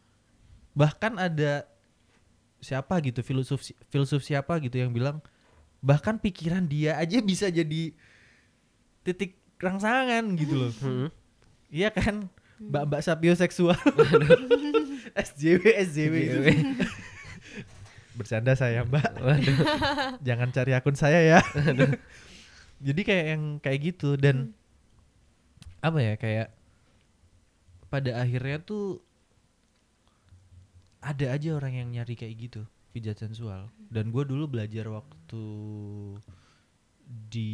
Bahkan 0.75 1.17
ada 1.17 1.65
siapa 2.59 2.99
gitu 2.99 3.23
filsuf 3.23 3.63
filsuf 3.87 4.21
siapa 4.21 4.57
gitu 4.59 4.81
yang 4.81 4.91
bilang 4.91 5.21
bahkan 5.77 6.17
pikiran 6.17 6.65
dia 6.65 6.97
aja 6.97 7.21
bisa 7.21 7.47
jadi 7.47 7.93
titik 9.01 9.37
rangsangan 9.57 10.25
gitu 10.35 10.67
loh. 10.67 10.71
Hmm. 10.83 11.07
Iya 11.71 11.89
kan? 11.95 12.27
Mbak-mbak 12.59 13.01
sapioseksual. 13.01 13.77
SJW 15.15 15.63
SJW 15.87 16.13
itu. 16.19 16.39
Bercanda 18.17 18.57
saya, 18.57 18.81
Mbak. 18.81 19.21
Jangan 20.27 20.49
cari 20.49 20.71
akun 20.73 20.97
saya 20.97 21.21
ya. 21.21 21.39
Jadi 22.81 23.01
kayak 23.05 23.25
yang 23.37 23.43
kayak 23.61 23.79
gitu 23.93 24.17
dan 24.17 24.53
apa 25.81 26.01
ya 26.01 26.13
kayak 26.17 26.49
pada 27.87 28.17
akhirnya 28.19 28.57
tuh 28.59 28.99
ada 30.99 31.31
aja 31.31 31.53
orang 31.53 31.77
yang 31.77 31.89
nyari 31.93 32.17
kayak 32.17 32.35
gitu 32.49 32.61
pijat 32.91 33.15
sensual 33.21 33.69
dan 33.93 34.09
gue 34.09 34.23
dulu 34.25 34.49
belajar 34.49 34.89
waktu 34.89 35.43
di 37.29 37.53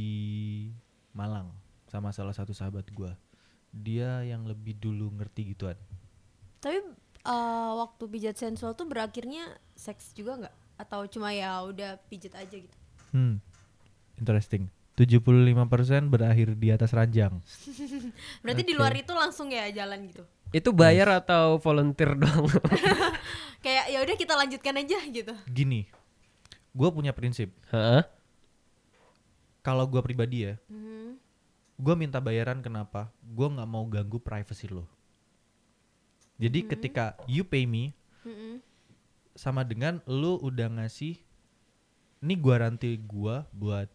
Malang 1.14 1.52
sama 1.92 2.10
salah 2.16 2.34
satu 2.34 2.56
sahabat 2.56 2.88
gue 2.90 3.12
dia 3.74 4.22
yang 4.22 4.46
lebih 4.46 4.78
dulu 4.78 5.10
ngerti 5.18 5.58
gituan. 5.58 5.74
Tapi 6.62 6.78
eh, 7.24 7.34
waktu 7.76 8.04
pijat 8.06 8.36
sensual 8.36 8.74
tuh 8.74 8.86
berakhirnya 8.86 9.48
seks 9.74 10.12
juga 10.12 10.38
nggak? 10.40 10.56
Atau 10.76 11.06
cuma 11.08 11.30
ya 11.30 11.62
udah 11.62 11.98
pijat 12.08 12.34
aja 12.36 12.56
gitu? 12.56 12.78
hmm 13.12 13.38
interesting 14.16 14.68
75% 14.94 15.54
berakhir 16.08 16.54
di 16.54 16.70
atas 16.70 16.92
ranjang 16.92 17.42
Berarti 18.42 18.62
di 18.62 18.74
Oke. 18.74 18.80
luar 18.80 18.94
itu 18.94 19.10
langsung 19.12 19.50
ya 19.50 19.70
jalan 19.70 20.06
gitu? 20.06 20.22
Itu 20.50 20.70
bayar 20.70 21.10
atau 21.18 21.58
volunteer 21.58 22.14
doang? 22.14 22.46
Kayak 23.66 23.86
ya 23.90 24.00
udah 24.02 24.16
kita 24.16 24.34
lanjutkan 24.34 24.76
aja 24.78 24.98
gitu. 25.04 25.34
gini 25.48 25.88
gue 26.70 26.90
punya 26.90 27.14
prinsip 27.14 27.54
Heeh. 27.70 28.02
kalau 29.62 29.86
gue 29.86 30.02
pribadi 30.02 30.46
ya 30.46 30.58
Mhm. 30.68 31.22
gue 31.76 31.96
minta 31.96 32.18
bayaran 32.18 32.60
kenapa 32.60 33.14
gue 33.22 33.48
nggak 33.48 33.70
mau 33.70 33.86
ganggu 33.86 34.18
privacy 34.18 34.68
lo 34.68 34.86
jadi 36.36 36.60
ketika 36.66 37.06
you 37.26 37.44
pay 37.44 37.64
me 37.64 37.94
Mhm. 38.22 38.64
sama 39.34 39.62
dengan 39.62 40.00
lu 40.06 40.38
udah 40.38 40.70
ngasih 40.72 41.20
ini 42.20 42.34
garanti 42.36 42.96
gua 42.98 43.44
buat 43.50 43.90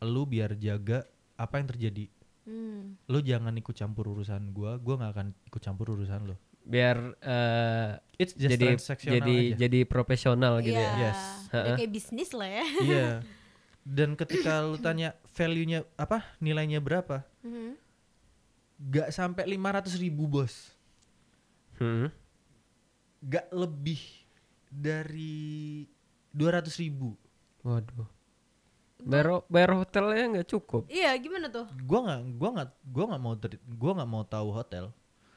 lu 0.00 0.22
biar 0.22 0.54
jaga 0.54 1.02
apa 1.34 1.56
yang 1.56 1.68
terjadi 1.68 2.06
Hmm. 2.44 3.00
lu 3.06 3.18
jangan 3.18 3.50
ikut 3.52 3.72
campur 3.72 4.04
urusan 4.06 4.52
gua 4.52 4.76
gua 4.76 5.00
nggak 5.00 5.12
akan 5.12 5.26
ikut 5.44 5.60
campur 5.60 5.90
urusan 5.90 6.26
lu 6.26 6.36
Biar 6.62 6.96
eh, 7.18 7.88
it's 8.14 8.32
just 8.32 8.52
jadi 8.54 8.76
jadi 9.00 9.36
aja. 9.50 9.56
jadi 9.58 9.80
profesional 9.84 10.60
gitu 10.60 10.72
Iya, 10.74 10.84
ya. 10.86 11.00
Yes. 11.02 11.20
udah 11.46 11.52
Heeh. 11.54 11.76
kayak 11.78 11.90
bisnis 11.90 12.30
lah 12.30 12.48
ya. 12.50 12.64
iya 12.80 13.08
dan 13.96 14.12
ketika 14.14 14.60
lu 14.60 14.76
tanya 14.76 15.12
value-nya 15.30 15.88
apa 15.94 16.20
nilainya 16.38 16.78
berapa 16.78 17.24
Mhm. 17.40 17.80
gak 18.90 19.08
sampai 19.08 19.44
500 19.46 19.96
ribu 19.96 20.26
bos 20.26 20.73
Hmm. 21.76 22.08
gak 23.20 23.48
lebih 23.50 24.00
dari 24.68 25.84
200 26.30 26.68
ribu 26.78 27.14
Waduh. 27.60 28.04
Bayar 29.00 29.26
bayar 29.46 29.70
hotelnya 29.74 30.24
nggak 30.30 30.48
cukup. 30.48 30.84
Iya, 30.86 31.12
gimana 31.16 31.48
tuh? 31.48 31.64
gua 31.82 32.00
nggak 32.02 32.20
gua 32.34 32.50
nggak 32.52 32.68
gua 32.86 33.04
nggak 33.06 33.22
mau 33.22 33.34
ter- 33.34 33.64
gua 33.70 33.92
nggak 33.94 34.10
mau 34.10 34.24
tahu 34.24 34.48
hotel 34.50 34.84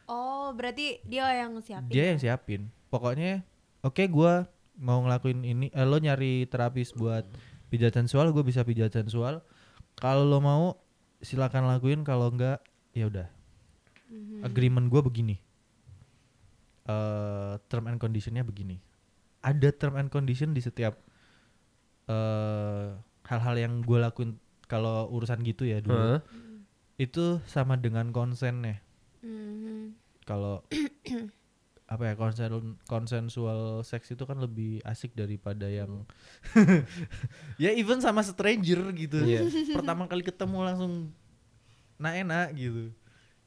Oh, 0.05 0.51
berarti 0.51 0.99
dia 1.03 1.27
yang 1.37 1.59
siapin. 1.59 1.87
dia 1.87 2.03
yang 2.07 2.17
siapin 2.17 2.61
pokoknya 2.87 3.43
oke 3.81 3.99
gua 4.07 4.47
mau 4.73 4.99
ngelakuin 5.01 5.39
ini 5.41 5.67
eh, 5.69 5.83
lo 5.83 5.97
nyari 5.97 6.45
terapis 6.45 6.91
buat 6.91 7.27
pijat 7.67 7.91
sensual 7.93 8.31
gue 8.31 8.39
bisa 8.41 8.63
pijat 8.63 8.87
sensual 8.89 9.43
kalau 9.93 10.23
lo 10.23 10.39
mau 10.39 10.79
silakan 11.19 11.67
lakuin 11.67 12.03
kalau 12.03 12.29
enggak 12.29 12.63
ya 12.91 13.07
udah 13.07 13.27
Mhm. 14.07 14.43
agreement 14.43 14.87
gua 14.87 15.01
begini 15.01 15.43
eh 16.87 17.53
term 17.67 17.85
and 17.85 17.99
conditionnya 17.99 18.41
begini 18.41 18.79
ada 19.43 19.69
term 19.69 19.95
and 19.95 20.07
condition 20.07 20.51
di 20.51 20.59
setiap 20.59 20.95
eh 22.07 22.87
hal-hal 23.27 23.55
yang 23.59 23.73
gue 23.83 23.99
lakuin 23.99 24.39
kalau 24.65 25.07
urusan 25.11 25.43
gitu 25.43 25.67
ya 25.67 25.83
dulu 25.83 25.95
Heeh. 25.95 26.19
itu 26.97 27.43
sama 27.45 27.75
dengan 27.75 28.09
konsennya 28.09 28.79
Mhm. 29.19 29.97
kalau 30.23 30.63
apa 31.87 32.03
ya 32.03 32.13
konsen 32.15 32.75
konsensual 32.83 33.79
seks 33.81 34.11
itu 34.11 34.23
kan 34.23 34.39
lebih 34.39 34.83
asik 34.83 35.15
daripada 35.15 35.67
yang 35.67 36.03
ya 37.63 37.71
even 37.71 37.99
sama 37.99 38.23
stranger 38.23 38.91
gitu 38.91 39.23
Iya. 39.23 39.47
pertama 39.79 40.03
kali 40.05 40.23
ketemu 40.23 40.57
langsung 40.63 40.93
nah 41.95 42.11
enak 42.11 42.53
gitu 42.53 42.91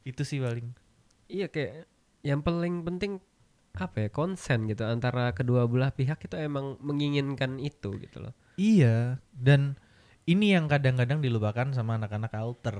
itu 0.03 0.23
sih 0.25 0.41
paling 0.41 0.73
Iya 1.31 1.47
kayak 1.47 1.87
yang 2.27 2.43
paling 2.43 2.83
penting 2.83 3.23
apa 3.73 3.97
ya 4.03 4.09
konsen 4.09 4.67
gitu 4.67 4.83
antara 4.83 5.31
kedua 5.31 5.65
belah 5.65 5.91
pihak 5.91 6.19
itu 6.21 6.35
emang 6.35 6.75
menginginkan 6.79 7.57
itu 7.57 7.95
gitu 7.97 8.19
loh. 8.21 8.35
iya 8.55 9.23
dan 9.31 9.79
ini 10.25 10.53
yang 10.53 10.67
kadang-kadang 10.67 11.19
dilupakan 11.19 11.71
sama 11.71 11.95
anak-anak 11.95 12.33
alter 12.33 12.79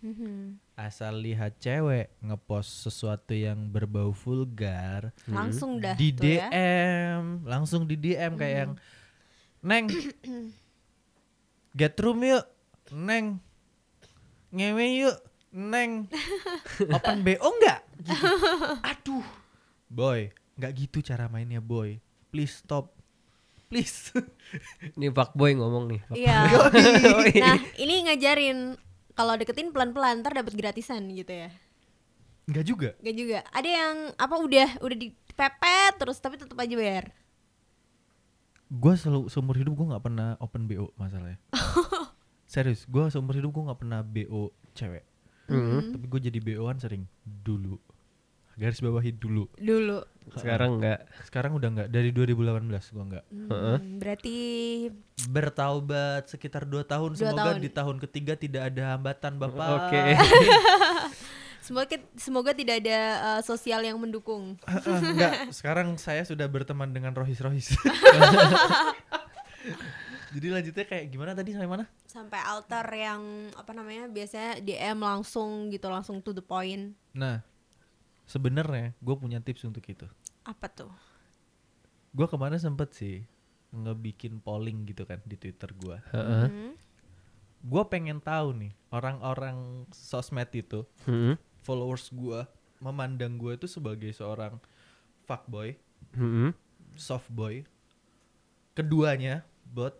Mhm. 0.00 0.56
asal 0.74 1.20
lihat 1.20 1.60
cewek 1.60 2.08
ngepost 2.20 2.88
sesuatu 2.88 3.36
yang 3.36 3.68
berbau 3.68 4.16
vulgar 4.16 5.12
Langsung 5.28 5.76
dah 5.76 5.92
di 5.92 6.08
tuh 6.08 6.24
ya. 6.24 6.48
DM 6.48 7.44
langsung 7.44 7.84
di 7.84 8.00
DM 8.00 8.32
kayak 8.32 8.56
yang 8.58 8.72
neng 9.60 9.92
get 11.76 11.92
room 12.00 12.24
yuk 12.24 12.48
neng 12.90 13.44
ngewe 14.50 14.86
yuk 15.04 15.18
neng 15.52 16.08
open 16.96 17.20
bo 17.20 17.32
enggak 17.36 17.84
gitu. 18.00 18.24
aduh 18.90 19.26
boy 19.90 20.30
nggak 20.54 20.72
gitu 20.78 21.02
cara 21.02 21.26
mainnya 21.26 21.58
boy 21.58 21.98
please 22.30 22.54
stop 22.56 22.94
please 23.66 24.14
Ini 24.96 25.10
fuckboy 25.10 25.54
ngomong 25.54 25.86
nih. 25.86 26.00
Iya. 26.16 26.38
Nah, 27.44 27.58
ini 27.76 28.02
ngajarin 28.02 28.74
kalau 29.12 29.34
deketin 29.34 29.70
pelan-pelan 29.70 30.20
ntar 30.20 30.32
dapat 30.32 30.50
gratisan 30.52 31.06
gitu 31.08 31.30
ya. 31.36 31.50
nggak 32.46 32.64
juga 32.64 32.90
Gak 32.96 33.14
juga. 33.14 33.38
Ada 33.48 33.68
yang 33.68 33.96
apa 34.12 34.34
udah 34.36 34.68
udah 34.80 34.96
dipepet 34.96 35.92
terus 35.96 36.18
tapi 36.18 36.34
tetap 36.34 36.54
aja 36.56 36.74
bayar. 36.74 37.14
gue 38.68 38.94
selalu 38.94 39.26
seumur 39.26 39.54
hidup 39.54 39.74
gue 39.74 39.86
nggak 39.88 40.04
pernah 40.04 40.38
open 40.38 40.64
bo 40.64 40.94
masalahnya 40.94 41.42
serius 42.44 42.86
gue 42.86 43.02
seumur 43.08 43.34
hidup 43.34 43.50
gue 43.50 43.66
nggak 43.66 43.78
pernah 43.78 44.00
bo 44.00 44.50
cewek 44.72 45.02
Mhm. 45.46 45.90
tapi 45.90 46.06
gue 46.06 46.20
jadi 46.24 46.38
bo-an 46.38 46.78
sering 46.78 47.02
dulu 47.24 47.82
garis 48.54 48.78
bawahi 48.78 49.12
dulu 49.12 49.46
Dulu. 49.54 50.00
Sekarang 50.30 50.78
enggak. 50.78 51.10
sekarang 51.24 51.52
udah 51.52 51.68
nggak 51.70 51.88
dari 51.88 52.10
2018 52.10 52.70
gue 52.88 53.04
nggak 53.04 53.24
Heeh. 53.50 53.76
Hmm, 53.76 53.98
berarti 53.98 54.36
bertaubat 55.26 56.26
sekitar 56.26 56.64
dua 56.64 56.82
tahun 56.82 57.12
Dua 57.12 57.20
semoga 57.24 57.50
tahun. 57.50 57.58
di 57.58 57.68
tahun 57.68 57.96
ketiga 58.00 58.32
tidak 58.34 58.62
ada 58.68 58.94
hambatan 58.94 59.32
bapak 59.36 59.68
Oke. 59.88 60.02
semoga 61.60 61.86
semoga 62.14 62.50
tidak 62.52 62.80
ada 62.80 62.98
uh, 63.20 63.40
sosial 63.40 63.80
yang 63.80 63.96
mendukung. 63.96 64.54
enggak 64.86 65.50
sekarang 65.50 65.94
saya 65.96 66.22
sudah 66.22 66.46
berteman 66.46 66.88
dengan 66.88 67.10
rohis 67.12 67.38
rohis 67.38 67.74
jadi 70.30 70.46
lanjutnya 70.48 70.84
kayak 70.84 71.04
gimana 71.08 71.32
tadi 71.32 71.52
sampai 71.52 71.68
mana 71.68 71.84
Sampai 72.06 72.38
altar 72.40 72.86
yang 72.88 73.22
apa 73.54 73.70
namanya 73.70 74.06
biasanya 74.06 74.58
DM 74.58 74.98
langsung 74.98 75.70
gitu 75.70 75.86
langsung 75.86 76.18
to 76.18 76.30
the 76.30 76.40
point. 76.40 76.94
nah 77.12 77.42
sebenarnya 78.30 78.94
gue 78.96 79.14
punya 79.14 79.42
tips 79.42 79.66
untuk 79.66 79.82
itu 79.84 80.06
Apa 80.46 80.70
tuh? 80.70 80.94
gue 82.10 82.26
kemarin 82.26 82.58
sempet 82.58 82.90
sih 82.90 83.26
ngebikin 83.70 84.38
polling 84.38 84.82
gitu 84.84 85.02
kan 85.02 85.18
di 85.22 85.34
twitter 85.34 85.70
gue 85.72 85.98
Heeh. 86.10 86.46
Hmm. 86.46 86.72
gue 87.60 87.82
pengen 87.86 88.18
tahu 88.18 88.54
nih 88.56 88.72
orang-orang 88.88 89.58
sosmed 89.90 90.50
itu 90.50 90.86
Mhm. 91.04 91.34
followers 91.60 92.10
gue 92.10 92.46
memandang 92.78 93.34
gue 93.36 93.54
itu 93.54 93.66
sebagai 93.66 94.10
seorang 94.10 94.58
fuckboy 95.22 95.74
Mhm. 96.14 96.50
soft 96.94 97.28
boy 97.28 97.62
keduanya 98.72 99.42
bot 99.64 99.94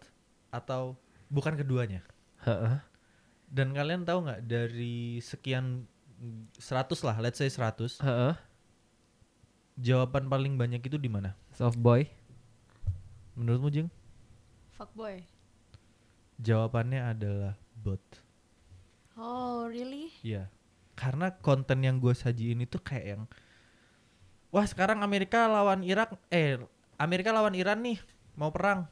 atau 0.50 0.98
bukan 1.28 1.54
keduanya 1.54 2.02
Heeh. 2.40 2.80
Dan 3.46 3.70
kalian 3.70 4.02
tahu 4.02 4.24
nggak 4.24 4.46
dari 4.46 5.18
sekian 5.20 5.84
100 6.20 7.00
lah, 7.00 7.16
let's 7.18 7.40
say 7.40 7.48
100, 7.48 7.96
Heeh. 8.04 8.34
jawaban 9.80 10.28
paling 10.28 10.60
banyak 10.60 10.84
itu 10.84 11.00
di 11.00 11.08
mana? 11.08 11.32
Soft 11.56 11.80
boy. 11.80 12.04
Menurutmu, 13.40 13.72
Jeng? 13.72 13.88
Fuckboy. 14.76 15.24
Jawabannya 16.40 17.00
adalah 17.04 17.54
bot. 17.80 18.00
Oh, 19.16 19.68
really? 19.68 20.12
Iya. 20.20 20.48
Karena 20.96 21.32
konten 21.40 21.80
yang 21.80 22.00
gue 22.00 22.12
sajiin 22.12 22.64
itu 22.64 22.76
kayak 22.80 23.06
yang 23.16 23.22
Wah, 24.50 24.66
sekarang 24.66 25.04
Amerika 25.06 25.46
lawan 25.46 25.86
Irak 25.86 26.18
eh 26.28 26.58
Amerika 26.98 27.30
lawan 27.30 27.54
Iran 27.54 27.80
nih, 27.86 28.02
mau 28.34 28.50
perang. 28.50 28.90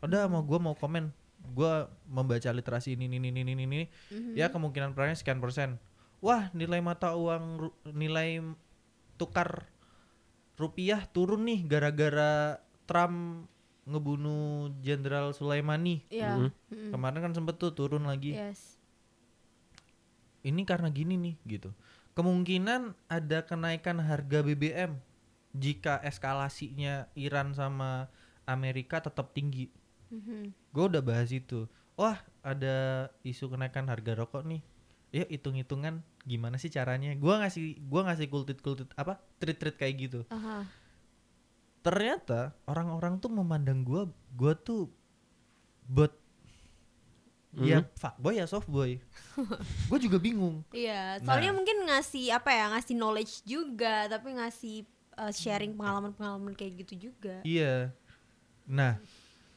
Udah 0.00 0.24
mau 0.26 0.40
gue 0.40 0.56
mau 0.56 0.72
komen. 0.72 1.12
Gue 1.52 1.84
membaca 2.08 2.48
literasi 2.48 2.96
ini 2.96 3.06
ini 3.06 3.20
ini 3.20 3.40
ini 3.44 3.52
ini. 3.54 3.80
Mhm. 4.08 4.32
Ya 4.34 4.48
kemungkinan 4.48 4.96
perangnya 4.96 5.20
sekian 5.20 5.38
persen. 5.38 5.76
Wah, 6.20 6.52
nilai 6.52 6.80
mata 6.84 7.16
uang 7.16 7.72
nilai 7.96 8.44
tukar 9.16 9.68
rupiah 10.60 11.08
turun 11.08 11.48
nih 11.48 11.64
gara-gara 11.64 12.60
Trump 12.84 13.48
ngebunuh 13.88 14.68
Jenderal 14.84 15.32
Sulaimani. 15.32 16.04
Iya. 16.12 16.36
Mhm. 16.36 16.50
Mhm. 16.68 16.90
Kemarin 16.92 17.20
kan 17.24 17.32
sempet 17.32 17.56
tuh 17.56 17.72
turun 17.72 18.04
lagi. 18.04 18.36
Yes. 18.36 18.80
ini 20.40 20.64
karena 20.64 20.88
gini 20.88 21.20
nih 21.20 21.34
gitu. 21.44 21.70
Kemungkinan 22.16 22.96
ada 23.12 23.44
kenaikan 23.44 24.00
harga 24.00 24.40
BBM 24.40 24.96
jika 25.52 26.00
eskalasinya 26.00 27.08
Iran 27.12 27.52
sama 27.52 28.08
Amerika 28.48 29.04
tetap 29.04 29.36
tinggi. 29.36 29.70
Mhm. 30.10 30.52
Gue 30.72 30.84
udah 30.90 31.02
bahas 31.04 31.30
itu. 31.30 31.68
Wah, 31.94 32.18
ada 32.40 33.08
isu 33.20 33.52
kenaikan 33.52 33.86
harga 33.92 34.16
rokok 34.16 34.42
nih. 34.48 34.62
Ya 35.10 35.26
hitung-hitungan 35.26 36.06
gimana 36.22 36.54
sih 36.56 36.70
caranya? 36.70 37.10
Gua 37.18 37.42
ngasih 37.42 37.82
gua 37.82 38.06
ngasih 38.06 38.30
kultit-kultit 38.30 38.90
apa? 38.94 39.18
Treat-treat 39.42 39.76
kayak 39.76 39.94
gitu. 39.98 40.20
Aha. 40.30 40.66
Ternyata 41.80 42.52
orang-orang 42.68 43.18
tuh 43.18 43.32
memandang 43.32 43.82
gua 43.82 44.06
gua 44.36 44.54
tuh 44.54 44.92
bot 45.88 46.14
ya 47.50 47.82
fuckboy 47.98 48.38
ya 48.38 48.46
softboy. 48.46 49.02
gue 49.90 49.98
juga 49.98 50.22
bingung. 50.22 50.62
Iya, 50.70 51.18
Nah. 51.18 51.26
soalnya 51.26 51.50
mungkin 51.50 51.82
ngasih 51.82 52.30
apa 52.30 52.54
ya, 52.54 52.70
ngasih 52.70 52.94
knowledge 52.94 53.42
juga, 53.42 54.06
tapi 54.06 54.38
ngasih 54.38 54.86
uh, 55.18 55.34
sharing 55.34 55.74
pengalaman-pengalaman 55.74 56.54
kayak 56.54 56.86
gitu 56.86 57.10
juga. 57.10 57.42
Iya. 57.42 57.90
Nah, 58.70 59.02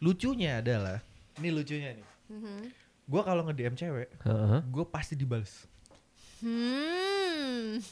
lucunya 0.02 0.58
adalah, 0.58 1.06
ini 1.38 1.54
lucunya 1.54 1.94
nih. 1.94 2.08
Mhm. 2.34 2.60
Gua 3.04 3.22
kalau 3.22 3.44
nge-DM 3.44 3.76
cewek, 3.76 4.10
Heeh. 4.24 4.60
gue 4.64 4.86
pasti 4.88 5.14
dibales. 5.14 5.68
Hmm. 6.40 7.84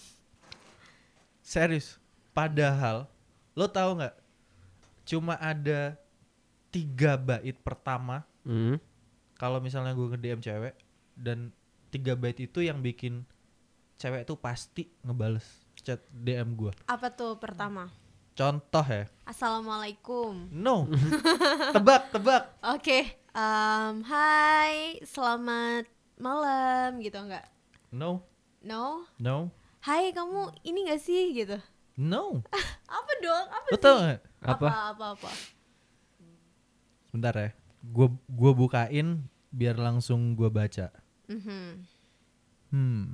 Serius. 1.42 2.00
Padahal, 2.32 3.12
lo 3.52 3.68
tahu 3.68 4.00
nggak? 4.00 4.16
Cuma 5.04 5.36
ada 5.36 6.00
tiga 6.72 7.20
bait 7.20 7.58
pertama 7.60 8.24
Mhm. 8.48 8.80
kalau 9.36 9.60
misalnya 9.60 9.92
gue 9.92 10.08
nge-DM 10.08 10.40
cewek 10.40 10.74
dan 11.14 11.52
tiga 11.92 12.16
bait 12.16 12.40
itu 12.40 12.64
yang 12.64 12.80
bikin 12.80 13.28
cewek 13.98 14.24
tuh 14.24 14.40
pasti 14.40 14.88
ngebales 15.04 15.44
chat 15.78 16.00
DM 16.10 16.56
gue. 16.56 16.72
Apa 16.88 17.12
tuh 17.12 17.36
pertama? 17.36 17.92
Contoh 18.32 18.86
ya. 18.88 19.12
Assalamualaikum. 19.28 20.48
No. 20.56 20.88
tebak, 21.76 22.16
tebak. 22.16 22.56
Oke, 22.72 23.20
um, 23.36 24.04
hai, 24.08 25.00
selamat 25.08 25.88
malam 26.20 27.00
gitu 27.00 27.18
enggak? 27.20 27.48
No. 27.92 28.24
No? 28.62 29.08
No. 29.18 29.52
Hai, 29.82 30.14
kamu 30.14 30.54
ini 30.62 30.86
gak 30.88 31.02
sih 31.02 31.34
gitu? 31.34 31.58
No. 31.98 32.46
Apa 32.98 33.12
dong? 33.24 33.46
Apa 33.50 33.68
sih? 33.72 33.82
tau 33.82 33.96
gak? 34.04 34.22
Apa? 34.42 34.68
Apa 34.94 35.06
apa? 35.18 35.32
Bentar 37.14 37.34
ya. 37.38 37.50
Gue 37.82 38.10
gua 38.30 38.52
bukain 38.54 39.26
biar 39.54 39.78
langsung 39.78 40.34
gue 40.34 40.50
baca. 40.50 40.90
Mhm. 41.30 41.66
Hmm. 42.72 43.06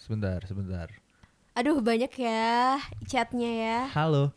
Sebentar, 0.00 0.42
sebentar. 0.48 0.88
Aduh, 1.54 1.78
banyak 1.78 2.10
ya 2.18 2.80
chatnya 3.06 3.50
ya. 3.52 3.78
Halo. 3.94 4.34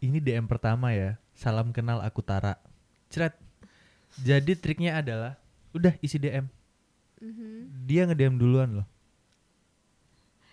Ini 0.00 0.16
DM 0.16 0.48
pertama 0.48 0.96
ya. 0.96 1.19
Salam 1.40 1.72
kenal 1.72 2.04
aku 2.04 2.20
Tara. 2.20 2.60
Cret. 3.08 3.32
Jadi 4.20 4.52
triknya 4.60 5.00
adalah 5.00 5.40
udah 5.72 5.96
isi 6.04 6.20
DM. 6.20 6.44
Mhm. 7.16 7.88
Dia 7.88 8.04
nge-DM 8.04 8.36
duluan 8.36 8.84
loh. 8.84 8.86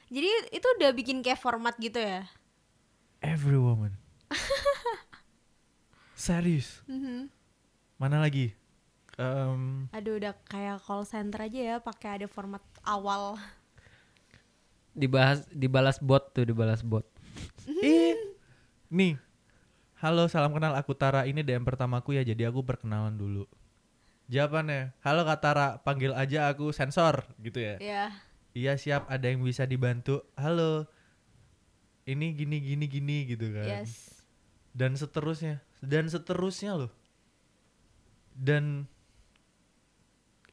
Jadi 0.07 0.55
itu 0.55 0.63
udah 0.79 0.95
bikin 0.95 1.19
kayak 1.19 1.43
format 1.43 1.75
gitu 1.75 1.99
ya? 1.99 2.23
Every 3.19 3.59
woman. 3.59 3.99
Serius. 6.15 6.79
Mhm. 6.87 7.27
Mana 7.99 8.23
lagi? 8.23 8.55
Em, 9.19 9.91
Aduh, 9.91 10.23
udah 10.23 10.39
kayak 10.47 10.79
call 10.87 11.03
center 11.03 11.51
aja 11.51 11.59
ya, 11.59 11.75
pakai 11.83 12.23
ada 12.23 12.27
format 12.31 12.63
awal. 12.87 13.35
Dibahas 14.95 15.43
dibalas 15.51 15.99
bot 15.99 16.31
tuh, 16.31 16.47
dibalas 16.47 16.79
bot. 16.79 17.03
Ih. 17.67 18.15
Nih. 18.87 19.19
Halo, 19.97 20.29
salam 20.29 20.53
kenal 20.53 20.77
aku 20.77 20.93
Tara. 20.93 21.25
Ini 21.25 21.41
DM 21.41 21.65
pertamaku 21.65 22.13
ya, 22.13 22.21
jadi 22.21 22.53
aku 22.53 22.61
perkenalan 22.61 23.17
dulu. 23.17 23.49
Jawabannya, 24.29 24.93
halo 25.01 25.25
Kak 25.25 25.41
Tara, 25.41 25.81
panggil 25.81 26.13
aja 26.13 26.53
aku 26.53 26.69
sensor 26.69 27.25
gitu 27.41 27.57
ya. 27.57 27.81
Ya. 27.81 28.13
Iya 28.53 28.77
siap, 28.77 29.09
ada 29.09 29.25
yang 29.25 29.41
bisa 29.41 29.65
dibantu. 29.65 30.21
Halo. 30.37 30.85
Ini 32.05 32.29
gini 32.37 32.61
gini 32.61 32.85
gini 32.85 33.17
gitu 33.25 33.49
kan. 33.49 33.65
Yes. 33.65 34.21
Dan 34.69 34.93
seterusnya, 34.93 35.65
dan 35.81 36.05
seterusnya 36.13 36.77
loh. 36.77 36.93
Dan 38.37 38.85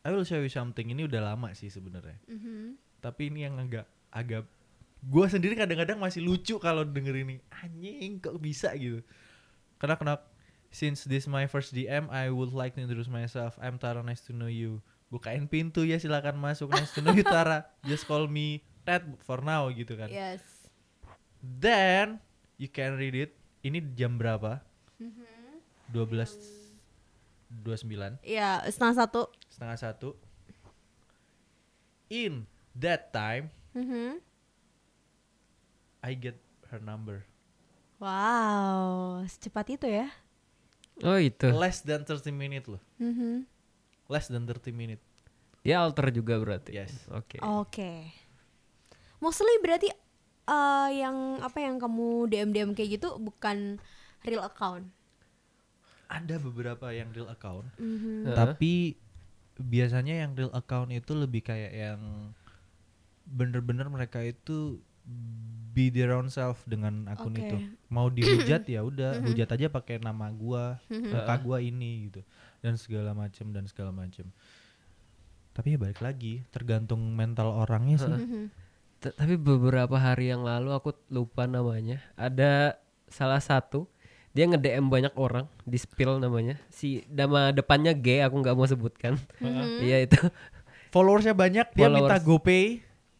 I 0.00 0.08
will 0.08 0.24
show 0.24 0.40
you 0.40 0.48
something. 0.48 0.88
Ini 0.88 1.04
udah 1.04 1.20
lama 1.20 1.52
sih 1.52 1.68
sebenarnya. 1.68 2.16
Mhm. 2.32 2.80
Tapi 3.04 3.28
ini 3.28 3.44
yang 3.44 3.60
agak 3.60 3.84
agak 4.08 4.48
gua 5.04 5.28
sendiri 5.28 5.52
kadang-kadang 5.52 6.00
masih 6.00 6.24
lucu 6.24 6.56
kalau 6.56 6.80
denger 6.88 7.28
ini. 7.28 7.44
Anjing 7.52 8.24
kok 8.24 8.40
bisa 8.40 8.72
gitu. 8.80 9.04
Karena 9.84 10.00
kenapa? 10.00 10.24
Since 10.72 11.04
this 11.04 11.28
my 11.28 11.44
first 11.44 11.70
DM, 11.70 12.08
I 12.08 12.32
would 12.32 12.56
like 12.56 12.72
to 12.74 12.80
introduce 12.80 13.06
myself. 13.06 13.60
I'm 13.60 13.76
Tara, 13.76 14.00
nice 14.00 14.24
to 14.26 14.32
know 14.32 14.48
you. 14.48 14.80
Bukain 15.12 15.44
pintu 15.44 15.84
ya 15.84 16.00
silakan 16.00 16.40
masuk. 16.40 16.72
Nice 16.72 16.96
to 16.96 17.04
know 17.04 17.12
you 17.12 17.20
Tara. 17.20 17.68
Just 17.86 18.08
call 18.08 18.24
me 18.24 18.64
Ted 18.82 19.04
for 19.20 19.44
now 19.44 19.68
gitu 19.68 19.92
kan. 19.94 20.08
Yes. 20.08 20.40
Then 21.38 22.16
you 22.56 22.72
can 22.72 22.96
read 22.96 23.12
it. 23.12 23.36
Ini 23.60 23.84
jam 23.92 24.16
berapa? 24.16 24.64
Mhm. 24.96 25.60
12 25.92 26.32
29 27.60 28.16
Ya, 28.24 28.64
setengah 28.66 29.04
satu. 29.04 29.28
setengah 29.52 29.76
satu. 29.76 30.16
In 32.08 32.48
that 32.74 33.12
time, 33.12 33.52
Mhm. 33.76 34.16
I 36.00 36.16
get 36.16 36.40
her 36.72 36.80
number. 36.80 37.28
Wow, 38.04 39.24
secepat 39.24 39.80
itu 39.80 39.88
ya? 39.88 40.12
Oh 41.00 41.16
itu. 41.16 41.48
Less 41.56 41.80
than 41.80 42.04
30 42.04 42.36
minute 42.36 42.68
loh. 42.68 42.82
Mhm. 43.00 43.48
Less 44.12 44.28
than 44.28 44.44
30 44.44 44.76
minute. 44.76 45.00
Dia 45.64 45.80
alter 45.80 46.12
juga 46.12 46.36
berarti. 46.36 46.76
Yes. 46.76 47.08
Oke. 47.08 47.40
Oke. 47.40 48.12
Mostly 49.24 49.56
berarti 49.64 49.88
eh, 50.44 50.88
yang 51.00 51.40
apa 51.40 51.64
yang 51.64 51.80
kamu 51.80 52.28
DM 52.28 52.50
DM 52.52 52.70
kayak 52.76 53.00
gitu 53.00 53.16
bukan 53.16 53.80
real 54.28 54.44
account. 54.44 54.84
Ada 56.12 56.36
beberapa 56.36 56.92
yang 56.92 57.08
real 57.16 57.32
account, 57.32 57.64
Mhm. 57.80 58.28
Heeh. 58.28 58.36
tapi 58.36 59.00
biasanya 59.56 60.28
yang 60.28 60.36
real 60.36 60.52
account 60.52 60.92
itu 60.92 61.16
lebih 61.16 61.40
kayak 61.40 61.72
yang 61.72 62.00
bener-bener 63.24 63.88
mereka 63.88 64.20
itu 64.20 64.84
be 65.70 65.90
their 65.90 66.14
own 66.14 66.28
self 66.28 66.62
dengan 66.64 67.06
akun 67.06 67.34
Oke. 67.34 67.42
itu. 67.42 67.56
Mau 67.88 68.06
dihujat 68.06 68.62
ya 68.70 68.80
udah, 68.80 69.18
Mhm. 69.18 69.24
hujat 69.26 69.48
aja 69.50 69.66
pakai 69.68 69.98
nama 69.98 70.30
gua, 70.30 70.78
Mhm. 70.86 71.10
muka 71.10 71.34
gua 71.38 71.58
ini 71.58 72.08
gitu. 72.08 72.20
Dan 72.60 72.74
segala 72.74 73.12
macam 73.12 73.50
dan 73.50 73.66
segala 73.66 73.90
macam. 73.90 74.30
Tapi 75.50 75.74
ya 75.74 75.78
balik 75.78 75.98
lagi, 75.98 76.42
tergantung 76.48 76.98
mental 77.10 77.50
orangnya 77.52 77.96
sih. 78.00 78.10
Mhm. 78.10 78.44
T- 78.98 79.14
Tapi 79.14 79.34
beberapa 79.34 79.94
hari 79.94 80.30
yang 80.30 80.42
lalu 80.42 80.70
aku 80.70 80.90
lupa 81.08 81.44
namanya. 81.44 82.00
Ada 82.14 82.78
salah 83.06 83.38
satu 83.38 83.86
dia 84.30 84.46
nge-DM 84.46 84.88
banyak 84.88 85.14
orang 85.14 85.46
di 85.62 85.76
spill 85.76 86.18
namanya. 86.18 86.58
Si 86.68 87.06
nama 87.06 87.50
depannya 87.50 87.94
G 87.94 88.18
aku 88.18 88.34
nggak 88.36 88.56
mau 88.56 88.66
sebutkan. 88.66 89.14
Iya 89.78 90.02
itu. 90.02 90.18
Followersnya 90.90 91.34
banyak, 91.34 91.66
dia 91.68 91.86
minta 91.86 92.18
Followers. 92.18 92.22
GoPay. 92.24 92.64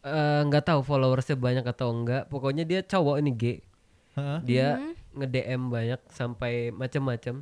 Eh, 0.05 0.41
nggak 0.45 0.69
tahu 0.69 0.85
followersnya 0.85 1.33
banyak 1.33 1.65
atau 1.65 1.89
enggak. 1.89 2.29
Pokoknya 2.29 2.61
dia 2.61 2.85
cowok 2.85 3.17
ini 3.17 3.31
G. 3.33 3.43
Heeh. 4.13 4.39
Dia 4.45 4.67
Mhm. 4.77 4.93
nge-DM 5.17 5.61
banyak 5.67 6.01
sampai 6.09 6.69
macam-macam. 6.69 7.41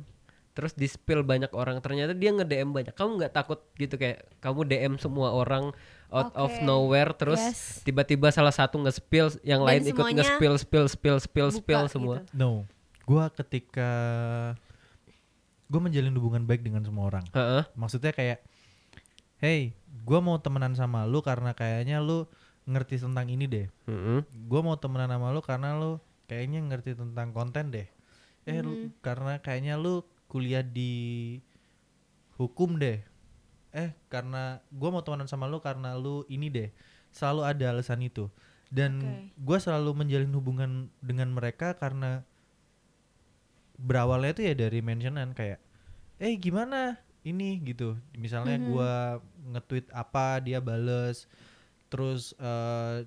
terus 0.54 0.70
di 0.70 0.86
spill 0.86 1.26
banyak 1.26 1.50
orang 1.50 1.82
ternyata 1.82 2.14
dia 2.14 2.30
nge 2.30 2.46
DM 2.46 2.70
banyak 2.70 2.94
kamu 2.94 3.18
nggak 3.18 3.34
takut 3.34 3.58
gitu 3.74 3.98
kayak 3.98 4.22
kamu 4.38 4.62
DM 4.62 4.94
semua 5.02 5.34
orang 5.34 5.74
out 6.14 6.30
of 6.38 6.46
Oke. 6.46 6.62
nowhere 6.62 7.10
terus 7.10 7.42
Yes. 7.42 7.82
tiba-tiba 7.82 8.30
salah 8.30 8.54
satu 8.54 8.78
nge 8.78 9.02
spill 9.02 9.34
yang 9.42 9.66
Dan 9.66 9.82
lain 9.82 9.82
ikut 9.90 10.06
nge 10.14 10.22
spill 10.22 10.54
spill 10.54 10.86
spill 10.86 11.18
spill 11.18 11.50
buka 11.50 11.58
spill 11.58 11.82
gitu. 11.82 11.90
semua 11.90 12.16
No, 12.30 12.70
gua 13.02 13.34
ketika 13.34 13.90
gue 15.66 15.80
menjalin 15.82 16.14
hubungan 16.14 16.46
baik 16.46 16.62
dengan 16.62 16.86
semua 16.86 17.10
orang. 17.10 17.26
Heeh. 17.34 17.66
Maksudnya 17.74 18.14
kayak, 18.14 18.38
hey, 19.38 19.74
gua 20.06 20.22
mau 20.22 20.38
temenan 20.38 20.78
sama 20.78 21.02
lu 21.02 21.18
karena 21.18 21.50
kayaknya 21.50 21.98
lu 21.98 22.30
ngerti 22.64 22.96
tentang 22.96 23.28
ini 23.28 23.44
deh. 23.44 23.66
Mm-mm. 23.88 24.24
Gue 24.48 24.60
mau 24.64 24.76
temenan 24.80 25.12
sama 25.12 25.32
lu 25.32 25.40
karena 25.44 25.76
lu 25.76 26.00
kayaknya 26.24 26.64
ngerti 26.64 26.96
tentang 26.96 27.30
konten 27.36 27.68
deh. 27.68 27.88
Eh, 28.44 28.60
lu- 28.60 28.92
karena 29.00 29.40
kayaknya 29.40 29.76
lu 29.80 30.04
kuliah 30.28 30.64
di 30.64 31.38
hukum 32.36 32.76
deh. 32.76 33.00
Eh, 33.74 33.90
karena 34.06 34.62
gua 34.70 34.94
mau 34.94 35.02
temenan 35.02 35.26
sama 35.26 35.50
lu 35.50 35.58
karena 35.58 35.98
lu 35.98 36.22
ini 36.30 36.46
deh. 36.46 36.70
Selalu 37.10 37.42
ada 37.42 37.64
alasan 37.74 38.02
itu. 38.06 38.30
Dan 38.70 39.02
Oke. 39.02 39.34
gua 39.38 39.58
selalu 39.58 39.90
menjalin 40.04 40.32
hubungan 40.34 40.70
dengan 41.02 41.30
mereka 41.30 41.74
karena 41.78 42.22
berawalnya 43.74 44.34
itu 44.34 44.42
ya 44.46 44.54
dari 44.54 44.78
mentionan 44.78 45.34
kayak, 45.34 45.58
eh 46.22 46.34
gimana 46.38 46.98
ini 47.26 47.58
gitu. 47.66 47.98
Misalnya 48.14 48.58
Mhm. 48.58 48.66
gua 48.70 49.18
nge-tweet 49.54 49.90
apa 49.90 50.38
dia 50.38 50.62
bales, 50.62 51.26
terus 51.94 52.34
eh 52.36 53.06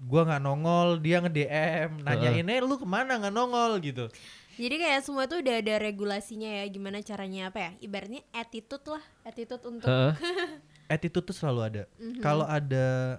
gua 0.00 0.22
nggak 0.24 0.40
nongol 0.40 0.88
dia 0.96 1.18
nge 1.18 1.28
DM 1.28 1.90
nanyain 2.00 2.46
eh 2.46 2.62
lu 2.62 2.78
ke 2.78 2.86
mana 2.86 3.18
nggak 3.18 3.34
nongol 3.34 3.82
gitu 3.82 4.06
Jadi 4.54 4.76
kayak 4.76 5.00
semua 5.02 5.24
tuh 5.24 5.40
udah 5.40 5.56
ada 5.56 5.74
regulasinya 5.76 6.60
ya 6.60 6.68
gimana 6.68 7.00
caranya 7.00 7.48
apa 7.48 7.58
ya? 7.58 7.70
Ibaratnya 7.80 8.20
attitude 8.30 8.84
lah, 8.86 9.00
attitude 9.24 9.64
untuk 9.64 9.88
Heeh. 9.88 10.12
attitude 10.94 11.24
tuh 11.24 11.32
selalu 11.32 11.60
ada 11.64 11.82
Mhm. 11.96 12.20
kalau 12.20 12.44
ada 12.44 13.18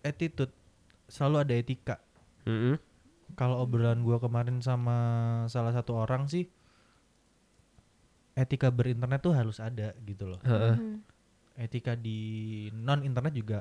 attitude 0.00 0.52
selalu 1.08 1.36
ada 1.40 1.54
etika 1.54 1.96
Mm-mm. 2.44 2.76
kalau 3.34 3.58
obrolan 3.58 4.00
gua 4.00 4.18
kemarin 4.18 4.60
sama 4.60 4.96
salah 5.46 5.72
satu 5.72 5.96
orang 5.96 6.28
sih 6.28 6.44
etika 8.34 8.70
berinternet 8.70 9.20
tuh 9.20 9.34
harus 9.34 9.58
ada 9.58 9.92
gitu 10.02 10.28
loh 10.28 10.40
Heeh. 10.42 10.76
Mhm. 10.76 10.96
etika 11.56 11.92
di 11.92 12.18
non 12.72 13.00
internet 13.00 13.32
juga 13.32 13.58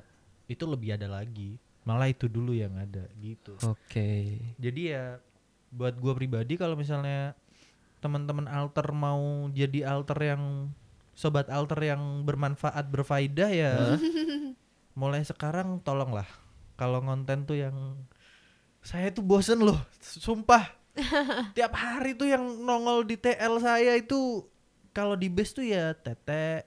itu 0.49 0.65
lebih 0.65 0.97
ada 0.97 1.05
lagi. 1.05 1.61
Malah 1.85 2.09
itu 2.11 2.25
dulu 2.25 2.51
yang 2.51 2.75
ada 2.75 3.05
gitu. 3.21 3.55
Oke. 3.63 4.41
jadi 4.57 4.81
ya 4.81 5.05
buat 5.69 5.95
gua 6.01 6.17
pribadi 6.17 6.57
kalau 6.57 6.73
misalnya 6.73 7.37
teman-teman 8.01 8.49
alter 8.49 8.89
mau 8.89 9.47
jadi 9.53 9.85
alter 9.85 10.17
yang 10.33 10.73
sobat 11.13 11.51
alter 11.51 11.77
yang 11.83 12.25
bermanfaat 12.25 12.89
berfaedah 12.89 13.49
ya 13.53 13.73
mulai 14.99 15.21
sekarang 15.23 15.79
tolonglah. 15.85 16.27
Kalau 16.75 17.03
konten 17.03 17.43
tuh 17.43 17.59
yang 17.59 17.75
saya 18.83 19.11
tuh 19.13 19.23
bosen 19.23 19.61
loh 19.61 19.79
sumpah. 20.01 20.75
Tiap 21.55 21.73
hari 21.75 22.17
tuh 22.17 22.27
yang 22.27 22.43
nongol 22.63 23.07
di 23.07 23.15
TL 23.15 23.61
saya 23.63 23.95
itu 23.95 24.43
kalau 24.91 25.15
di 25.15 25.31
base 25.31 25.53
tuh 25.55 25.63
ya 25.63 25.95
tete 25.95 26.65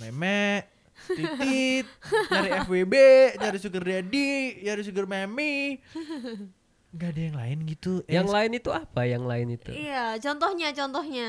meme 0.00 0.64
titit 1.06 1.86
nyari 2.28 2.50
FWB 2.62 2.94
nyari 3.36 3.58
sugar 3.58 3.82
daddy 3.82 4.30
nyari 4.60 4.82
sugar 4.82 5.04
mami 5.04 5.78
nggak 6.90 7.08
ada 7.10 7.20
yang 7.22 7.36
lain 7.36 7.58
gitu 7.64 7.92
Eh, 8.04 8.14
Yang 8.14 8.28
lain 8.30 8.50
itu 8.54 8.70
apa? 8.70 9.02
Yang 9.02 9.24
lain 9.24 9.48
itu? 9.50 9.70
Iya, 9.70 10.14
contohnya 10.16 10.68
contohnya. 10.70 11.28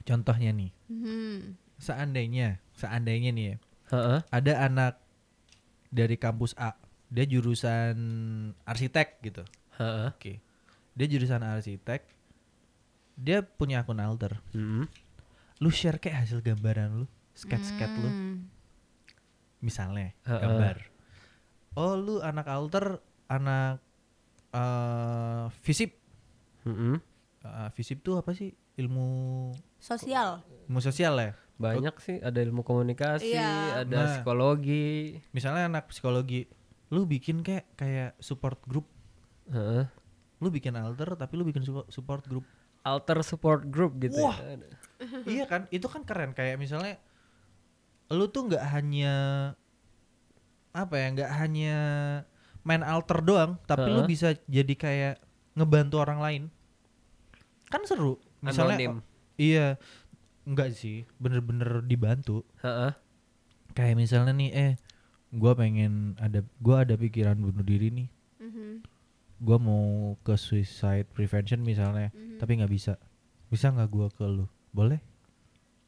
contohnya 0.00 0.50
nih 0.50 0.70
Mhm. 0.86 1.56
seandainya 1.76 2.48
seandainya 2.72 3.28
nih 3.30 3.44
ya 3.44 3.56
Heeh. 3.90 4.18
ada 4.26 4.52
anak 4.62 4.94
dari 5.88 6.16
kampus 6.16 6.52
A 6.54 6.72
dia 7.08 7.24
jurusan 7.24 7.96
arsitek 8.62 9.20
gitu 9.22 9.44
Heeh. 9.76 10.08
oke 10.08 10.32
dia 10.92 11.06
jurusan 11.06 11.40
arsitek 11.40 12.08
dia 13.16 13.40
punya 13.42 13.82
akun 13.82 13.98
alter 13.98 14.40
Mm-mm. 14.50 14.88
lu 15.58 15.68
share 15.68 15.96
kayak 15.96 16.24
hasil 16.24 16.40
gambaran 16.40 16.92
lu 16.94 17.06
sketch 17.32 17.68
sketch 17.70 17.92
lu 17.94 18.08
Hmm. 18.08 18.36
Misalnya 19.60 20.14
Heeh. 20.22 20.38
gambar 20.38 20.76
oh 21.74 21.94
lu 21.94 22.14
anak 22.20 22.46
alter 22.46 22.98
anak 23.26 23.78
eh 24.50 25.44
fisip 25.60 25.94
Mm-mm. 26.64 26.98
Eh, 27.38 27.70
fisip 27.72 28.00
tuh 28.00 28.16
apa 28.16 28.32
sih 28.32 28.50
ilmu 28.76 29.50
Sosial. 29.76 30.42
ilmu 30.66 30.80
sosial 30.80 31.14
ya 31.16 31.32
Banyak 31.54 31.98
sih, 31.98 32.22
ada 32.22 32.38
ilmu 32.38 32.62
komunikasi, 32.62 33.34
Iya. 33.34 33.82
ada 33.82 33.90
Nah. 33.90 34.06
psikologi. 34.12 35.18
misalnya 35.32 35.66
anak 35.66 35.86
psikologi 35.88 36.46
lu 36.88 37.02
bikin 37.04 37.42
kayak 37.42 37.66
kayak 37.74 38.14
support 38.18 38.62
group 38.62 38.86
Heeh. 39.48 39.86
lu 40.38 40.48
bikin 40.48 40.74
alter 40.74 41.14
tapi 41.14 41.34
lu 41.34 41.42
bikin 41.42 41.62
su- 41.62 41.88
support 41.88 42.22
group 42.24 42.46
Alter 42.80 43.20
support 43.20 43.66
group 43.66 43.98
gitu 43.98 44.16
Wah. 44.18 44.38
ya. 44.38 44.54
iya 45.26 45.44
kan 45.44 45.66
itu 45.68 45.84
kan 45.84 46.02
keren 46.02 46.30
kayak 46.30 46.56
misalnya 46.56 46.96
lu 48.08 48.24
tuh 48.26 48.46
nggak 48.46 48.64
hanya 48.68 49.14
apa 50.72 50.94
ya 50.94 51.06
nggak 51.12 51.32
hanya 51.34 51.76
main 52.62 52.80
alter 52.80 53.20
doang 53.20 53.56
tapi 53.64 53.88
lu 53.88 54.02
Heeh. 54.02 54.08
bisa 54.08 54.28
jadi 54.46 54.74
kayak 54.74 55.14
ngebantu 55.52 55.96
orang 55.98 56.20
lain 56.20 56.42
kan 57.66 57.82
seru 57.84 58.16
misalnya 58.40 58.76
Anonim. 58.78 58.92
oh, 58.94 59.02
iya 59.36 59.76
enggak 60.44 60.72
sih 60.72 61.04
bener-bener 61.18 61.82
dibantu 61.82 62.44
Heeh. 62.60 62.92
kayak 63.72 63.96
misalnya 63.96 64.32
nih 64.32 64.50
eh 64.50 64.72
gua 65.28 65.52
pengen 65.52 66.16
ada 66.16 66.40
gua 66.58 66.86
ada 66.86 66.94
pikiran 66.94 67.36
bunuh 67.36 67.60
diri 67.60 67.92
nih 67.92 68.08
Mhm. 68.38 68.70
gua 69.38 69.58
mau 69.58 69.84
ke 70.22 70.32
suicide 70.34 71.04
prevention 71.10 71.60
misalnya 71.60 72.08
Mhm. 72.10 72.38
tapi 72.38 72.56
nggak 72.56 72.72
bisa 72.72 72.96
bisa 73.48 73.68
nggak 73.68 73.88
gua 73.88 74.08
ke 74.08 74.24
lu 74.24 74.46
boleh 74.70 75.00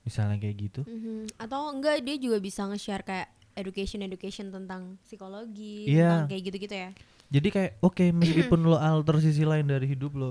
misalnya 0.03 0.36
kayak 0.36 0.57
gitu 0.59 0.80
Mhm. 0.82 1.36
Atau 1.36 1.70
enggak 1.70 2.01
dia 2.01 2.16
juga 2.16 2.38
bisa 2.38 2.64
nge-share 2.64 3.03
kayak 3.03 3.28
education 3.53 4.01
education 4.01 4.48
tentang 4.48 4.96
psikologi, 5.03 5.84
Iya. 5.86 6.07
tentang 6.18 6.28
kayak 6.28 6.42
gitu-gitu 6.44 6.76
ya. 6.78 6.90
jadi 7.28 7.48
kayak 7.48 7.72
oke 7.80 8.05
meskipun 8.11 8.61
lo 8.64 8.74
alter 8.74 9.18
sisi 9.18 9.42
lain 9.42 9.64
dari 9.64 9.86
hidup 9.86 10.12
lo 10.12 10.30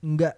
nggak 0.00 0.36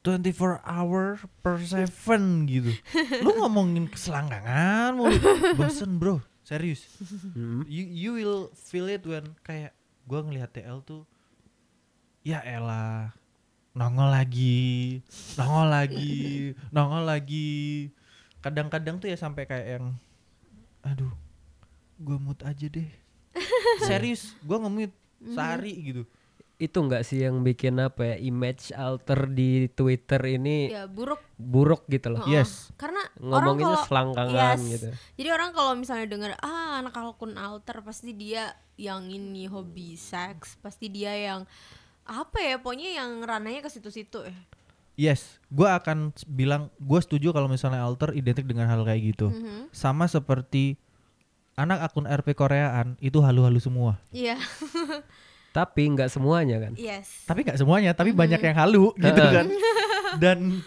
24 0.00 0.32
hour 0.64 1.04
per 1.38 1.60
seven 1.60 2.22
gitu 2.44 2.72
lu 3.20 3.36
ngomongin 3.36 3.84
keselangkangan 3.86 4.94
mulu 4.94 5.18
bosen 5.54 5.98
bro 5.98 6.18
serius 6.40 6.88
Mm-mm. 6.96 7.66
you 7.66 7.84
you 7.84 8.10
will 8.12 8.48
feel 8.54 8.86
it 8.86 9.02
when 9.02 9.36
kayak 9.42 9.76
gua 10.04 10.22
ngelihat 10.22 10.48
TL 10.50 10.80
tuh 10.80 11.04
ya 12.22 12.40
elah 12.40 13.12
nongol 13.72 14.08
lagi 14.08 15.00
nongol 15.34 15.68
lagi 15.68 16.16
nongol 16.68 17.04
lagi 17.04 17.50
kadang-kadang 18.38 18.96
tuh 18.96 19.08
ya 19.08 19.16
sampai 19.16 19.44
kayak 19.44 19.66
yang 19.78 19.86
aduh 20.80 21.10
gua 21.96 22.16
mood 22.16 22.38
aja 22.42 22.66
deh 22.66 22.86
serius 23.84 24.34
gua 24.40 24.62
nge-mute 24.62 24.94
sehari 25.24 25.74
gitu 25.84 26.04
Itu 26.56 26.82
enggak 26.82 27.06
sih 27.06 27.22
yang 27.22 27.46
bikin 27.46 27.78
apa 27.78 28.02
ya 28.02 28.16
image 28.18 28.74
alter 28.74 29.30
di 29.30 29.70
Twitter 29.70 30.18
ini 30.26 30.66
Ya 30.66 30.90
buruk. 30.90 31.22
buruk 31.38 31.86
gitu 31.86 32.10
loh. 32.10 32.26
Yes. 32.26 32.74
Karena 32.74 32.98
Ngomonginnya 33.14 33.86
selangkangan 33.86 34.58
Yes. 34.58 34.66
gitu. 34.68 34.86
Jadi 35.22 35.28
orang 35.30 35.54
kalau 35.54 35.78
misalnya 35.78 36.10
denger 36.10 36.34
ah 36.34 36.82
anak 36.82 36.98
akun 36.98 37.38
alter 37.38 37.78
pasti 37.78 38.10
dia 38.10 38.50
yang 38.74 39.06
ini 39.06 39.46
hobi 39.46 39.94
seks, 39.94 40.58
pasti 40.58 40.90
dia 40.90 41.14
yang 41.14 41.46
apa 42.08 42.40
ya 42.40 42.56
pokoknya 42.56 42.96
yang 42.96 43.20
ranahnya 43.20 43.60
ke 43.60 43.68
situ-situ 43.68 44.24
ya. 44.24 44.36
Yes, 44.98 45.38
gua 45.46 45.78
akan 45.78 46.10
bilang 46.26 46.74
gua 46.82 46.98
setuju 46.98 47.30
kalau 47.30 47.46
misalnya 47.46 47.84
alter 47.84 48.10
identik 48.16 48.48
dengan 48.48 48.66
hal 48.66 48.82
kayak 48.82 49.14
gitu. 49.14 49.30
Mhm. 49.30 49.70
Sama 49.70 50.10
seperti 50.10 50.74
anak 51.54 51.86
akun 51.86 52.08
RP 52.08 52.34
Koreaan 52.34 52.98
itu 52.98 53.22
halu-halu 53.22 53.62
semua. 53.62 54.00
Iya, 54.10 54.40
Tapi 55.56 55.86
enggak 55.86 56.10
semuanya 56.10 56.58
kan. 56.58 56.72
yes. 56.74 57.26
Tapi 57.26 57.46
nggak 57.46 57.58
semuanya, 57.58 57.90
tapi 57.94 58.10
banyak 58.10 58.38
yang 58.42 58.56
halu 58.58 58.90
gitu 58.98 59.22
kan. 59.22 59.46
Dan 60.22 60.62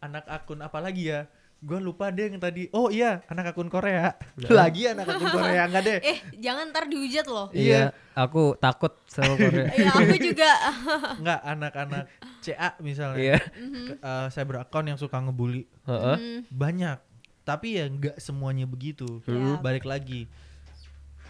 anak 0.00 0.24
akun 0.28 0.60
apa 0.60 0.78
lagi 0.82 1.08
ya? 1.08 1.28
Gua 1.62 1.78
lupa 1.78 2.10
deh 2.10 2.26
yang 2.26 2.36
tadi. 2.36 2.66
Oh 2.70 2.90
iya, 2.90 3.22
anak 3.26 3.54
akun 3.54 3.70
Korea. 3.70 4.18
Lagi 4.36 4.82
anak 4.84 5.06
akun 5.06 5.30
Korea 5.30 5.62
enggak 5.64 5.82
deh. 5.82 5.98
Eh, 6.02 6.18
jangan 6.36 6.66
ntar 6.68 6.90
dihujat 6.90 7.22
loh. 7.24 7.54
Iya. 7.54 7.62
Iya, 7.62 7.82
aku 8.12 8.58
takut 8.58 8.98
sama 9.06 9.38
Korea. 9.38 9.70
Iya, 9.78 9.90
aku 9.92 10.16
juga. 10.18 10.50
Enggak 11.22 11.40
anak-anak 11.40 12.04
CA 12.40 12.74
misalnya. 12.78 13.18
Iya. 13.18 13.38
Ke- 13.86 13.96
eh, 13.96 14.26
cyber 14.28 14.58
account 14.60 14.86
yang 14.86 14.98
suka 14.98 15.16
ngebully. 15.16 15.70
Heeh. 15.86 16.16
Hmm, 16.18 16.40
Banyak. 16.50 16.98
Tapi 17.42 17.74
ya 17.74 17.86
nggak 17.86 18.18
semuanya 18.18 18.66
begitu. 18.66 19.22
Iya. 19.24 19.58
Balik 19.58 19.86
lagi. 19.86 20.26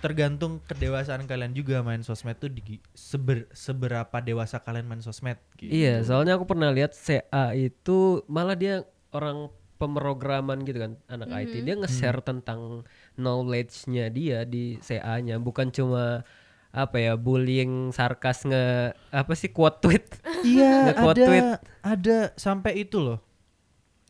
Tergantung 0.01 0.59
kedewasaan 0.61 1.31
kalian 1.31 1.53
juga 1.53 1.79
main 1.79 2.01
sosmed 2.01 2.35
tuh 2.35 2.49
di 2.49 2.59
seber- 2.91 3.47
seberapa 3.53 4.19
dewasa 4.19 4.59
kalian 4.59 4.83
main 4.83 4.99
sosmed 4.99 5.39
gitu. 5.55 5.71
Iya, 5.71 6.03
soalnya 6.03 6.35
aku 6.35 6.45
pernah 6.45 6.69
lihat 6.69 6.91
CA 6.91 7.53
itu 7.53 8.25
malah 8.27 8.57
dia 8.57 8.83
orang 9.13 9.47
pemrograman 9.83 10.63
gitu 10.63 10.79
kan 10.79 10.93
anak 11.07 11.27
IT 11.33 11.55
Mhm. 11.57 11.65
dia 11.65 11.75
nge-share 11.77 12.23
tentang 12.23 12.87
knowledge-nya 13.17 14.07
dia 14.09 14.45
di 14.45 14.79
CA-nya 14.79 15.37
bukan 15.37 15.69
cuma 15.69 16.23
apa 16.71 16.97
ya 16.97 17.13
bullying 17.15 17.91
sarkas 17.91 18.43
nge 18.43 18.95
apa 19.11 19.33
sih 19.35 19.51
quote 19.51 19.83
tweet 19.83 20.07
Iya, 20.47 20.95
ada 20.95 21.13
tweet. 21.19 21.45
ada 21.83 22.17
sampai 22.35 22.81
itu 22.81 22.99
loh. 22.99 23.19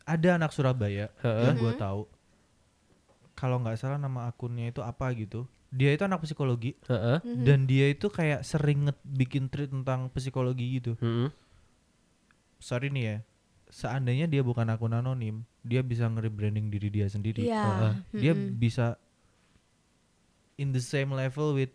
Ada 0.03 0.35
anak 0.35 0.49
Surabaya 0.49 1.11
Heeh. 1.19 1.43
yang 1.45 1.55
gue 1.55 1.73
tahu. 1.75 2.07
Kalau 3.33 3.59
nggak 3.59 3.75
salah 3.75 3.97
nama 3.97 4.25
akunnya 4.25 4.67
itu 4.67 4.79
apa 4.79 5.11
gitu. 5.13 5.43
Dia 5.69 5.89
itu 5.89 6.01
anak 6.01 6.21
psikologi 6.21 6.77
Heeh. 6.85 7.17
Mhm. 7.19 7.43
dan 7.43 7.59
dia 7.65 7.87
itu 7.87 8.07
kayak 8.07 8.41
sering 8.41 8.87
bikin 9.03 9.47
tweet 9.47 9.67
tentang 9.67 10.07
psikologi 10.09 10.77
gitu. 10.77 10.93
Mm-mm. 10.97 11.33
Sorry 12.57 12.87
nih 12.87 13.03
ya. 13.03 13.17
Seandainya 13.73 14.29
dia 14.29 14.39
bukan 14.39 14.69
akun 14.69 14.93
anonim, 14.93 15.35
dia 15.59 15.81
bisa 15.81 16.05
nge-rebranding 16.05 16.69
diri 16.69 16.93
dia 16.93 17.07
sendiri. 17.07 17.41
Iya. 17.41 17.57
Heeh. 17.59 17.93
Dia 18.13 18.31
Mm-mm. 18.31 18.53
bisa 18.55 19.01
in 20.55 20.69
the 20.69 20.79
same 20.79 21.09
level 21.09 21.57
with 21.57 21.73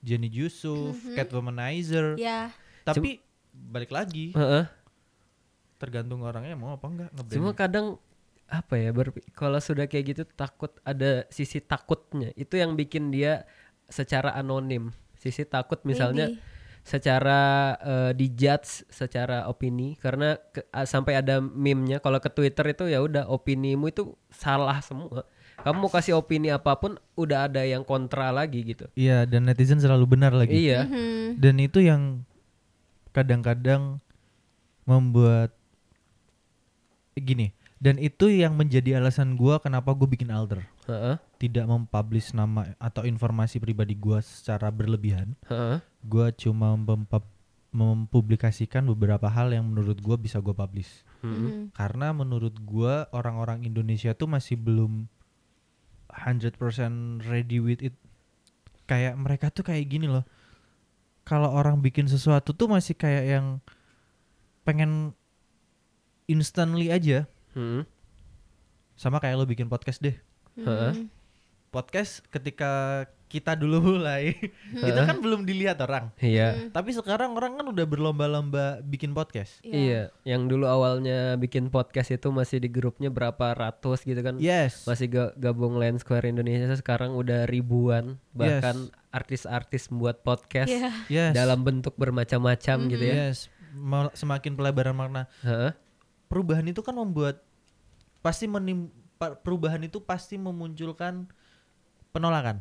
Jenny 0.00 0.30
Yusuf, 0.30 0.94
Mhm. 0.96 1.14
Catwomanizer. 1.14 2.14
Ya, 2.14 2.54
Tapi 2.82 3.18
balik 3.52 3.90
lagi 3.90 4.30
Heeh. 4.32 4.66
tergantung 5.76 6.22
orangnya 6.22 6.54
mau 6.54 6.72
apa 6.72 6.82
enggak 6.84 7.10
nge-branding. 7.10 7.36
Cuma 7.36 7.50
kadang 7.52 7.86
apa 8.46 8.74
ya 8.76 8.90
berpi- 8.90 9.26
kalau 9.32 9.58
sudah 9.58 9.86
kayak 9.86 10.04
gitu 10.08 10.22
takut 10.28 10.70
ada 10.82 11.24
sisi 11.26 11.58
takutnya 11.58 12.30
itu 12.34 12.54
yang 12.54 12.74
bikin 12.74 13.08
dia 13.08 13.48
secara 13.86 14.30
anonim 14.32 14.90
sisi 15.14 15.42
takut 15.42 15.80
misalnya 15.82 16.28
maybe. 16.28 16.51
Secara 16.82 17.40
eh, 17.76 18.10
dijudge 18.12 18.84
secara 18.86 19.46
opini 19.46 19.94
karena 19.94 20.34
ke- 20.36 20.66
a- 20.68 20.82
sampai 20.84 21.16
ada 21.16 21.38
meme-nya 21.38 21.98
kalau 21.98 22.18
ke 22.18 22.26
Twitter 22.26 22.66
itu 22.68 22.84
ya 22.86 22.98
udah 22.98 23.24
opinimu 23.26 23.86
itu 23.86 24.02
salah 24.28 24.78
semua 24.80 25.22
kamu 25.56 25.78
mau 25.78 25.86
kasih 25.88 26.16
opini 26.16 26.50
apa 26.50 26.74
pun 26.74 26.98
udah 27.14 27.46
ada 27.46 27.62
yang 27.62 27.82
kontra 27.82 28.28
lagi 28.28 28.66
gitu 28.66 28.90
Iya, 28.92 29.22
dan 29.24 29.46
netizen 29.46 29.78
selalu 29.78 30.10
benar 30.10 30.32
lagi. 30.32 30.50
iya 30.52 30.82
Mhm. 30.82 31.38
Dan 31.38 31.54
itu 31.56 31.78
yang 31.78 32.26
kadang-kadang 33.10 34.02
membuat 34.82 35.54
gini. 37.14 37.52
Dan 37.76 37.98
itu 37.98 38.26
yang 38.26 38.54
menjadi 38.54 38.96
alasan 38.96 39.34
gua 39.34 39.58
kenapa 39.58 39.90
gue 39.92 40.06
bikin 40.08 40.30
alter, 40.30 40.62
Heeh, 40.82 41.14
tidak 41.38 41.66
mempublish 41.66 42.34
nama 42.34 42.74
atau 42.76 43.06
informasi 43.06 43.62
pribadi 43.62 43.94
gua 43.94 44.18
secara 44.18 44.66
berlebihan. 44.68 45.38
heeh. 45.46 45.78
Gua 46.02 46.34
cuma 46.34 46.74
mempub- 46.74 47.30
mempublikasikan 47.70 48.84
beberapa 48.84 49.30
hal 49.30 49.54
yang 49.54 49.64
menurut 49.64 50.02
gua 50.02 50.18
bisa 50.18 50.42
gua 50.42 50.52
publish. 50.52 51.06
Mm-mm. 51.22 51.38
Mhm. 51.38 51.62
Karena 51.72 52.10
menurut 52.10 52.52
gua 52.60 53.06
orang-orang 53.10 53.62
Indonesia 53.62 54.10
tuh 54.12 54.26
masih 54.26 54.58
belum 54.58 55.06
100% 56.10 56.52
ready 57.24 57.62
with 57.62 57.80
it. 57.80 57.94
Kayak 58.84 59.16
mereka 59.16 59.48
tuh 59.48 59.64
kayak 59.64 59.88
gini 59.88 60.10
loh. 60.10 60.26
Kalau 61.22 61.48
orang 61.48 61.78
bikin 61.80 62.10
sesuatu 62.10 62.52
tuh 62.52 62.66
masih 62.66 62.98
kayak 62.98 63.24
yang 63.38 63.46
pengen 64.62 65.14
instantly 66.26 66.90
aja. 66.90 67.30
Mm-mm. 67.54 67.86
Sama 68.94 69.18
kayak 69.18 69.38
lo 69.38 69.46
bikin 69.46 69.70
podcast 69.70 70.02
deh. 70.02 70.18
Heeh. 70.54 70.92
Mhm. 70.94 71.06
Podcast 71.68 72.20
ketika 72.28 73.04
kita 73.26 73.56
dulu 73.56 73.80
mulai 73.96 74.36
itu 74.76 75.00
kan 75.00 75.16
belum 75.16 75.48
dilihat 75.48 75.80
orang. 75.80 76.12
iya 76.20 76.68
Tapi 76.68 76.92
sekarang 76.92 77.32
orang 77.32 77.56
kan 77.56 77.64
udah 77.64 77.88
berlomba-lomba 77.88 78.84
bikin 78.84 79.16
podcast. 79.16 79.56
Iya, 79.64 80.12
yang 80.22 80.52
dulu 80.52 80.68
awalnya 80.68 81.40
bikin 81.40 81.72
podcast 81.72 82.12
itu 82.12 82.28
masih 82.28 82.60
di 82.60 82.68
grupnya 82.68 83.08
berapa 83.08 83.56
ratus 83.56 84.04
gitu 84.04 84.20
kan. 84.20 84.36
Yes. 84.36 84.84
Masih 84.84 85.08
ga- 85.08 85.32
gabung 85.32 85.80
Line 85.80 85.96
Square 85.96 86.28
Indonesia 86.28 86.68
sekarang 86.76 87.16
udah 87.16 87.48
ribuan, 87.48 88.20
bahkan 88.36 88.92
artis-artis 89.08 89.88
membuat 89.88 90.20
podcast 90.20 90.68
Iya. 90.68 90.92
Yes. 91.08 91.32
dalam 91.32 91.64
bentuk 91.64 91.96
bermacam-macam 91.96 92.76
gitu 92.86 93.00
ya. 93.00 93.32
Yes. 93.32 93.48
Mal- 93.72 94.12
semakin 94.12 94.52
pelebaran 94.52 94.92
makna. 94.92 95.24
Heeh. 95.40 95.72
perubahan 96.28 96.64
itu 96.64 96.80
kan 96.80 96.92
membuat 96.92 97.40
pasti 98.20 98.44
menim 98.44 98.92
perubahan 99.42 99.82
itu 99.86 100.02
pasti 100.02 100.34
memunculkan 100.40 101.30
penolakan. 102.10 102.58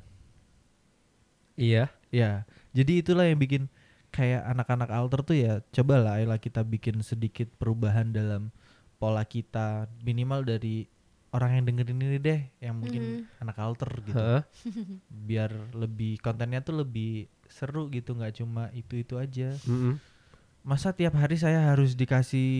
Iya. 1.57 1.89
Ya, 2.11 2.43
jadi 2.75 2.99
itulah 2.99 3.23
yang 3.23 3.39
bikin 3.39 3.71
kayak 4.11 4.43
anak-anak 4.43 4.91
alter 4.91 5.23
tuh 5.23 5.37
ya 5.39 5.63
cobalah 5.71 6.19
ayolah 6.19 6.35
kita 6.43 6.59
bikin 6.67 6.99
sedikit 6.99 7.47
perubahan 7.55 8.11
dalam 8.11 8.51
pola 8.99 9.23
kita 9.23 9.87
minimal 10.03 10.43
dari 10.43 10.91
orang 11.31 11.57
yang 11.57 11.63
dengerin 11.71 12.03
ini 12.03 12.19
deh 12.19 12.41
yang 12.59 12.75
mungkin 12.83 13.31
anak 13.39 13.55
alter 13.55 13.87
gitu. 14.03 14.19
Heeh. 14.19 14.43
Biar 15.31 15.55
lebih 15.71 16.19
kontennya 16.19 16.59
tuh 16.59 16.83
lebih 16.83 17.31
seru 17.47 17.87
gitu 17.87 18.11
nggak 18.11 18.43
cuma 18.43 18.67
itu-itu 18.75 19.15
aja. 19.15 19.55
Mm-mm. 19.63 19.95
Masa 20.67 20.91
tiap 20.91 21.15
hari 21.15 21.39
saya 21.39 21.71
harus 21.71 21.95
dikasih 21.95 22.51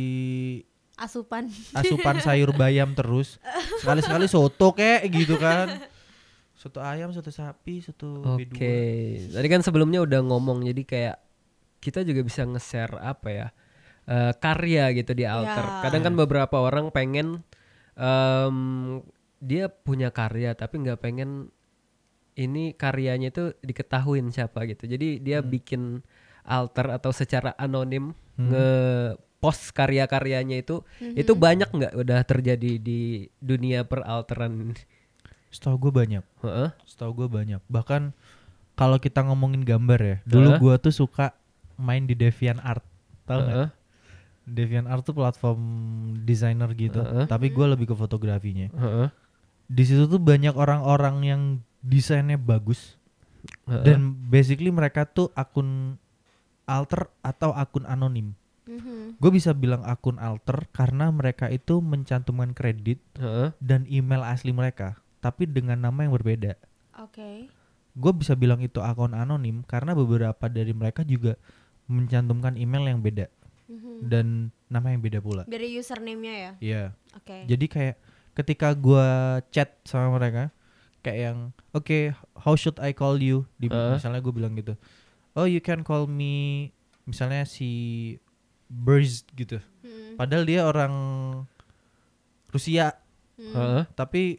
Asupan. 1.01 1.49
asupan 1.73 2.21
sayur 2.25 2.53
bayam 2.53 2.93
terus 2.93 3.41
sekali-sekali 3.81 4.29
soto 4.29 4.69
kek 4.77 5.01
gitu 5.09 5.41
kan 5.41 5.81
soto 6.53 6.77
ayam 6.77 7.09
soto 7.09 7.33
sapi 7.33 7.81
soto 7.81 8.21
Oke. 8.37 8.45
B2 8.45 9.33
Tadi 9.33 9.47
kan 9.49 9.65
sebelumnya 9.65 10.05
udah 10.05 10.21
ngomong 10.21 10.61
jadi 10.61 10.83
kayak 10.85 11.17
kita 11.81 12.05
juga 12.05 12.21
bisa 12.21 12.45
nge-share 12.45 13.01
apa 13.01 13.29
ya? 13.33 13.47
eh, 14.05 14.33
karya 14.37 14.93
gitu 14.93 15.13
di 15.17 15.25
alter. 15.25 15.65
Ya. 15.65 15.81
Kadang 15.85 16.01
kan 16.05 16.13
beberapa 16.17 16.57
orang 16.61 16.89
pengen 16.93 17.41
em, 17.97 18.57
dia 19.41 19.69
punya 19.69 20.13
karya 20.13 20.53
tapi 20.53 20.85
nggak 20.85 21.01
pengen 21.01 21.49
ini 22.37 22.73
karyanya 22.77 23.33
itu 23.33 23.57
diketahuin 23.61 24.29
siapa 24.29 24.65
gitu. 24.69 24.85
Jadi 24.85 25.21
dia 25.21 25.41
bikin 25.41 26.01
alter 26.45 26.93
atau 26.93 27.13
secara 27.13 27.53
anonim 27.57 28.13
nge 28.37 28.69
post 29.41 29.73
karya-karyanya 29.73 30.61
itu 30.61 30.85
itu 31.17 31.33
banyak 31.33 31.67
nggak 31.73 31.93
udah 31.97 32.21
terjadi 32.21 32.77
di 32.77 33.25
dunia 33.41 33.81
peralteran. 33.83 34.77
setahu 35.51 35.89
gue 35.89 35.91
banyak 35.91 36.23
Heeh. 36.45 36.69
setahu 36.87 37.11
gue 37.11 37.27
banyak 37.27 37.59
bahkan 37.67 38.15
kalau 38.79 38.95
kita 39.03 39.19
ngomongin 39.19 39.67
gambar 39.67 39.99
ya 39.99 40.17
dulu 40.23 40.55
Heeh. 40.55 40.59
gua 40.63 40.73
tuh 40.79 40.95
suka 40.95 41.35
main 41.75 42.07
di 42.07 42.15
DeviantArt 42.15 42.79
tahu 43.27 43.39
nggak 43.43 43.57
Heeh. 43.59 43.69
DeviantArt 44.47 45.03
tuh 45.03 45.11
platform 45.11 45.59
desainer 46.23 46.71
gitu 46.71 47.03
Heeh. 47.03 47.27
tapi 47.27 47.51
gue 47.51 47.65
lebih 47.67 47.91
ke 47.91 47.95
fotografinya 47.99 48.71
Heeh. 48.71 49.11
di 49.67 49.83
situ 49.83 50.07
tuh 50.07 50.23
banyak 50.23 50.55
orang-orang 50.55 51.15
yang 51.27 51.41
desainnya 51.83 52.39
bagus 52.39 52.95
dan 53.67 54.13
basically 54.29 54.69
mereka 54.71 55.03
tuh 55.03 55.33
akun 55.35 55.99
alter 56.63 57.11
atau 57.25 57.51
akun 57.51 57.83
anonim 57.89 58.37
Mhm. 58.61 59.17
gue 59.17 59.31
bisa 59.31 59.51
bilang 59.51 59.81
akun 59.81 60.17
alter 60.17 60.69
karena 60.69 61.09
mereka 61.09 61.49
itu 61.49 61.81
mencantumkan 61.81 62.53
kredit 62.53 63.01
Heeh. 63.17 63.51
dan 63.57 63.89
email 63.89 64.21
asli 64.21 64.53
mereka 64.53 65.01
tapi 65.17 65.45
dengan 65.45 65.77
nama 65.77 66.05
yang 66.05 66.13
berbeda 66.13 66.53
Oke. 66.97 67.49
gue 67.91 68.13
bisa 68.13 68.33
bilang 68.33 68.61
itu 68.61 68.77
akun 68.79 69.11
anonim 69.11 69.65
karena 69.65 69.91
beberapa 69.91 70.45
dari 70.45 70.71
mereka 70.71 71.01
juga 71.01 71.35
mencantumkan 71.85 72.55
email 72.55 72.85
yang 72.87 73.01
beda 73.01 73.27
Mhm. 73.65 74.07
dan 74.07 74.25
nama 74.67 74.91
yang 74.91 75.01
beda 75.01 75.19
pula 75.19 75.43
Dari 75.45 75.75
username-nya 75.75 76.33
ya. 76.33 76.51
Iya 76.59 76.83
Oke. 77.15 77.47
jadi 77.47 77.65
kayak 77.65 77.95
ketika 78.31 78.71
gue 78.71 79.07
chat 79.49 79.75
sama 79.83 80.15
mereka 80.15 80.53
kayak 81.01 81.19
yang 81.19 81.37
oke 81.71 82.13
how 82.37 82.53
should 82.53 82.77
I 82.77 82.93
call 82.93 83.17
you 83.17 83.49
di 83.57 83.67
Heeh. 83.67 83.97
misalnya 83.97 84.21
gue 84.21 84.31
bilang 84.31 84.53
gitu 84.53 84.77
oh 85.33 85.49
you 85.49 85.59
can 85.59 85.81
call 85.81 86.05
me 86.05 86.69
misalnya 87.03 87.43
si 87.43 87.67
Burst 88.71 89.27
gitu 89.33 89.59
Mhm. 89.83 90.15
padahal 90.15 90.43
dia 90.43 90.63
orang 90.63 90.93
Rusia. 92.49 92.95
Heeh. 93.35 93.83
tapi 93.91 94.37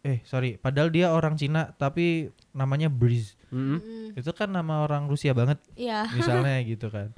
eh 0.00 0.18
sorry 0.24 0.56
padahal 0.56 0.90
dia 0.90 1.12
orang 1.12 1.36
Cina 1.36 1.70
tapi 1.70 2.28
namanya 2.50 2.90
Breeze 2.90 3.38
Mm-mm. 3.48 3.78
Mhm. 3.78 4.18
itu 4.18 4.30
kan 4.32 4.48
nama 4.48 4.82
orang 4.82 5.06
Rusia 5.06 5.30
banget 5.30 5.62
Iya. 5.72 6.10
misalnya 6.18 6.58
gitu 6.60 6.90
kan 6.90 7.14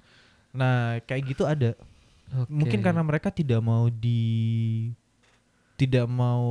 nah 0.53 1.01
kayak 1.03 1.25
gitu 1.27 1.49
ada 1.49 1.73
Oke. 2.37 2.53
mungkin 2.53 2.81
karena 2.81 3.01
mereka 3.01 3.33
tidak 3.33 3.59
mau 3.59 3.89
di 3.89 4.93
tidak 5.75 6.05
mau 6.05 6.45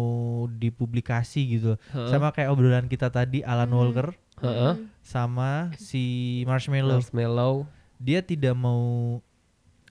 dipublikasi 0.49 1.41
gitu 1.51 1.71
Heeh. 1.93 2.09
sama 2.09 2.33
kayak 2.33 2.49
obrolan 2.49 2.89
kita 2.89 3.07
tadi 3.07 3.45
Alan 3.45 3.69
Hmm. 3.69 3.77
Walker 3.77 4.07
Heeh. 4.41 4.73
sama 4.99 5.69
si 5.77 6.03
Marshmallow 6.43 6.99
Marshmallow. 6.99 7.69
dia 7.95 8.25
tidak 8.25 8.57
mau 8.57 9.21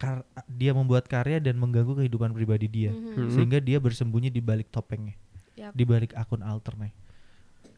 kar- 0.01 0.25
dia 0.49 0.73
membuat 0.73 1.05
karya 1.05 1.37
dan 1.39 1.55
mengganggu 1.55 1.93
kehidupan 1.95 2.33
pribadi 2.33 2.65
dia 2.67 2.91
Mhm. 2.91 3.13
Mhm. 3.13 3.31
sehingga 3.31 3.59
dia 3.59 3.77
bersembunyi 3.77 4.29
di 4.29 4.41
balik 4.41 4.67
topengnya 4.69 5.13
Yap. 5.55 5.71
di 5.71 5.85
balik 5.85 6.11
akun 6.15 6.41
alternate 6.41 6.97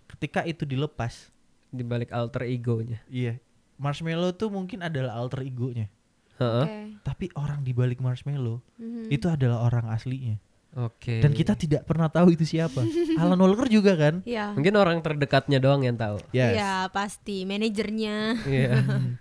ketika 0.09 0.45
itu 0.45 0.63
dilepas 0.63 1.29
di 1.67 1.83
balik 1.83 2.09
alter 2.11 2.47
egonya. 2.47 3.03
iya 3.07 3.43
Marshmallow 3.75 4.31
tuh 4.31 4.47
mungkin 4.49 4.81
adalah 4.81 5.17
alter 5.17 5.43
egonya 5.43 5.91
Heeh. 6.39 6.63
Oke. 6.63 6.79
tapi 7.03 7.27
orang 7.35 7.61
di 7.61 7.73
balik 7.73 7.99
Marshmallow 7.99 8.63
Mhm. 8.77 9.11
itu 9.11 9.27
adalah 9.27 9.63
orang 9.63 9.91
aslinya 9.91 10.39
Oke. 10.73 11.21
Dan 11.21 11.37
kita 11.37 11.53
tidak 11.53 11.85
pernah 11.85 12.09
tahu 12.09 12.33
itu 12.33 12.49
siapa. 12.49 12.81
Alan 13.21 13.37
Walker 13.37 13.69
juga 13.69 13.93
kan? 13.93 14.25
Iya. 14.25 14.57
mungkin 14.57 14.73
orang 14.73 15.05
terdekatnya 15.05 15.61
doang 15.61 15.85
yang 15.85 16.01
tahu. 16.01 16.17
Yes. 16.33 16.57
Iya, 16.57 16.89
pasti 16.89 17.45
manajernya. 17.45 18.41
Iya. 18.41 18.73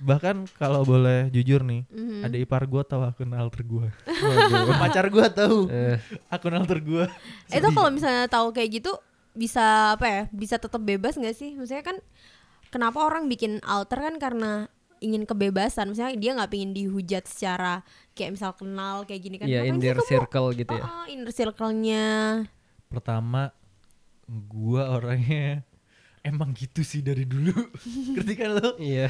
Bahkan 0.00 0.48
kalau 0.54 0.82
boleh 0.82 1.28
jujur 1.28 1.60
nih, 1.60 1.84
Mhm. 1.88 2.24
ada 2.24 2.36
ipar 2.36 2.64
gua 2.64 2.82
tahu 2.82 3.02
akun 3.02 3.32
alter 3.32 3.62
gua. 3.62 3.88
Pacar 4.82 5.06
gua 5.08 5.26
tahu 5.28 5.66
Eh, 5.66 5.96
akun 6.28 6.52
alter 6.52 6.80
gua. 6.80 7.06
Itu 7.46 7.68
kalau 7.70 7.90
misalnya 7.90 8.26
tahu 8.26 8.50
kayak 8.50 8.80
gitu 8.80 8.92
bisa 9.30 9.94
apa 9.94 10.06
ya? 10.06 10.22
Bisa 10.30 10.56
tetap 10.56 10.80
bebas 10.80 11.14
nggak 11.14 11.36
sih? 11.36 11.54
Maksudnya 11.54 11.82
kan 11.82 11.96
kenapa 12.68 13.00
orang 13.00 13.26
bikin 13.26 13.58
alter 13.62 14.00
kan 14.00 14.16
karena 14.16 14.66
ingin 15.00 15.24
kebebasan. 15.24 15.88
Misalnya 15.88 16.16
dia 16.16 16.30
nggak 16.36 16.50
pingin 16.50 16.72
dihujat 16.72 17.24
secara 17.24 17.80
kayak 18.12 18.36
misal 18.36 18.52
kenal 18.52 19.04
kayak 19.04 19.20
gini 19.20 19.36
kan. 19.36 19.48
Iya, 19.48 19.64
Ngapain 19.64 19.72
sih 19.72 19.88
inner 19.88 19.98
circle 20.04 20.48
gitu 20.52 20.72
ya. 20.76 20.84
Oh, 20.84 21.04
inner 21.08 21.32
circle-nya. 21.32 22.06
Pertama 22.86 23.48
gua 24.28 24.92
orangnya 24.92 25.64
emang 26.20 26.52
gitu 26.52 26.84
sih 26.84 27.00
dari 27.00 27.24
dulu. 27.24 27.54
Ngerti 28.14 28.34
kan 28.36 28.50
lo? 28.54 28.76
Iya. 28.76 29.08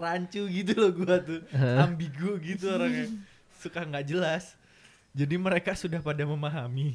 Rancu 0.00 0.48
gitu 0.48 0.72
loh 0.74 0.92
gua 0.96 1.20
tuh. 1.20 1.44
Ambigu 1.54 2.40
gitu 2.40 2.72
orangnya. 2.72 3.12
Suka 3.60 3.84
nggak 3.84 4.08
jelas. 4.08 4.56
Jadi 5.10 5.34
mereka 5.36 5.74
sudah 5.74 6.00
pada 6.00 6.22
memahami. 6.22 6.94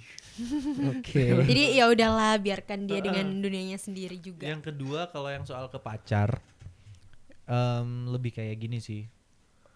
Oke. 0.90 1.36
Jadi 1.52 1.78
ya 1.78 1.86
udahlah 1.86 2.40
biarkan 2.40 2.88
dia 2.88 3.00
dengan 3.00 3.28
dunianya 3.38 3.78
sendiri 3.78 4.18
juga. 4.18 4.48
Yang 4.48 4.72
kedua 4.72 5.12
kalau 5.12 5.30
yang 5.30 5.44
soal 5.44 5.68
ke 5.68 5.78
pacar 5.78 6.40
em, 7.46 8.10
lebih 8.10 8.34
kayak 8.34 8.56
gini 8.58 8.80
sih. 8.80 9.06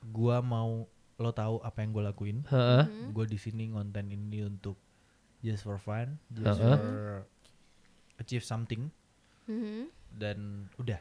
Gua 0.02 0.40
mau 0.40 0.88
lo 1.20 1.32
tahu 1.36 1.60
apa 1.60 1.84
yang 1.84 1.92
gue 1.92 2.04
lakuin. 2.06 2.38
Heeh. 2.48 3.12
Gue 3.12 3.28
di 3.28 3.36
sini 3.36 3.68
ngonten 3.70 4.08
ini 4.08 4.48
untuk 4.48 4.80
just 5.44 5.68
for 5.68 5.76
fun, 5.76 6.16
just 6.32 6.56
Heeh. 6.56 6.80
for 6.80 7.28
achieve 8.16 8.44
something 8.44 8.88
Mhm. 9.44 9.92
dan 10.16 10.38
udah. 10.80 11.00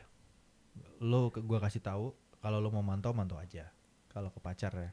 Lo 0.99 1.30
ke 1.30 1.40
gua 1.40 1.59
kasih 1.59 1.80
tahu 1.80 2.11
kalau 2.38 2.59
lo 2.59 2.70
mau 2.70 2.82
mantau 2.82 3.11
mantau 3.11 3.38
aja. 3.38 3.70
Kalau 4.09 4.30
ke 4.30 4.38
pacar 4.38 4.72
ya. 4.74 4.90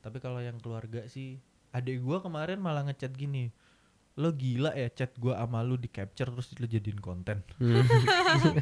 Tapi 0.00 0.18
kalau 0.18 0.42
yang 0.42 0.58
keluarga 0.58 1.06
sih, 1.06 1.38
adek 1.70 2.02
gua 2.02 2.18
kemarin 2.18 2.58
malah 2.58 2.82
ngechat 2.82 3.12
gini. 3.12 3.50
Lo 4.16 4.32
gila 4.32 4.72
ya 4.72 4.88
chat 4.88 5.12
gua 5.20 5.36
sama 5.36 5.60
lu 5.60 5.76
di 5.76 5.92
capture 5.92 6.32
terus 6.32 6.56
lo 6.56 6.64
jadiin 6.64 6.98
konten. 6.98 7.44
Hmm. 7.60 7.84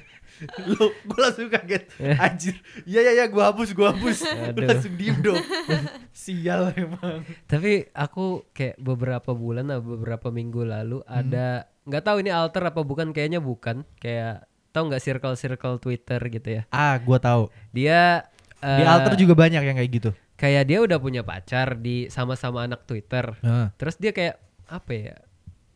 lo 0.67 0.91
gue 0.91 1.21
langsung 1.21 1.47
kaget 1.47 1.85
anjir 2.19 2.59
iya 2.83 3.01
iya 3.07 3.13
iya 3.23 3.27
gue 3.31 3.39
hapus 3.39 3.71
gue 3.71 3.87
hapus 3.87 4.19
langsung 4.57 4.95
diem 4.99 5.15
dong 5.23 5.39
sial 6.15 6.75
emang 6.75 7.23
Tapi 7.47 7.87
aku 7.95 8.49
kayak 8.51 8.81
beberapa 8.81 9.31
bulan 9.31 9.71
atau 9.71 9.95
beberapa 9.95 10.35
minggu 10.35 10.67
lalu 10.67 10.99
Hmm. 11.05 11.21
ada 11.21 11.47
nggak 11.85 12.03
tahu 12.03 12.17
ini 12.25 12.31
alter 12.33 12.65
apa 12.65 12.81
bukan 12.81 13.13
kayaknya 13.13 13.39
bukan 13.39 13.85
kayak 14.01 14.49
tahu 14.75 14.91
nggak 14.91 15.03
circle 15.07 15.39
circle 15.39 15.79
Twitter 15.79 16.19
gitu 16.19 16.49
ya. 16.61 16.63
ah 16.75 16.99
gue 16.99 17.19
tahu 17.23 17.47
Dia 17.71 18.27
di 18.59 18.83
eh, 18.83 18.91
alter 18.91 19.15
juga 19.15 19.39
banyak 19.39 19.63
yang 19.63 19.79
kayak 19.79 19.93
gitu 19.95 20.11
kayak 20.35 20.65
dia 20.67 20.79
udah 20.83 20.99
punya 20.99 21.23
pacar 21.23 21.79
di 21.79 22.11
sama-sama 22.11 22.67
anak 22.67 22.85
Twitter. 22.85 23.39
Terus 23.79 23.97
dia 23.99 24.11
kayak 24.11 24.37
apa 24.67 24.91
ya? 24.93 25.17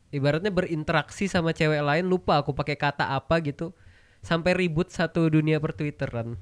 Ibaratnya 0.09 0.49
berinteraksi 0.49 1.28
sama 1.28 1.53
cewek 1.53 1.84
lain 1.84 2.09
lupa 2.09 2.40
aku 2.40 2.57
pakai 2.57 2.80
kata 2.80 3.12
apa 3.12 3.38
gitu 3.44 3.76
sampai 4.24 4.57
ribut 4.57 4.90
satu 4.90 5.28
dunia 5.30 5.62
per 5.62 5.76
Twitteran. 5.76 6.34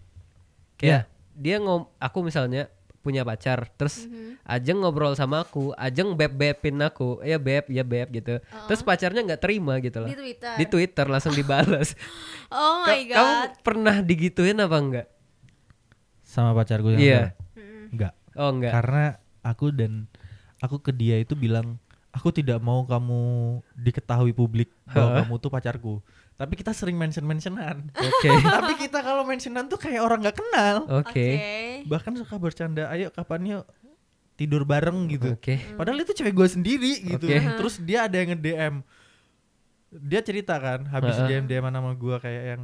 Kayak 0.80 1.10
dia 1.36 1.60
ngom 1.60 1.90
aku 2.00 2.18
misalnya 2.24 2.72
punya 3.06 3.22
pacar 3.22 3.70
terus 3.70 4.10
Ajeng 4.42 4.78
ngobrol 4.78 5.14
sama 5.14 5.42
aku, 5.42 5.70
Ajeng 5.74 6.14
beb-bebin 6.14 6.78
aku, 6.80 7.18
ya 7.22 7.34
beb, 7.34 7.66
ya 7.66 7.82
beb 7.82 8.10
gitu. 8.12 8.38
Terus 8.66 8.80
pacarnya 8.80 9.22
nggak 9.22 9.38
terima 9.38 9.78
gitu 9.78 9.98
loh. 9.98 10.06
Di 10.06 10.14
Twitter. 10.14 10.54
Di 10.54 10.64
Twitter 10.66 11.06
langsung 11.06 11.30
dibalas. 11.32 11.94
Oh 12.46 12.86
my 12.86 13.02
Kamu 13.06 13.34
god. 13.42 13.50
pernah 13.62 13.96
digituin 14.00 14.58
apa 14.58 14.78
enggak? 14.78 15.06
sama 16.22 16.50
pacar 16.52 16.78
gue 16.78 16.94
Iya. 16.94 17.34
enggak 17.88 18.12
Oh 18.34 18.50
enggak. 18.50 18.70
karena 18.70 19.04
aku 19.40 19.70
dan 19.70 20.10
aku 20.58 20.78
ke 20.78 20.90
dia 20.90 21.16
itu 21.16 21.32
bilang 21.32 21.78
aku 22.10 22.30
tidak 22.30 22.58
mau 22.58 22.82
kamu 22.82 23.20
diketahui 23.74 24.30
publik 24.30 24.70
bahwa 24.86 25.22
kamu 25.22 25.34
tuh 25.38 25.50
pacarku 25.50 25.94
tapi 26.36 26.52
kita 26.52 26.76
sering 26.76 27.00
mention 27.00 27.24
mentionan 27.24 27.88
Oke. 27.96 28.28
tapi 28.60 28.76
kita 28.76 29.00
kalau 29.00 29.24
mentionan 29.24 29.66
tuh 29.72 29.80
kayak 29.80 30.04
orang 30.04 30.20
nggak 30.20 30.36
kenal 30.36 30.84
Oke. 31.00 31.28
bahkan 31.88 32.12
suka 32.12 32.36
bercanda 32.36 32.92
ayo 32.92 33.08
kapan 33.08 33.56
yuk 33.56 33.64
tidur 34.36 34.68
bareng 34.68 35.08
gitu 35.08 35.32
Oke. 35.32 35.56
Padahal 35.74 36.04
itu 36.04 36.12
cewek 36.12 36.36
gue 36.36 36.48
sendiri 36.48 36.92
gitu. 37.02 37.24
Oke. 37.24 37.40
Terus 37.40 37.80
dia 37.80 38.04
ada 38.04 38.20
yang 38.20 38.36
nge-DM. 38.36 38.84
Dia 39.96 40.20
cerita 40.20 40.60
kan 40.60 40.84
habis 40.92 41.16
Heeh. 41.16 41.40
DM 41.40 41.48
DM 41.48 41.66
nama 41.72 41.90
gue 41.96 42.16
kayak 42.20 42.44
yang 42.44 42.62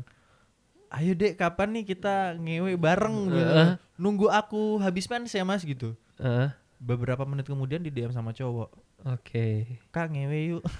Ayo 0.92 1.16
dek 1.16 1.40
kapan 1.40 1.72
nih 1.80 1.84
kita 1.88 2.36
ngewe 2.36 2.76
bareng 2.76 3.32
gitu. 3.32 3.52
Nunggu 3.96 4.28
aku 4.28 4.76
habis 4.84 5.08
mens 5.08 5.32
ya 5.32 5.40
mas 5.40 5.64
gitu. 5.64 5.96
Heeh. 6.20 6.52
Beberapa 6.82 7.22
menit 7.22 7.46
kemudian 7.46 7.78
di 7.78 7.94
DM 7.94 8.10
sama 8.10 8.34
cowok. 8.34 8.74
Oke. 9.06 9.78
Kak 9.94 10.10
ngewe 10.10 10.58
yuk. 10.58 10.64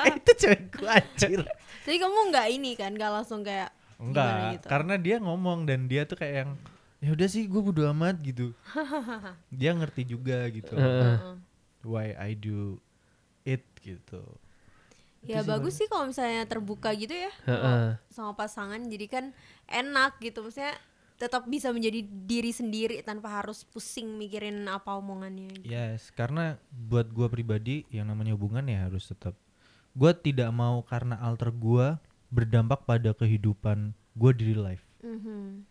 Eh, 0.00 0.16
itu 0.16 0.32
cewek 0.32 0.80
gue 0.80 0.88
anjir. 0.88 1.40
Jadi 1.84 1.96
kamu 2.00 2.32
nggak 2.32 2.46
ini 2.56 2.72
kan, 2.72 2.96
nggak 2.96 3.12
langsung 3.20 3.44
kayak 3.44 3.68
gimana 4.00 4.08
Enggak, 4.08 4.32
gitu. 4.56 4.66
karena 4.72 4.94
dia 4.96 5.16
ngomong 5.20 5.68
dan 5.68 5.84
dia 5.92 6.08
tuh 6.08 6.16
kayak 6.16 6.34
yang 6.40 6.50
ya 7.04 7.12
udah 7.12 7.28
sih 7.28 7.44
gue 7.44 7.60
bodo 7.60 7.84
amat 7.92 8.16
gitu. 8.24 8.56
dia 9.60 9.76
ngerti 9.76 10.08
juga 10.08 10.48
gitu. 10.48 10.72
Heeh. 10.72 11.36
Why 11.84 12.16
I 12.16 12.32
do 12.32 12.80
it 13.44 13.64
gitu. 13.84 14.24
Ya 15.20 15.44
bagus 15.44 15.76
sih 15.76 15.84
kalau 15.84 16.08
misalnya 16.08 16.48
terbuka 16.48 16.96
gitu 16.96 17.12
ya 17.12 17.28
Heeh. 17.44 18.00
sama 18.08 18.32
pasangan 18.32 18.80
jadi 18.88 19.04
kan 19.04 19.24
enak 19.68 20.16
gitu 20.24 20.40
maksudnya 20.40 20.72
tetap 21.20 21.44
bisa 21.44 21.68
menjadi 21.68 22.00
diri 22.00 22.48
sendiri 22.48 23.04
tanpa 23.04 23.28
harus 23.28 23.60
pusing 23.68 24.16
mikirin 24.16 24.64
apa 24.64 24.96
omongannya 24.96 25.52
gitu. 25.52 25.68
Yes, 25.68 26.08
karena 26.16 26.56
buat 26.72 27.12
gua 27.12 27.28
pribadi 27.28 27.84
yang 27.92 28.08
namanya 28.08 28.32
hubungan 28.32 28.64
ya 28.64 28.88
harus 28.88 29.04
tetap. 29.04 29.36
Gua 29.92 30.16
tidak 30.16 30.48
mau 30.48 30.80
karena 30.80 31.20
alter 31.20 31.52
gua 31.52 32.00
berdampak 32.32 32.88
pada 32.88 33.12
kehidupan 33.12 33.92
gua 34.16 34.32
di 34.32 34.48
real 34.48 34.64
life 34.64 34.84
Mhm. 35.04 35.68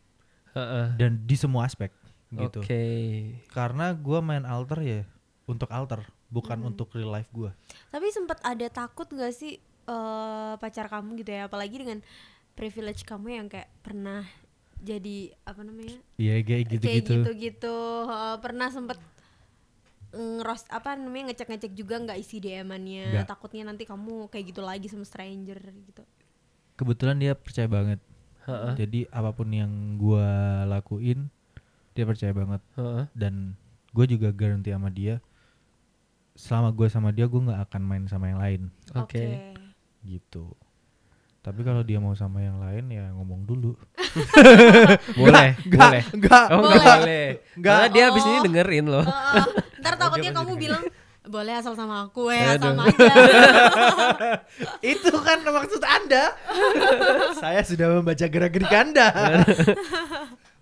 Heeh. 0.54 0.88
dan 1.02 1.12
di 1.26 1.34
semua 1.34 1.66
aspek 1.66 1.90
gitu. 2.30 2.62
Oke. 2.62 2.84
Karena 3.50 3.90
gua 3.98 4.22
main 4.22 4.46
alter 4.46 4.80
ya 4.86 5.02
untuk 5.50 5.74
alter, 5.74 6.06
bukan 6.30 6.62
untuk 6.62 6.94
real 6.94 7.10
life 7.10 7.34
gua. 7.34 7.58
Tapi 7.90 8.06
sempat 8.14 8.38
ada 8.46 8.70
takut 8.70 9.10
gak 9.10 9.34
sih 9.34 9.58
eh, 9.90 10.54
pacar 10.62 10.86
kamu 10.86 11.26
gitu 11.26 11.34
ya 11.34 11.50
apalagi 11.50 11.82
dengan 11.82 12.06
privilege 12.54 13.02
kamu 13.02 13.42
yang 13.42 13.48
kayak 13.50 13.74
pernah 13.82 14.30
jadi 14.80 15.36
apa 15.44 15.62
namanya 15.64 16.00
Iya 16.16 16.40
kayak 16.40 16.48
kayak 16.48 16.64
gitu-gitu. 16.72 17.14
gitu-gitu 17.24 17.76
Heeh, 18.08 18.36
pernah 18.40 18.68
sempet 18.72 19.00
ngeros 20.10 20.66
apa 20.74 20.98
namanya 20.98 21.30
ngecek-ngecek 21.30 21.74
juga 21.78 22.02
nggak 22.02 22.18
isi 22.18 22.42
DM-annya 22.42 23.30
takutnya 23.30 23.70
nanti 23.70 23.86
kamu 23.86 24.26
kayak 24.34 24.46
gitu 24.50 24.62
lagi 24.66 24.90
sama 24.90 25.06
stranger 25.06 25.60
gitu 25.86 26.02
Kebetulan 26.80 27.20
dia 27.20 27.36
percaya 27.36 27.68
banget. 27.68 28.00
Heeh. 28.48 28.74
Jadi 28.80 29.00
apa 29.12 29.36
pun 29.36 29.52
yang 29.52 30.00
gua 30.00 30.64
lakuin 30.66 31.28
dia 31.94 32.08
percaya 32.08 32.32
banget 32.32 32.64
Heeh. 32.80 33.06
dan 33.12 33.60
gue 33.92 34.06
juga 34.08 34.32
garanti 34.32 34.72
sama 34.72 34.88
dia 34.88 35.20
selama 36.40 36.72
gue 36.72 36.88
sama 36.88 37.10
dia 37.12 37.28
gue 37.28 37.42
nggak 37.42 37.68
akan 37.68 37.82
main 37.84 38.06
sama 38.08 38.32
yang 38.32 38.40
lain 38.40 38.62
Oke. 38.96 39.52
gitu 40.08 40.56
tapi 41.40 41.62
kalau 41.62 41.82
dia 41.82 41.98
mau 41.98 42.12
sama 42.14 42.40
yang 42.40 42.58
lain 42.58 42.86
ya 42.90 43.10
ngomong 43.12 43.44
dulu 43.44 43.72
Boleh, 45.20 45.56
boleh. 45.66 46.04
enggak 46.12 46.46
Oh, 46.50 46.60
Boleh. 46.60 46.76
enggak 46.76 46.98
boleh. 47.00 47.28
Enggak. 47.56 47.76
Karena 47.76 47.88
dia 47.90 48.04
abis 48.08 48.24
Oh. 48.24 48.30
ini 48.30 48.38
dengerin 48.44 48.86
loh. 48.88 49.04
Heeh, 49.04 49.44
ntar 49.80 49.94
takutnya 49.96 50.32
kamu 50.32 50.54
bilang 50.56 50.84
boleh 51.22 51.54
asal 51.54 51.74
sama 51.74 52.04
aku 52.04 52.28
ya 52.30 52.58
Aduh. 52.58 52.64
sama 52.74 52.84
aja 52.86 53.14
itu 54.92 55.14
kan 55.16 55.38
maksud 55.44 55.78
anda 55.80 56.34
saya 57.36 57.62
sudah 57.62 57.88
membaca 57.94 58.26
gerak 58.26 58.50
gerik 58.50 58.74
anda 58.74 59.14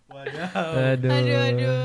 waduh 0.07 0.49
Aduh. 0.91 1.09
aduh 1.09 1.37
aduh 1.41 1.77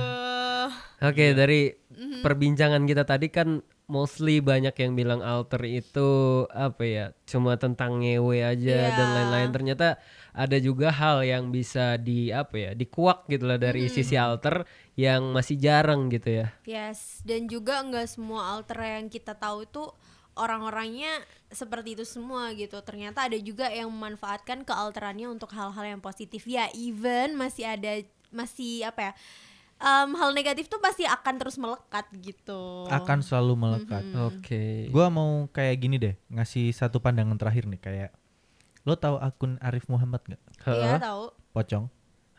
Oke, 1.02 1.30
dari 1.32 1.66
Mhm. 1.92 2.22
perbincangan 2.22 2.82
kita 2.82 3.02
tadi 3.02 3.26
kan 3.28 3.58
mostly 3.92 4.40
banyak 4.40 4.72
yang 4.72 4.96
bilang 4.96 5.20
alter 5.20 5.60
itu 5.62 6.08
apa 6.48 6.80
ya, 6.82 7.06
cuma 7.22 7.54
tentang 7.54 8.00
ngewe 8.00 8.40
aja 8.40 8.88
Iya. 8.88 8.96
dan 8.96 9.08
lain-lain. 9.12 9.52
Ternyata 9.52 10.00
ada 10.32 10.56
juga 10.56 10.88
hal 10.88 11.20
yang 11.22 11.52
bisa 11.52 12.00
di 12.00 12.32
apa 12.32 12.56
ya, 12.56 12.70
dikuak 12.72 13.28
gitu 13.28 13.44
lah 13.44 13.60
dari 13.60 13.84
Mhm. 13.86 13.92
sisi 13.92 14.16
alter 14.16 14.64
yang 14.94 15.28
masih 15.30 15.56
jarang 15.56 16.08
gitu 16.08 16.40
ya. 16.40 16.46
yes 16.64 17.20
dan 17.22 17.44
juga 17.46 17.80
nggak 17.80 18.08
semua 18.08 18.48
alter 18.50 18.80
yang 18.80 19.08
kita 19.08 19.32
tahu 19.32 19.64
itu 19.64 19.84
orang-orangnya 20.32 21.20
seperti 21.48 21.92
itu 21.92 22.04
semua 22.04 22.52
gitu 22.52 22.80
ternyata 22.80 23.28
ada 23.28 23.36
juga 23.36 23.68
yang 23.68 23.88
memanfaatkan 23.88 24.64
kealterannya 24.64 25.28
untuk 25.28 25.52
hal-hal 25.52 25.84
yang 25.86 26.00
positif 26.00 26.44
ya 26.44 26.72
even 26.72 27.36
masih 27.36 27.68
ada 27.68 28.00
masih 28.32 28.80
apa 28.82 29.00
ya 29.00 29.12
em, 29.82 30.10
hal 30.14 30.30
negatif 30.30 30.70
tuh 30.70 30.78
pasti 30.78 31.02
akan 31.02 31.34
terus 31.42 31.58
melekat 31.58 32.06
gitu. 32.22 32.86
akan 32.86 33.18
selalu 33.20 33.54
melekat. 33.58 34.04
Oke. 34.30 34.86
Gua 34.94 35.10
mau 35.10 35.50
kayak 35.50 35.76
gini 35.82 35.96
deh, 35.98 36.14
ngasih 36.30 36.70
satu 36.70 37.02
pandangan 37.02 37.34
terakhir 37.34 37.66
nih 37.66 37.82
kayak 37.82 38.10
lo 38.82 38.98
tahu 38.98 39.18
akun 39.18 39.58
Arif 39.62 39.86
Muhammad 39.90 40.22
nggak? 40.26 40.42
Iya 40.70 40.98
tahu. 41.02 41.30
Pocong. 41.54 41.86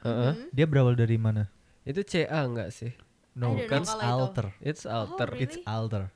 Heeh. 0.03 0.33
Dia 0.51 0.65
berawal 0.67 0.95
dari 0.99 1.15
mana? 1.15 1.47
Itu 1.83 2.03
CA 2.03 2.43
enggak 2.47 2.71
sih? 2.71 2.91
No, 3.33 3.57
know 3.57 3.65
it's 3.65 3.91
itu. 3.91 4.03
alter. 4.03 4.47
It's 4.61 4.83
alter. 4.85 5.27
really? 5.31 5.43
It's 5.47 5.57
alter. 5.65 6.13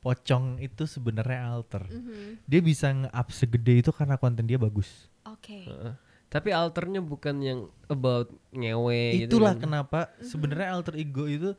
Pocong 0.00 0.60
itu 0.64 0.88
sebenarnya 0.88 1.44
alter. 1.44 1.84
Mhm. 1.88 2.44
Dia 2.48 2.60
bisa 2.64 2.88
nge-up 2.88 3.28
segede 3.34 3.84
itu 3.84 3.90
karena 3.92 4.16
konten 4.16 4.48
dia 4.48 4.56
bagus. 4.56 5.10
Oke. 5.28 5.66
Heeh. 5.66 5.94
Tapi 6.30 6.54
alternya 6.54 7.02
bukan 7.02 7.36
yang 7.42 7.60
about 7.90 8.30
ngewe 8.54 9.26
gitu 9.26 9.34
Itulah 9.36 9.58
kan. 9.58 9.62
kenapa 9.66 10.00
sebenarnya 10.22 10.68
alter 10.70 10.94
ego 10.94 11.26
itu 11.26 11.58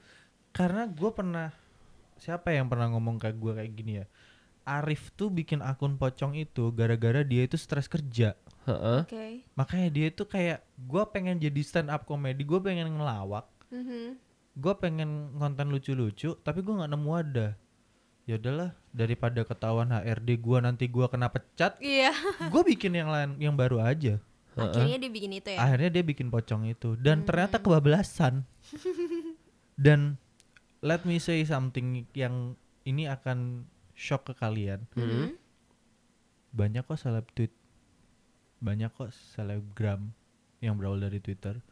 karena 0.49 0.87
gue 0.87 1.11
pernah 1.11 1.51
siapa 2.15 2.55
yang 2.55 2.71
pernah 2.71 2.87
ngomong 2.87 3.19
ke 3.19 3.35
gue 3.35 3.51
kayak 3.51 3.71
gini 3.75 3.93
ya. 3.99 4.05
Arif 4.63 5.11
tuh 5.13 5.27
bikin 5.27 5.59
akun 5.59 5.97
pocong 5.97 6.37
itu 6.37 6.71
gara-gara 6.71 7.19
dia 7.21 7.43
itu 7.43 7.57
stres 7.57 7.89
kerja. 7.89 8.37
Heeh. 8.63 8.99
Oke. 9.03 9.25
Makanya 9.57 9.89
dia 9.89 10.07
itu 10.07 10.23
kayak 10.23 10.63
gue 10.77 11.03
pengen 11.09 11.35
jadi 11.35 11.61
stand 11.61 11.89
up 11.89 12.05
comedy, 12.05 12.45
gue 12.45 12.61
pengen 12.61 12.93
ngelawak, 12.93 13.49
Mhm. 13.73 14.15
gue 14.53 14.73
pengen 14.77 15.09
konten 15.33 15.67
lucu-lucu, 15.67 16.37
tapi 16.39 16.61
gue 16.61 16.71
nggak 16.71 16.91
nemu 16.93 17.09
wadah. 17.09 17.51
Ya 18.23 18.37
udahlah, 18.37 18.71
daripada 18.93 19.41
ketahuan 19.41 19.89
HRD 19.89 20.37
gue 20.37 20.57
nanti 20.61 20.85
gue 20.85 21.09
kena 21.09 21.27
pecat, 21.27 21.75
Iya. 21.81 22.13
gue 22.47 22.61
bikin 22.63 22.93
yang 22.93 23.09
lain, 23.09 23.41
yang 23.41 23.57
baru 23.57 23.81
aja. 23.81 24.21
Akhirnya 24.59 24.99
dia 24.99 25.11
bikin 25.11 25.31
itu 25.31 25.49
ya. 25.55 25.59
Akhirnya 25.63 25.89
dia 25.89 26.03
bikin 26.03 26.27
pocong 26.27 26.67
itu 26.67 26.99
dan 26.99 27.23
ternyata 27.23 27.63
kebablasan. 27.63 28.43
dan 29.85 30.19
let 30.83 31.07
me 31.07 31.21
say 31.23 31.39
something 31.47 32.03
yang 32.11 32.59
ini 32.83 33.07
akan 33.07 33.69
shock 33.95 34.27
ke 34.27 34.33
kalian. 34.35 34.83
Mhm. 34.97 35.39
Banyak 36.51 36.83
kok 36.83 36.99
seleb 36.99 37.31
tweet, 37.31 37.53
banyak 38.59 38.91
kok 38.91 39.15
selebgram 39.37 40.11
yang 40.59 40.75
berawal 40.75 40.99
dari 40.99 41.23
Twitter. 41.23 41.63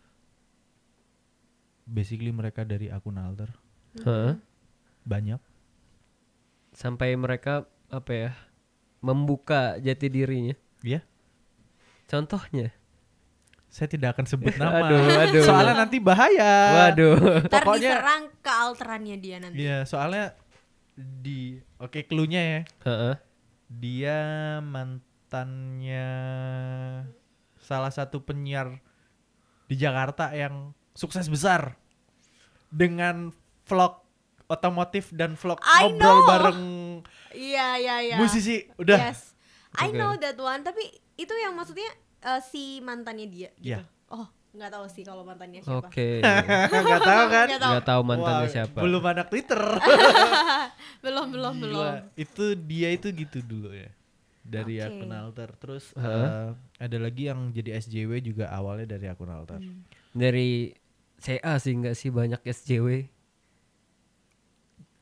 Basically 1.83 2.31
mereka 2.31 2.63
dari 2.63 2.87
akun 2.87 3.19
alter. 3.19 3.51
Heeh. 3.99 4.39
Banyak. 5.03 5.41
Sampai 6.71 7.17
mereka 7.19 7.67
apa 7.91 8.11
ya? 8.13 8.31
Membuka 9.03 9.75
jati 9.81 10.07
dirinya. 10.07 10.55
Ya, 10.79 11.03
Contohnya. 12.09 12.73
saya 13.69 13.85
tidak 13.85 14.17
akan 14.17 14.25
sebut 14.25 14.57
nama. 14.57 14.81
Aduh, 14.81 14.97
aduh. 14.97 15.45
Soalnya 15.45 15.85
nanti 15.85 16.01
bahaya. 16.01 16.53
Waduh. 16.89 17.45
Ntar 17.45 17.61
Pokoknya- 17.61 17.93
diserang 17.93 18.23
ke 18.41 18.49
alterannya 18.49 19.15
dia 19.15 19.37
nanti. 19.37 19.61
Iya, 19.61 19.85
soalnya 19.85 20.33
di 20.97 21.53
oke 21.77 22.01
clue-nya 22.03 22.41
ya. 22.41 22.61
Heeh. 22.83 23.15
Dia 23.69 24.17
mantannya 24.59 26.09
salah 27.59 27.93
satu 27.93 28.19
penyiar 28.19 28.81
di 29.69 29.77
Jakarta 29.77 30.33
yang 30.33 30.73
sukses 30.91 31.29
besar 31.29 31.77
dengan 32.67 33.29
vlog 33.63 34.01
otomotif 34.49 35.13
dan 35.13 35.37
vlog 35.37 35.61
I 35.61 35.93
ngobrol 35.93 36.01
know. 36.01 36.25
bareng 36.25 36.61
Iya 37.29 37.77
iya 37.77 37.95
iya. 38.01 38.15
musisi. 38.17 38.65
Udah. 38.75 39.13
Yes. 39.13 39.37
I 39.77 39.93
Oke. 39.93 39.95
know 39.95 40.17
that 40.17 40.33
one, 40.35 40.65
tapi 40.65 40.81
itu 41.19 41.33
yang 41.35 41.51
maksudnya 41.51 41.89
eh, 42.23 42.41
si 42.41 42.79
mantannya 42.79 43.27
dia 43.27 43.49
gitu. 43.59 43.75
Iya. 43.75 43.83
Oh, 44.07 44.25
nggak 44.55 44.71
tahu 44.71 44.85
sih 44.87 45.03
kalau 45.03 45.21
mantannya 45.21 45.59
siapa. 45.61 45.85
Oke. 45.85 46.23
Nggak 46.73 47.01
tahu 47.05 47.25
kan? 47.29 47.45
Nggak 47.45 47.61
tahu. 47.61 47.71
Nggak 47.75 47.85
tahu 47.85 48.01
mantannya 48.01 48.47
Wah, 48.47 48.49
siapa. 48.49 48.79
Belum 48.81 49.03
anak 49.05 49.27
Twitter. 49.29 49.61
Belum 51.05 51.31
belum 51.31 51.53
Gila, 51.55 51.63
belum. 51.63 51.93
Itu 52.17 52.45
dia 52.59 52.89
itu 52.91 53.07
gitu 53.13 53.39
dulu 53.39 53.71
ya. 53.71 53.87
Dari 54.43 54.81
Oke. 54.81 54.87
akun 54.89 55.13
alter. 55.13 55.49
Terus 55.55 55.93
Heeh. 55.93 56.25
eh, 56.27 56.49
ada 56.81 56.97
lagi 56.97 57.29
yang 57.29 57.53
jadi 57.53 57.77
SJW 57.77 58.19
juga 58.19 58.49
awalnya 58.49 58.97
dari 58.97 59.05
akun 59.07 59.29
alter. 59.29 59.61
Hmm. 59.61 59.85
Dari 60.11 60.73
CA 61.19 61.55
sih 61.61 61.75
enggak 61.77 61.95
sih 61.95 62.09
banyak 62.09 62.41
SJW. 62.41 63.05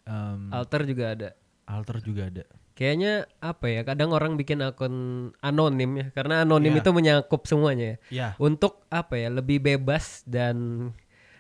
Em, 0.07 0.41
Alter 0.51 0.81
juga 0.83 1.05
ada. 1.13 1.29
alter 1.67 1.99
juga 1.99 2.31
ada. 2.31 2.45
Kayaknya 2.77 3.25
apa 3.41 3.65
ya? 3.65 3.81
Kadang 3.81 4.13
orang 4.13 4.37
bikin 4.37 4.61
akun 4.61 4.93
anonim 5.41 5.97
ya, 5.97 6.07
karena 6.13 6.45
anonim 6.45 6.77
Iya. 6.77 6.81
itu 6.85 6.89
menyakup 6.93 7.41
semuanya 7.49 7.97
ya. 7.97 7.97
Ya. 8.13 8.29
Untuk 8.37 8.85
apa 8.93 9.17
ya? 9.17 9.33
Lebih 9.33 9.57
bebas 9.59 10.21
dan 10.29 10.55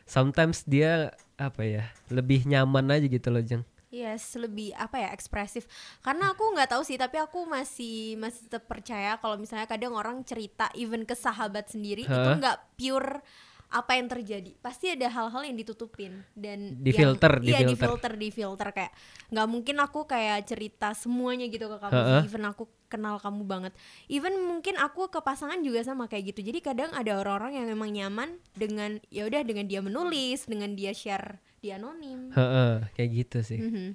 sometimes 0.09 0.65
dia 0.65 1.13
apa 1.37 1.61
ya? 1.61 1.83
Lebih 2.09 2.49
nyaman 2.49 2.89
aja 2.89 3.05
gitu 3.05 3.29
loh, 3.29 3.45
Jeng. 3.45 3.61
Yes, 3.87 4.35
lebih 4.35 4.75
apa 4.75 4.99
ya 4.99 5.09
ekspresif. 5.15 5.63
Karena 6.03 6.35
aku 6.35 6.43
nggak 6.51 6.75
tahu 6.75 6.83
sih, 6.83 6.99
tapi 6.99 7.23
aku 7.23 7.47
masih 7.47 8.19
masih 8.19 8.51
tetap 8.51 8.67
percaya 8.67 9.15
kalau 9.15 9.39
misalnya 9.39 9.63
kadang 9.63 9.95
orang 9.95 10.25
cerita 10.27 10.67
even 10.75 11.07
ke 11.07 11.15
sahabat 11.15 11.71
sendiri 11.71 12.03
itu 12.03 12.11
Hah? 12.11 12.35
nggak 12.35 12.57
pure 12.75 13.23
apa 13.67 13.99
yang 13.99 14.07
terjadi. 14.07 14.55
Pasti 14.57 14.87
ada 14.87 15.11
hal-hal 15.11 15.43
yang 15.43 15.55
ditutupin 15.55 16.23
dan 16.31 16.79
Di 16.79 16.95
yang- 16.95 17.11
filter, 17.11 17.43
di 17.43 17.51
iya, 17.51 17.61
di 17.61 17.75
filter. 17.75 17.83
filter, 17.83 18.11
di 18.15 18.29
filter 18.31 18.67
kayak 18.71 18.91
nggak 19.27 19.47
mungkin 19.47 19.75
aku 19.77 19.99
kayak 20.03 20.47
cerita 20.47 20.95
semuanya 20.95 21.45
gitu 21.47 21.67
ke 21.67 21.77
kamu. 21.77 21.91
Heeh. 21.91 22.19
sih. 22.23 22.31
Even 22.31 22.43
aku 22.47 22.63
kenal 22.87 23.19
kamu 23.19 23.43
banget. 23.43 23.73
Even 24.07 24.39
mungkin 24.39 24.79
aku 24.79 25.11
ke 25.11 25.19
pasangan 25.19 25.59
juga 25.59 25.83
sama 25.83 26.07
kayak 26.07 26.31
gitu. 26.31 26.47
Jadi 26.47 26.63
kadang 26.63 26.95
ada 26.95 27.19
orang-orang 27.19 27.59
yang 27.59 27.67
memang 27.67 27.91
nyaman 27.91 28.29
dengan 28.53 29.03
ya 29.07 29.27
udah 29.27 29.43
dengan 29.43 29.67
dia 29.67 29.83
menulis, 29.83 30.47
dengan 30.47 30.71
dia 30.71 30.95
share 30.95 31.43
di 31.59 31.67
anonim. 31.69 32.31
Heeh, 32.31 32.87
kayak 32.93 33.09
gitu 33.11 33.37
sih. 33.43 33.59
Mhm. 33.59 33.87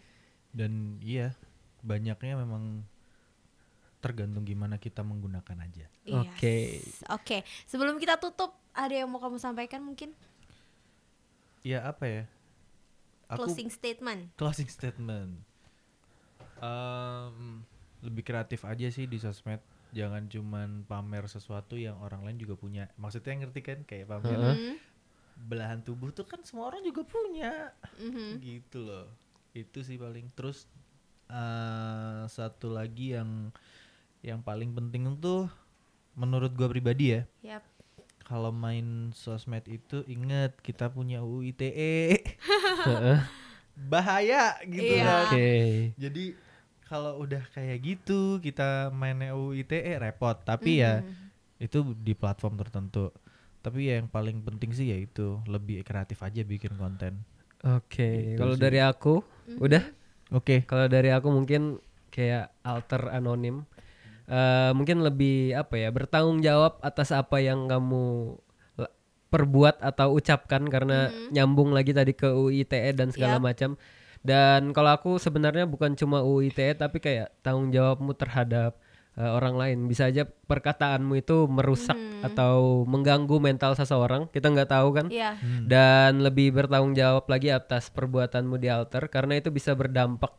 Dan 0.52 1.00
iya, 1.00 1.32
banyaknya 1.80 2.36
memang 2.36 2.84
tergantung 3.98 4.42
gimana 4.42 4.76
kita 4.76 5.00
menggunakan 5.00 5.62
aja. 5.62 5.86
Yes. 6.02 6.18
Oke. 6.18 6.56
Oke, 7.08 7.36
sebelum 7.64 7.96
kita 7.96 8.18
tutup, 8.18 8.58
ada 8.72 8.94
yang 8.94 9.08
mau 9.08 9.20
kamu 9.20 9.36
sampaikan 9.38 9.84
mungkin? 9.84 10.12
Ya 11.62 11.84
apa 11.86 12.04
ya? 12.04 12.22
Aku 13.30 13.48
Closing 13.48 13.70
statement. 13.72 14.28
closing 14.36 14.68
statement. 14.68 15.40
Em, 16.60 17.64
lebih 18.04 18.22
kreatif 18.22 18.62
aja 18.62 18.86
sih 18.92 19.08
di 19.08 19.16
sosmed. 19.16 19.60
Jangan 19.92 20.24
cuman 20.28 20.84
pamer 20.88 21.28
sesuatu 21.28 21.76
yang 21.76 21.96
orang 22.00 22.24
lain 22.24 22.38
juga 22.40 22.56
punya. 22.56 22.88
Maksudnya 22.96 23.44
ngerti 23.44 23.60
kan 23.60 23.78
kayak 23.84 24.08
pamer. 24.08 24.56
Mhm, 24.56 24.76
belahan 25.48 25.80
tubuh 25.80 26.12
tuh 26.12 26.24
kan 26.28 26.40
semua 26.44 26.72
orang 26.72 26.84
juga 26.84 27.04
punya. 27.04 27.72
mhm. 28.00 28.40
Gitu 28.40 28.78
loh. 28.80 29.08
Itu 29.52 29.80
sih 29.80 29.96
paling. 29.96 30.32
Terus 30.32 30.64
eh 31.32 32.22
satu 32.28 32.68
lagi 32.68 33.16
yang 33.16 33.48
yang 34.20 34.44
paling 34.44 34.76
penting 34.76 35.08
tuh 35.16 35.48
menurut 36.12 36.52
gua 36.52 36.68
pribadi 36.68 37.16
ya. 37.16 37.22
Yap. 37.40 37.64
Kalau 38.22 38.54
main 38.54 39.10
sosmed 39.12 39.66
itu 39.66 40.06
inget 40.06 40.56
kita 40.62 40.88
punya 40.88 41.20
UU 41.20 41.52
ITE. 41.52 42.22
Heeh. 42.86 43.18
Bahaya 43.88 44.56
gitu 44.68 44.92
Iya. 45.00 45.04
loh. 45.04 45.18
Oke. 45.28 45.48
Jadi 45.98 46.24
kalau 46.86 47.24
udah 47.24 47.42
kayak 47.56 47.78
gitu 47.82 48.38
kita 48.38 48.92
mainnya 48.92 49.32
UU 49.34 49.58
ITE 49.64 49.98
repot. 49.98 50.36
Tapi 50.44 50.82
ya 50.82 51.02
Mhm. 51.02 51.62
itu 51.62 51.78
di 51.98 52.12
platform 52.14 52.58
tertentu. 52.58 53.10
Tapi 53.62 53.86
ya 53.90 54.02
yang 54.02 54.10
paling 54.10 54.42
penting 54.42 54.74
sih 54.74 54.90
yaitu 54.90 55.38
lebih 55.46 55.86
kreatif 55.86 56.18
aja 56.22 56.42
bikin 56.42 56.74
konten. 56.74 57.22
Oke, 57.62 58.34
Gitu 58.34 58.38
kalau 58.38 58.58
dari 58.58 58.82
aku 58.82 59.22
Mhm. 59.46 59.58
udah 59.62 59.84
Oke. 60.32 60.64
Kalau 60.64 60.88
dari 60.88 61.12
aku 61.12 61.28
mungkin 61.28 61.76
kayak 62.08 62.56
alter 62.64 63.12
anonim, 63.12 63.68
Eh 64.32 64.72
mungkin 64.72 65.04
lebih 65.04 65.52
apa 65.52 65.76
ya 65.76 65.92
bertanggung 65.92 66.40
jawab 66.40 66.80
atas 66.80 67.12
apa 67.12 67.36
yang 67.44 67.68
kamu 67.68 68.32
perbuat 69.32 69.80
atau 69.80 70.12
ucapkan 70.12 70.68
karena 70.68 71.08
nyambung 71.32 71.72
lagi 71.72 71.96
tadi 71.96 72.12
ke 72.12 72.28
UITE 72.28 72.92
dan 72.92 73.08
segala 73.12 73.40
Yap. 73.40 73.44
macam. 73.44 73.70
Dan 74.20 74.76
kalau 74.76 74.92
aku 74.92 75.10
sebenarnya 75.16 75.64
bukan 75.64 75.96
cuma 75.96 76.20
UITE 76.20 76.76
tapi 76.76 77.00
kayak 77.00 77.32
tanggung 77.40 77.72
jawabmu 77.72 78.12
terhadap 78.12 78.76
eh, 79.16 79.28
orang 79.32 79.56
lain. 79.56 79.78
Bisa 79.88 80.08
aja 80.12 80.28
perkataanmu 80.28 81.16
itu 81.16 81.48
merusak 81.48 81.96
atau 82.20 82.84
mengganggu 82.84 83.36
mental 83.40 83.72
seseorang. 83.72 84.28
Kita 84.28 84.52
nggak 84.52 84.68
tahu 84.68 84.88
kan 84.96 85.06
Iya. 85.08 85.36
Hmm. 85.40 85.64
dan 85.68 86.20
lebih 86.20 86.52
bertanggung 86.52 86.92
jawab 86.92 87.24
lagi 87.28 87.48
atas 87.52 87.88
perbuatanmu 87.88 88.60
di 88.60 88.68
alter 88.68 89.08
karena 89.08 89.40
itu 89.40 89.48
bisa 89.48 89.72
berdampak 89.72 90.32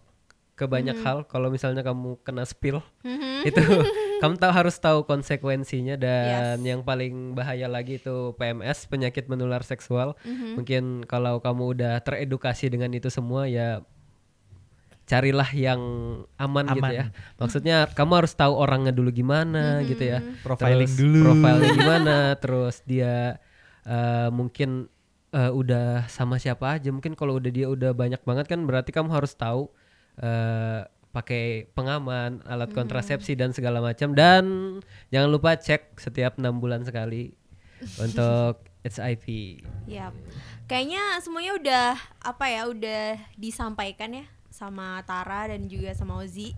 ke 0.54 0.66
banyak 0.66 1.02
hal 1.02 1.26
kalau 1.26 1.50
misalnya 1.50 1.82
kamu 1.82 2.22
kena 2.22 2.46
spill 2.46 2.86
Mhm. 3.02 3.42
itu 3.44 3.58
kamu 4.22 4.38
tahu 4.38 4.52
harus 4.54 4.78
tahu 4.78 5.04
konsekuensinya 5.04 5.98
dan 5.98 6.62
Yes. 6.62 6.70
yang 6.70 6.82
paling 6.82 7.34
bahaya 7.34 7.66
lagi 7.66 7.98
itu 7.98 8.32
PMS 8.34 8.86
penyakit 8.86 9.26
menular 9.26 9.62
seksual 9.62 10.14
Mhm. 10.22 10.50
mungkin 10.56 10.84
kalau 11.04 11.38
kamu 11.38 11.64
udah 11.74 11.94
teredukasi 12.00 12.70
dengan 12.70 12.94
itu 12.94 13.10
semua 13.10 13.46
ya 13.46 13.82
carilah 15.04 15.50
yang 15.52 15.82
aman, 16.38 16.64
gitu 16.72 16.80
Aman. 16.80 16.92
ya 16.94 17.06
maksudnya 17.42 17.78
kamu 17.92 18.24
harus 18.24 18.34
tahu 18.34 18.56
orangnya 18.56 18.96
dulu 18.96 19.12
gimana 19.12 19.84
gitu 19.84 20.00
ya 20.00 20.24
Profiling 20.40 20.88
Terus 20.88 20.96
dulu. 20.96 21.22
profilnya 21.28 21.70
gimana 21.82 22.16
terus 22.40 22.80
dia 22.86 23.36
eh, 23.84 24.30
mungkin 24.32 24.88
eh, 25.30 25.52
udah 25.52 26.08
sama 26.08 26.38
siapa 26.38 26.78
aja. 26.78 26.88
Mungkin 26.88 27.18
kalau 27.18 27.36
udah 27.36 27.50
dia 27.50 27.68
udah 27.68 27.92
banyak 27.92 28.22
banget 28.22 28.46
kan 28.48 28.64
berarti 28.64 28.94
kamu 28.94 29.10
harus 29.12 29.34
tahu 29.34 29.68
eh 30.20 30.82
pakai 31.14 31.70
pengaman, 31.78 32.42
alat 32.50 32.74
kontrasepsi 32.74 33.38
dan 33.38 33.54
segala 33.54 33.78
macam 33.86 34.18
dan 34.18 34.44
jangan 35.14 35.30
lupa 35.30 35.54
cek 35.54 36.02
setiap 36.02 36.42
enam 36.42 36.58
bulan 36.58 36.82
sekali 36.82 37.38
untuk 38.04 38.66
HIV. 38.84 39.26
Yap. 39.88 40.12
Kayaknya 40.66 41.22
semuanya 41.22 41.54
udah 41.56 41.90
apa 42.26 42.46
ya, 42.50 42.62
udah 42.66 43.04
disampaikan 43.38 44.12
ya 44.18 44.26
sama 44.50 45.06
Tara 45.06 45.54
dan 45.54 45.70
juga 45.70 45.94
sama 45.94 46.18
Ozi. 46.18 46.58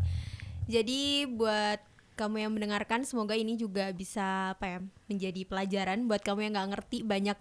Jadi 0.66 1.30
buat 1.30 1.84
kamu 2.16 2.48
yang 2.48 2.52
mendengarkan 2.56 3.04
semoga 3.04 3.36
ini 3.36 3.60
juga 3.60 3.92
bisa 3.92 4.56
apa 4.56 4.66
ya 4.66 4.80
menjadi 5.12 5.42
pelajaran 5.44 6.08
buat 6.08 6.24
kamu 6.24 6.48
yang 6.48 6.54
nggak 6.56 6.70
ngerti 6.72 6.98
banyak 7.04 7.38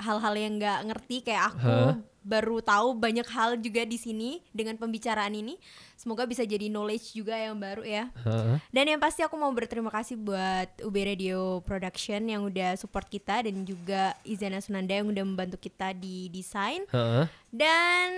hal-hal 0.00 0.34
yang 0.36 0.56
nggak 0.60 0.80
ngerti 0.92 1.16
kayak 1.24 1.56
aku 1.56 1.66
Hah? 1.66 1.96
baru 2.26 2.58
tahu 2.58 2.98
banyak 2.98 3.24
hal 3.30 3.54
juga 3.62 3.86
di 3.86 3.94
sini 3.94 4.42
dengan 4.50 4.74
pembicaraan 4.74 5.30
ini. 5.30 5.54
Semoga 5.94 6.26
bisa 6.26 6.42
jadi 6.42 6.66
knowledge 6.66 7.14
juga 7.14 7.38
yang 7.38 7.54
baru 7.54 7.86
ya. 7.86 8.10
Heeh. 8.26 8.58
Dan 8.74 8.84
yang 8.90 9.00
pasti 9.00 9.22
aku 9.22 9.38
mau 9.38 9.48
berterima 9.54 9.94
kasih 9.94 10.18
buat 10.18 10.68
UB 10.82 10.96
Radio 11.06 11.62
Production 11.62 12.26
yang 12.26 12.42
udah 12.42 12.74
support 12.74 13.06
kita 13.06 13.46
dan 13.46 13.62
juga 13.62 14.18
Izana 14.26 14.58
Sunanda 14.58 14.98
yang 14.98 15.06
udah 15.06 15.24
membantu 15.24 15.56
kita 15.56 15.94
di 15.94 16.26
desain. 16.34 16.82
Heeh. 16.90 17.30
Dan 17.54 18.10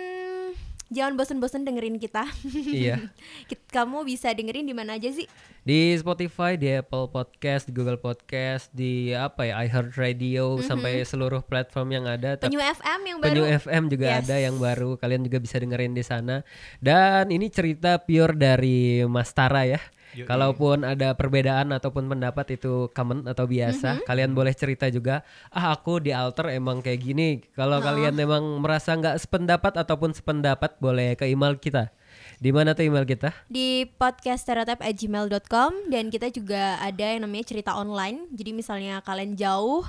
jangan 0.88 1.14
bosen-bosen 1.14 1.64
dengerin 1.64 1.96
kita. 1.96 2.24
Iya. 2.48 3.12
Kamu 3.76 4.04
bisa 4.04 4.32
dengerin 4.32 4.64
di 4.64 4.72
mana 4.72 4.96
aja 4.96 5.12
sih? 5.12 5.28
Di 5.60 5.92
Spotify, 5.94 6.56
di 6.56 6.72
Apple 6.72 7.12
Podcast, 7.12 7.68
di 7.68 7.76
Google 7.76 8.00
Podcast, 8.00 8.72
di 8.72 9.12
apa 9.12 9.44
ya 9.44 9.60
iHeartRadio 9.68 10.64
sampai 10.64 11.04
seluruh 11.04 11.44
platform 11.44 11.88
yang 11.92 12.04
ada. 12.08 12.40
Penyu 12.40 12.56
FM 12.56 13.00
yang 13.04 13.18
baru. 13.20 13.28
Penyu 13.28 13.44
FM 13.44 13.82
juga 13.92 14.06
Yes. 14.08 14.18
ada 14.24 14.36
yang 14.40 14.56
baru. 14.56 14.96
Kalian 14.96 15.28
juga 15.28 15.38
bisa 15.38 15.60
dengerin 15.60 15.92
di 15.92 16.00
sana. 16.00 16.40
Dan 16.80 17.28
ini 17.28 17.52
cerita 17.52 18.00
pure 18.00 18.32
dari 18.32 19.04
Mas 19.04 19.28
Tara 19.36 19.68
ya. 19.68 19.80
Kalaupun 20.24 20.82
ada 20.82 21.12
perbedaan 21.12 21.70
ataupun 21.70 22.08
pendapat 22.08 22.58
itu 22.58 22.88
common 22.96 23.28
atau 23.28 23.44
biasa, 23.44 24.02
kalian 24.08 24.32
boleh 24.32 24.56
cerita 24.56 24.88
juga. 24.88 25.22
Ah 25.52 25.70
aku 25.76 26.00
di 26.00 26.10
alter 26.10 26.50
emang 26.56 26.80
kayak 26.80 27.00
gini. 27.04 27.44
Kalau 27.52 27.78
kalian 27.78 28.16
emang 28.18 28.42
merasa 28.58 28.96
nggak 28.96 29.20
sependapat 29.20 29.76
ataupun 29.76 30.16
sependapat, 30.16 30.80
boleh 30.80 31.14
ke 31.14 31.28
email 31.28 31.54
kita. 31.60 31.92
Di 32.38 32.50
mana 32.54 32.72
tuh 32.74 32.86
email 32.86 33.06
kita? 33.06 33.34
di 33.50 33.86
podcaststereotype@gmail.com 33.98 35.90
dan 35.90 36.08
kita 36.08 36.30
juga 36.30 36.78
ada 36.78 37.14
yang 37.14 37.26
namanya 37.26 37.50
cerita 37.50 37.74
online. 37.74 38.30
Jadi 38.30 38.50
misalnya 38.54 39.02
kalian 39.02 39.34
jauh 39.34 39.82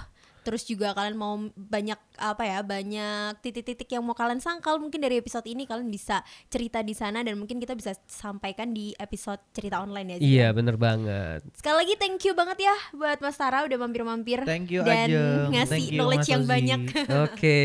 terus 0.50 0.66
juga 0.66 0.98
kalian 0.98 1.14
mau 1.14 1.38
banyak 1.54 2.02
apa 2.18 2.42
ya 2.42 2.60
banyak 2.66 3.38
titik-titik 3.46 3.86
yang 3.94 4.02
mau 4.02 4.18
kalian 4.18 4.42
sangkal 4.42 4.82
mungkin 4.82 4.98
dari 4.98 5.22
episode 5.22 5.46
ini 5.46 5.70
kalian 5.70 5.94
bisa 5.94 6.26
cerita 6.50 6.82
di 6.82 6.98
sana 6.98 7.22
dan 7.22 7.38
mungkin 7.38 7.62
kita 7.62 7.78
bisa 7.78 7.94
sampaikan 8.10 8.74
di 8.74 8.98
episode 8.98 9.38
cerita 9.54 9.78
online 9.78 10.18
ya 10.18 10.18
Zia. 10.18 10.26
Iya 10.26 10.48
bener 10.58 10.74
banget. 10.82 11.46
sekali 11.54 11.86
lagi 11.86 11.94
thank 12.02 12.26
you 12.26 12.34
banget 12.34 12.66
ya 12.66 12.76
buat 12.98 13.22
Mas 13.22 13.38
Tara 13.38 13.62
udah 13.70 13.78
mampir-mampir 13.78 14.42
Thank 14.50 14.74
you 14.74 14.82
dan 14.82 15.06
Ajeng. 15.06 15.54
ngasih 15.54 15.70
Thank 15.70 15.94
you, 15.94 16.00
knowledge 16.02 16.26
Mas 16.26 16.34
yang 16.34 16.42
Ozi. 16.42 16.50
banyak 16.50 16.82
Oke. 17.30 17.62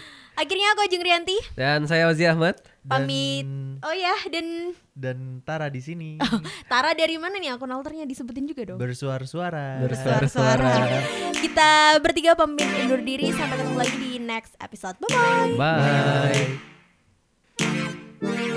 akhirnya 0.32 0.68
aku 0.72 0.80
Ajeng 0.84 1.04
Rianti 1.04 1.38
Dan 1.52 1.84
saya 1.84 2.08
Ozi 2.08 2.24
Ahmad. 2.24 2.56
Dan- 2.82 3.06
pamit 3.06 3.46
oh 3.78 3.94
ya 3.94 4.10
dan 4.26 4.74
Dan 4.90 5.18
Tara 5.46 5.70
di 5.70 5.78
sini 5.78 6.18
Tara 6.72 6.98
dari 6.98 7.14
mana 7.14 7.38
nih 7.38 7.54
akun 7.54 7.70
alternya 7.70 8.02
disebutin 8.02 8.44
juga 8.44 8.74
dong 8.74 8.78
bersuara-suara. 8.82 9.78
Bersuara-suara. 9.80 10.72
Kita 11.32 11.96
bertiga 12.02 12.34
pamit 12.34 12.66
undur 12.82 12.98
diri 13.00 13.30
sampai 13.30 13.56
ketemu 13.56 13.78
lagi 13.78 13.96
di 13.96 14.10
next 14.18 14.54
episode. 14.58 14.98
Bye 14.98 15.54
bye. 15.54 16.58
Bye. 17.62 18.50